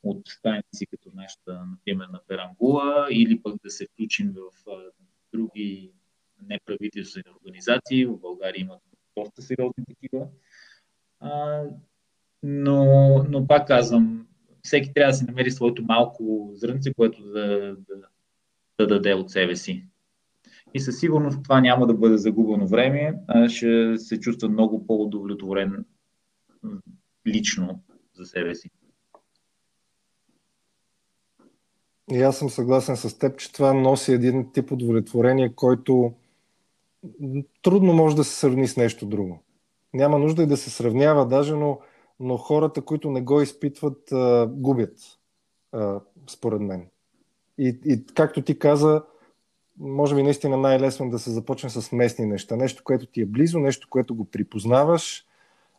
от 0.03 0.27
страници 0.27 0.85
като 0.91 1.09
нашата, 1.15 1.65
например, 1.71 2.07
на 2.07 2.19
Перангула, 2.27 3.07
или 3.11 3.41
пък 3.41 3.55
да 3.63 3.69
се 3.69 3.87
включим 3.93 4.33
в 4.35 4.71
а, 4.71 4.79
други 5.33 5.91
неправителствени 6.47 7.35
организации. 7.41 8.05
В 8.05 8.19
България 8.19 8.61
имат 8.61 8.81
доста 9.17 9.41
сериозни 9.41 9.83
такива. 9.87 10.27
А, 11.19 11.63
но, 12.43 12.85
но 13.29 13.47
пак 13.47 13.67
казвам, 13.67 14.27
всеки 14.63 14.93
трябва 14.93 15.11
да 15.11 15.17
си 15.17 15.25
намери 15.25 15.51
своето 15.51 15.83
малко 15.83 16.51
зрънце, 16.53 16.93
което 16.93 17.23
да, 17.23 17.75
да, 17.75 17.95
да 18.79 18.87
даде 18.87 19.13
от 19.13 19.31
себе 19.31 19.55
си. 19.55 19.85
И 20.73 20.79
със 20.79 20.99
сигурност 20.99 21.43
това 21.43 21.61
няма 21.61 21.87
да 21.87 21.93
бъде 21.93 22.17
загубено 22.17 22.67
време, 22.67 23.19
ще 23.47 23.97
се 23.97 24.19
чувства 24.19 24.49
много 24.49 24.87
по-удовлетворен 24.87 25.85
лично 27.27 27.81
за 28.13 28.25
себе 28.25 28.55
си. 28.55 28.69
И 32.11 32.21
аз 32.21 32.37
съм 32.37 32.49
съгласен 32.49 32.97
с 32.97 33.17
теб, 33.19 33.37
че 33.37 33.53
това 33.53 33.73
носи 33.73 34.13
един 34.13 34.51
тип 34.51 34.71
удовлетворение, 34.71 35.53
който 35.55 36.13
трудно 37.61 37.93
може 37.93 38.15
да 38.15 38.23
се 38.23 38.35
сравни 38.35 38.67
с 38.67 38.77
нещо 38.77 39.05
друго. 39.05 39.39
Няма 39.93 40.19
нужда 40.19 40.43
и 40.43 40.47
да 40.47 40.57
се 40.57 40.69
сравнява 40.69 41.27
даже, 41.27 41.53
но, 41.53 41.79
но 42.19 42.37
хората, 42.37 42.81
които 42.81 43.11
не 43.11 43.21
го 43.21 43.41
изпитват, 43.41 44.13
губят, 44.47 44.97
според 46.29 46.61
мен. 46.61 46.87
И, 47.57 47.79
и 47.85 48.05
както 48.05 48.41
ти 48.41 48.59
каза, 48.59 49.03
може 49.79 50.15
би 50.15 50.23
наистина 50.23 50.57
най-лесно 50.57 51.09
да 51.09 51.19
се 51.19 51.31
започне 51.31 51.69
с 51.69 51.91
местни 51.91 52.25
неща. 52.25 52.55
Нещо, 52.55 52.83
което 52.83 53.05
ти 53.05 53.21
е 53.21 53.25
близо, 53.25 53.59
нещо, 53.59 53.87
което 53.89 54.15
го 54.15 54.25
припознаваш. 54.25 55.25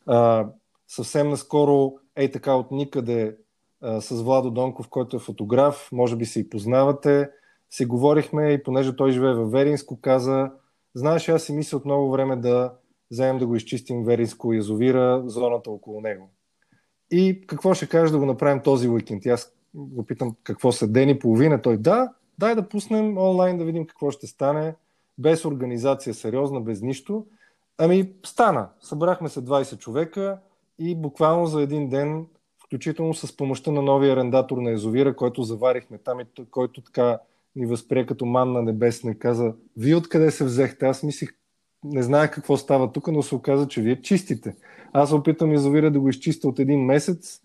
А, 0.07 0.46
съвсем 0.88 1.28
наскоро, 1.28 1.94
ей 2.16 2.30
така 2.30 2.55
от 2.55 2.70
никъде, 2.70 3.36
а, 3.80 4.01
с 4.01 4.22
Владо 4.22 4.51
Донков, 4.51 4.88
който 4.88 5.16
е 5.16 5.20
фотограф, 5.20 5.88
може 5.92 6.16
би 6.16 6.26
се 6.26 6.40
и 6.40 6.51
познавате, 6.51 7.30
си 7.70 7.84
говорихме 7.84 8.53
и 8.53 8.62
понеже 8.62 8.96
той 8.96 9.11
живее 9.11 9.34
в 9.34 9.51
Веринско, 9.51 10.01
каза, 10.01 10.51
знаеш, 10.94 11.28
аз 11.28 11.42
си 11.42 11.53
мисля 11.53 11.76
от 11.76 11.84
много 11.84 12.11
време 12.11 12.36
да 12.36 12.72
вземем 13.11 13.38
да 13.38 13.46
го 13.46 13.57
изчистим 13.57 14.05
Веринско 14.05 14.53
язовира, 14.53 15.22
зоната 15.26 15.70
около 15.70 16.01
него. 16.01 16.30
И 17.11 17.46
какво 17.46 17.74
ще 17.74 17.88
кажеш 17.88 18.11
да 18.11 18.18
го 18.18 18.26
направим 18.26 18.62
този 18.62 18.88
уикенд? 18.88 19.26
Аз 19.26 19.53
го 19.74 20.07
питам 20.07 20.36
какво 20.42 20.72
са 20.72 20.88
ден 20.88 21.09
и 21.09 21.18
половина. 21.18 21.62
Той 21.62 21.76
да, 21.76 22.12
дай 22.39 22.55
да 22.55 22.68
пуснем 22.68 23.18
онлайн 23.18 23.59
да 23.59 23.64
видим 23.64 23.86
какво 23.86 24.11
ще 24.11 24.26
стане, 24.26 24.74
без 25.18 25.45
организация 25.45 26.14
сериозна, 26.14 26.61
без 26.61 26.82
нищо. 26.82 27.26
Ами 27.78 28.12
стана. 28.26 28.68
Събрахме 28.80 29.28
се 29.28 29.45
20 29.45 29.78
човека 29.78 30.39
и 30.78 30.95
буквално 30.95 31.47
за 31.47 31.62
един 31.62 31.89
ден, 31.89 32.26
включително 32.64 33.14
с 33.14 33.36
помощта 33.36 33.70
на 33.70 33.82
новия 33.82 34.12
арендатор 34.12 34.59
на 34.59 34.70
езовира, 34.70 35.16
който 35.16 35.43
заварихме 35.43 35.99
там 35.99 36.20
и 36.20 36.24
който 36.51 36.82
така 36.82 37.18
ни 37.57 37.66
възприе 37.66 38.07
като 38.07 38.26
манна 38.26 38.62
небесна 38.62 39.11
и 39.11 39.18
каза, 39.18 39.55
вие 39.76 39.95
откъде 39.95 40.30
се 40.30 40.45
взехте? 40.45 40.86
Аз 40.86 41.03
мислих, 41.03 41.30
не 41.84 42.03
знаех 42.03 42.30
какво 42.30 42.57
става 42.57 42.93
тук, 42.93 43.09
но 43.09 43.22
се 43.22 43.34
оказа, 43.34 43.68
че 43.68 43.80
вие 43.80 44.03
чистите. 44.03 44.57
Аз 44.93 45.12
опитам 45.12 45.53
язовира 45.53 45.91
да 45.91 46.01
го 46.01 46.09
изчиста 46.09 46.49
от 46.49 46.59
един 46.59 46.84
месец. 46.84 47.41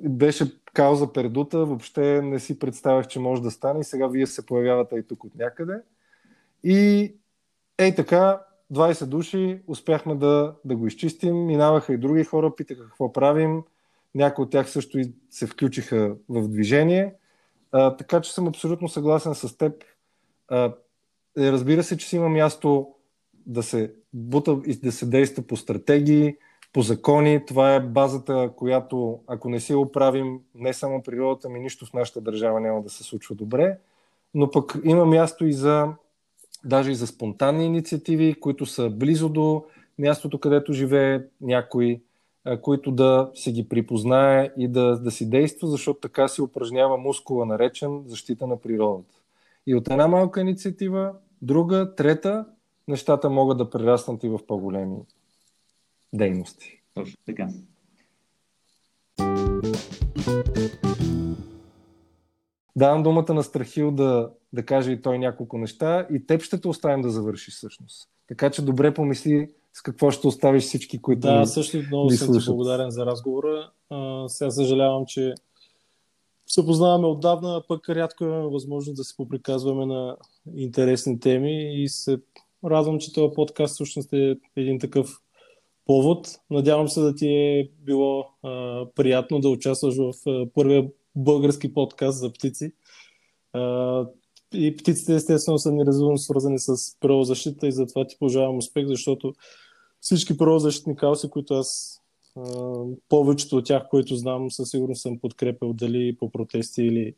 Беше 0.00 0.60
кауза 0.72 1.12
пердута, 1.12 1.64
въобще 1.64 2.22
не 2.22 2.38
си 2.38 2.58
представях, 2.58 3.06
че 3.06 3.20
може 3.20 3.42
да 3.42 3.50
стане 3.50 3.80
и 3.80 3.84
сега 3.84 4.06
вие 4.06 4.26
се 4.26 4.46
появявате 4.46 4.96
и 4.96 5.06
тук 5.06 5.24
от 5.24 5.34
някъде. 5.34 5.82
И 6.64 7.14
ей 7.78 7.94
така, 7.94 8.40
20 8.72 9.06
души 9.06 9.62
успяхме 9.66 10.14
да, 10.14 10.54
да 10.64 10.76
го 10.76 10.86
изчистим. 10.86 11.46
Минаваха 11.46 11.94
и 11.94 11.98
други 11.98 12.24
хора, 12.24 12.56
питаха 12.56 12.84
какво 12.84 13.12
правим. 13.12 13.62
Някои 14.14 14.42
от 14.42 14.50
тях 14.50 14.70
също 14.70 14.98
и 14.98 15.12
се 15.30 15.46
включиха 15.46 16.16
в 16.28 16.48
движение. 16.48 17.14
А, 17.72 17.96
така 17.96 18.20
че 18.20 18.32
съм 18.32 18.48
абсолютно 18.48 18.88
съгласен 18.88 19.34
с 19.34 19.56
теб. 19.56 19.84
А, 20.48 20.74
е, 21.38 21.52
разбира 21.52 21.82
се, 21.82 21.96
че 21.96 22.08
си 22.08 22.16
има 22.16 22.28
място 22.28 22.94
да 23.46 23.62
се 23.62 23.94
бута 24.12 24.60
и 24.66 24.76
да 24.76 24.92
се 24.92 25.06
действа 25.06 25.42
по 25.42 25.56
стратегии, 25.56 26.36
по 26.72 26.82
закони. 26.82 27.46
Това 27.46 27.74
е 27.74 27.80
базата, 27.80 28.50
която, 28.56 29.20
ако 29.26 29.48
не 29.48 29.60
си 29.60 29.74
оправим 29.74 30.40
не 30.54 30.72
само 30.72 31.02
природата 31.02 31.48
ми, 31.48 31.60
нищо 31.60 31.86
в 31.86 31.92
нашата 31.92 32.20
държава 32.20 32.60
няма 32.60 32.82
да 32.82 32.90
се 32.90 33.04
случва 33.04 33.34
добре. 33.34 33.78
Но 34.34 34.50
пък 34.50 34.78
има 34.84 35.06
място 35.06 35.46
и 35.46 35.52
за 35.52 35.88
даже 36.64 36.90
и 36.90 36.94
за 36.94 37.06
спонтанни 37.06 37.66
инициативи, 37.66 38.34
които 38.34 38.66
са 38.66 38.90
близо 38.90 39.28
до 39.28 39.64
мястото, 39.98 40.38
където 40.38 40.72
живее 40.72 41.20
някой, 41.40 42.00
които 42.62 42.90
да 42.90 43.30
се 43.34 43.52
ги 43.52 43.68
припознае 43.68 44.50
и 44.58 44.68
да, 44.68 44.96
да 44.96 45.10
си 45.10 45.30
действа, 45.30 45.68
защото 45.68 46.00
така 46.00 46.28
се 46.28 46.42
упражнява 46.42 46.96
мускула, 46.96 47.46
наречен 47.46 48.02
защита 48.06 48.46
на 48.46 48.56
природата. 48.56 49.14
И 49.66 49.74
от 49.74 49.90
една 49.90 50.08
малка 50.08 50.40
инициатива, 50.40 51.12
друга, 51.42 51.94
трета, 51.94 52.46
нещата 52.88 53.30
могат 53.30 53.58
да 53.58 53.70
прераснат 53.70 54.24
и 54.24 54.28
в 54.28 54.38
по-големи 54.46 54.96
дейности. 56.12 56.82
Точно 56.94 57.16
така. 57.26 57.48
Давам 62.76 63.02
думата 63.02 63.34
на 63.34 63.42
Страхил 63.42 63.90
да, 63.90 64.30
да 64.52 64.66
каже 64.66 64.92
и 64.92 65.02
той 65.02 65.18
няколко 65.18 65.58
неща 65.58 66.06
и 66.10 66.26
теб 66.26 66.42
ще 66.42 66.60
те 66.60 66.68
оставим 66.68 67.02
да 67.02 67.10
завършиш 67.10 67.54
всъщност. 67.54 68.08
Така 68.28 68.50
че 68.50 68.62
добре 68.62 68.94
помисли 68.94 69.48
с 69.72 69.82
какво 69.82 70.10
ще 70.10 70.26
оставиш 70.26 70.64
всички, 70.64 71.02
които 71.02 71.20
Да, 71.20 71.46
също 71.46 71.76
много 71.76 72.10
съм 72.10 72.38
ти 72.38 72.44
благодарен 72.46 72.90
за 72.90 73.06
разговора. 73.06 73.70
А, 73.90 74.28
сега 74.28 74.50
съжалявам, 74.50 75.06
че 75.06 75.34
се 76.46 76.66
познаваме 76.66 77.06
отдавна, 77.06 77.62
пък 77.68 77.88
рядко 77.88 78.24
имаме 78.24 78.48
възможност 78.48 78.96
да 78.96 79.04
се 79.04 79.16
поприказваме 79.16 79.86
на 79.86 80.16
интересни 80.54 81.20
теми 81.20 81.82
и 81.82 81.88
се 81.88 82.18
радвам, 82.64 82.98
че 82.98 83.12
този 83.12 83.34
подкаст 83.34 83.74
всъщност 83.74 84.12
е 84.12 84.36
един 84.56 84.78
такъв 84.78 85.20
повод. 85.90 86.28
Надявам 86.50 86.88
се 86.88 87.00
да 87.00 87.14
ти 87.14 87.28
е 87.28 87.70
било 87.78 88.26
а, 88.42 88.86
приятно 88.94 89.40
да 89.40 89.48
участваш 89.48 89.96
в 89.96 90.12
а, 90.26 90.46
първия 90.54 90.88
български 91.16 91.74
подкаст 91.74 92.18
за 92.18 92.32
птици. 92.32 92.72
А, 93.52 94.06
и 94.54 94.76
птиците 94.76 95.14
естествено 95.14 95.58
са 95.58 95.72
неразумно 95.72 96.18
свързани 96.18 96.58
с 96.58 96.76
правозащита 97.00 97.66
и 97.66 97.72
затова 97.72 98.06
ти 98.06 98.16
пожелавам 98.18 98.56
успех, 98.56 98.86
защото 98.86 99.34
всички 100.00 100.36
правозащитни 100.36 100.96
кауси, 100.96 101.30
които 101.30 101.54
аз 101.54 102.00
а, 102.36 102.42
повечето 103.08 103.56
от 103.56 103.64
тях, 103.64 103.88
които 103.88 104.16
знам, 104.16 104.50
със 104.50 104.70
сигурност 104.70 105.02
съм 105.02 105.18
подкрепил 105.18 105.72
дали 105.72 106.16
по 106.16 106.30
протести 106.30 106.82
или 106.82 107.14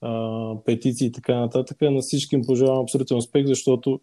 а, 0.00 0.54
петиции 0.64 1.06
и 1.06 1.12
така 1.12 1.34
нататък. 1.34 1.80
На 1.80 2.00
всички 2.00 2.34
им 2.34 2.42
пожелавам 2.46 2.82
абсолютен 2.82 3.16
успех, 3.16 3.46
защото 3.46 4.00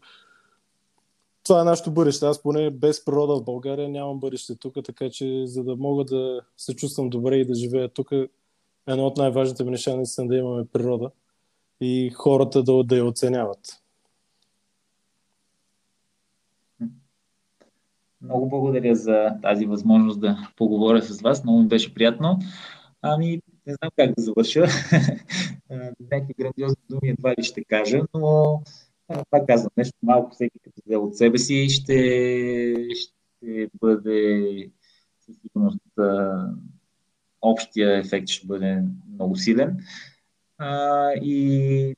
това 1.47 1.61
е 1.61 1.63
нашето 1.63 1.91
бъдеще. 1.91 2.25
Аз 2.25 2.41
поне 2.41 2.69
без 2.69 3.05
природа 3.05 3.35
в 3.35 3.43
България 3.43 3.89
нямам 3.89 4.19
бъдеще 4.19 4.55
тук, 4.55 4.75
така 4.85 5.09
че 5.09 5.47
за 5.47 5.63
да 5.63 5.75
мога 5.75 6.05
да 6.05 6.41
се 6.57 6.75
чувствам 6.75 7.09
добре 7.09 7.35
и 7.35 7.45
да 7.45 7.55
живея 7.55 7.89
тук, 7.89 8.11
едно 8.87 9.05
от 9.05 9.17
най-важните 9.17 9.63
ми 9.63 9.71
неща 9.71 9.95
наистина 9.95 10.27
да 10.27 10.35
имаме 10.35 10.65
природа 10.65 11.11
и 11.81 12.09
хората 12.15 12.63
да, 12.63 12.83
да 12.83 12.97
я 12.97 13.05
оценяват. 13.05 13.59
Много 18.21 18.49
благодаря 18.49 18.95
за 18.95 19.29
тази 19.41 19.65
възможност 19.65 20.19
да 20.19 20.37
поговоря 20.55 21.01
с 21.01 21.21
вас. 21.21 21.43
Много 21.43 21.59
ми 21.59 21.67
беше 21.67 21.93
приятно. 21.93 22.39
Ами, 23.01 23.41
не 23.67 23.73
знам 23.73 23.91
как 23.95 24.15
да 24.15 24.21
завърша. 24.21 24.61
Някакви 26.11 26.33
грандиозни 26.39 26.83
думи 26.89 27.09
едва 27.09 27.35
ли 27.39 27.43
ще 27.43 27.63
кажа, 27.63 28.01
но 28.13 28.61
пак 29.29 29.47
казвам, 29.47 29.71
нещо 29.77 29.97
малко 30.03 30.31
всеки 30.31 30.59
като 30.59 30.81
взе 30.85 30.95
от 30.97 31.17
себе 31.17 31.37
си 31.37 31.69
ще, 31.69 32.87
ще 32.95 33.69
бъде 33.81 34.71
със 35.19 35.35
сигурност 35.41 35.81
общия 37.41 37.97
ефект 37.97 38.27
ще 38.27 38.47
бъде 38.47 38.83
много 39.13 39.35
силен. 39.35 39.77
А, 40.57 41.11
и 41.13 41.95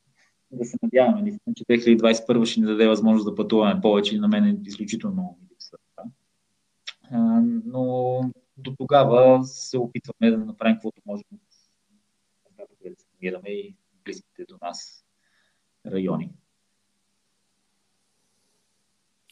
да 0.52 0.64
се 0.64 0.76
надяваме, 0.82 1.22
наистина, 1.22 1.54
че 1.54 1.64
2021 1.64 2.44
ще 2.44 2.60
ни 2.60 2.66
даде 2.66 2.88
възможност 2.88 3.26
да 3.26 3.34
пътуваме 3.34 3.80
повече 3.80 4.16
и 4.16 4.18
на 4.18 4.28
мен 4.28 4.44
е 4.44 4.58
изключително 4.66 5.14
много 5.14 5.38
ми 5.42 5.48
липсва 5.50 5.78
това. 5.90 6.04
Но 7.64 8.20
до 8.56 8.74
тогава 8.78 9.44
се 9.44 9.78
опитваме 9.78 10.30
да 10.30 10.38
направим 10.38 10.76
каквото 10.76 11.02
можем 11.06 11.24
да 11.30 12.96
се 12.96 12.96
намираме 13.14 13.48
и 13.48 13.76
близките 14.04 14.44
до 14.48 14.58
нас 14.62 15.04
райони. 15.86 16.30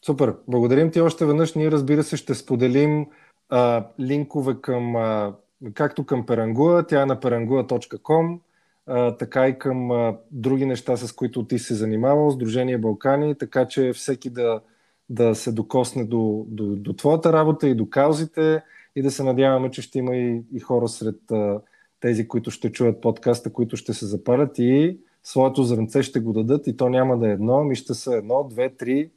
Супер. 0.09 0.35
Благодарим 0.47 0.91
ти 0.91 1.01
още 1.01 1.25
веднъж. 1.25 1.53
Ние, 1.53 1.71
разбира 1.71 2.03
се, 2.03 2.17
ще 2.17 2.35
споделим 2.35 3.05
а, 3.49 3.85
линкове 3.99 4.55
към, 4.61 4.95
а, 4.95 5.33
както 5.73 6.05
към 6.05 6.25
Перангуа, 6.25 6.83
тя 6.87 7.01
е 7.01 7.05
на 7.05 7.19
perangua.com, 7.19 8.39
а, 8.87 9.17
така 9.17 9.47
и 9.47 9.59
към 9.59 9.91
а, 9.91 10.17
други 10.31 10.65
неща, 10.65 10.97
с 10.97 11.11
които 11.11 11.43
ти 11.43 11.59
се 11.59 11.75
занимавал, 11.75 12.31
Сдружение 12.31 12.77
Балкани, 12.77 13.35
така 13.35 13.67
че 13.67 13.93
всеки 13.93 14.29
да, 14.29 14.61
да 15.09 15.35
се 15.35 15.51
докосне 15.51 16.03
до, 16.03 16.45
до, 16.47 16.65
до 16.65 16.93
твоята 16.93 17.33
работа 17.33 17.67
и 17.67 17.75
до 17.75 17.89
каузите 17.89 18.61
и 18.95 19.01
да 19.01 19.11
се 19.11 19.23
надяваме, 19.23 19.71
че 19.71 19.81
ще 19.81 19.99
има 19.99 20.15
и, 20.15 20.41
и 20.53 20.59
хора 20.59 20.87
сред 20.87 21.31
а, 21.31 21.61
тези, 21.99 22.27
които 22.27 22.51
ще 22.51 22.71
чуят 22.71 23.01
подкаста, 23.01 23.53
които 23.53 23.77
ще 23.77 23.93
се 23.93 24.05
запалят 24.05 24.59
и 24.59 24.97
своето 25.23 25.63
зрънце 25.63 26.03
ще 26.03 26.19
го 26.19 26.33
дадат 26.33 26.67
и 26.67 26.77
то 26.77 26.89
няма 26.89 27.19
да 27.19 27.29
е 27.29 27.31
едно, 27.31 27.63
ми 27.63 27.75
ще 27.75 27.93
са 27.93 28.15
едно, 28.15 28.47
две, 28.49 28.69
три, 28.69 29.09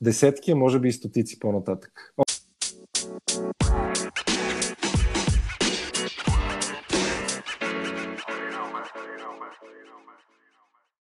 десетки, 0.00 0.50
а 0.50 0.56
може 0.56 0.78
би 0.78 0.88
и 0.88 0.92
стотици 0.92 1.38
по-нататък. 1.38 2.14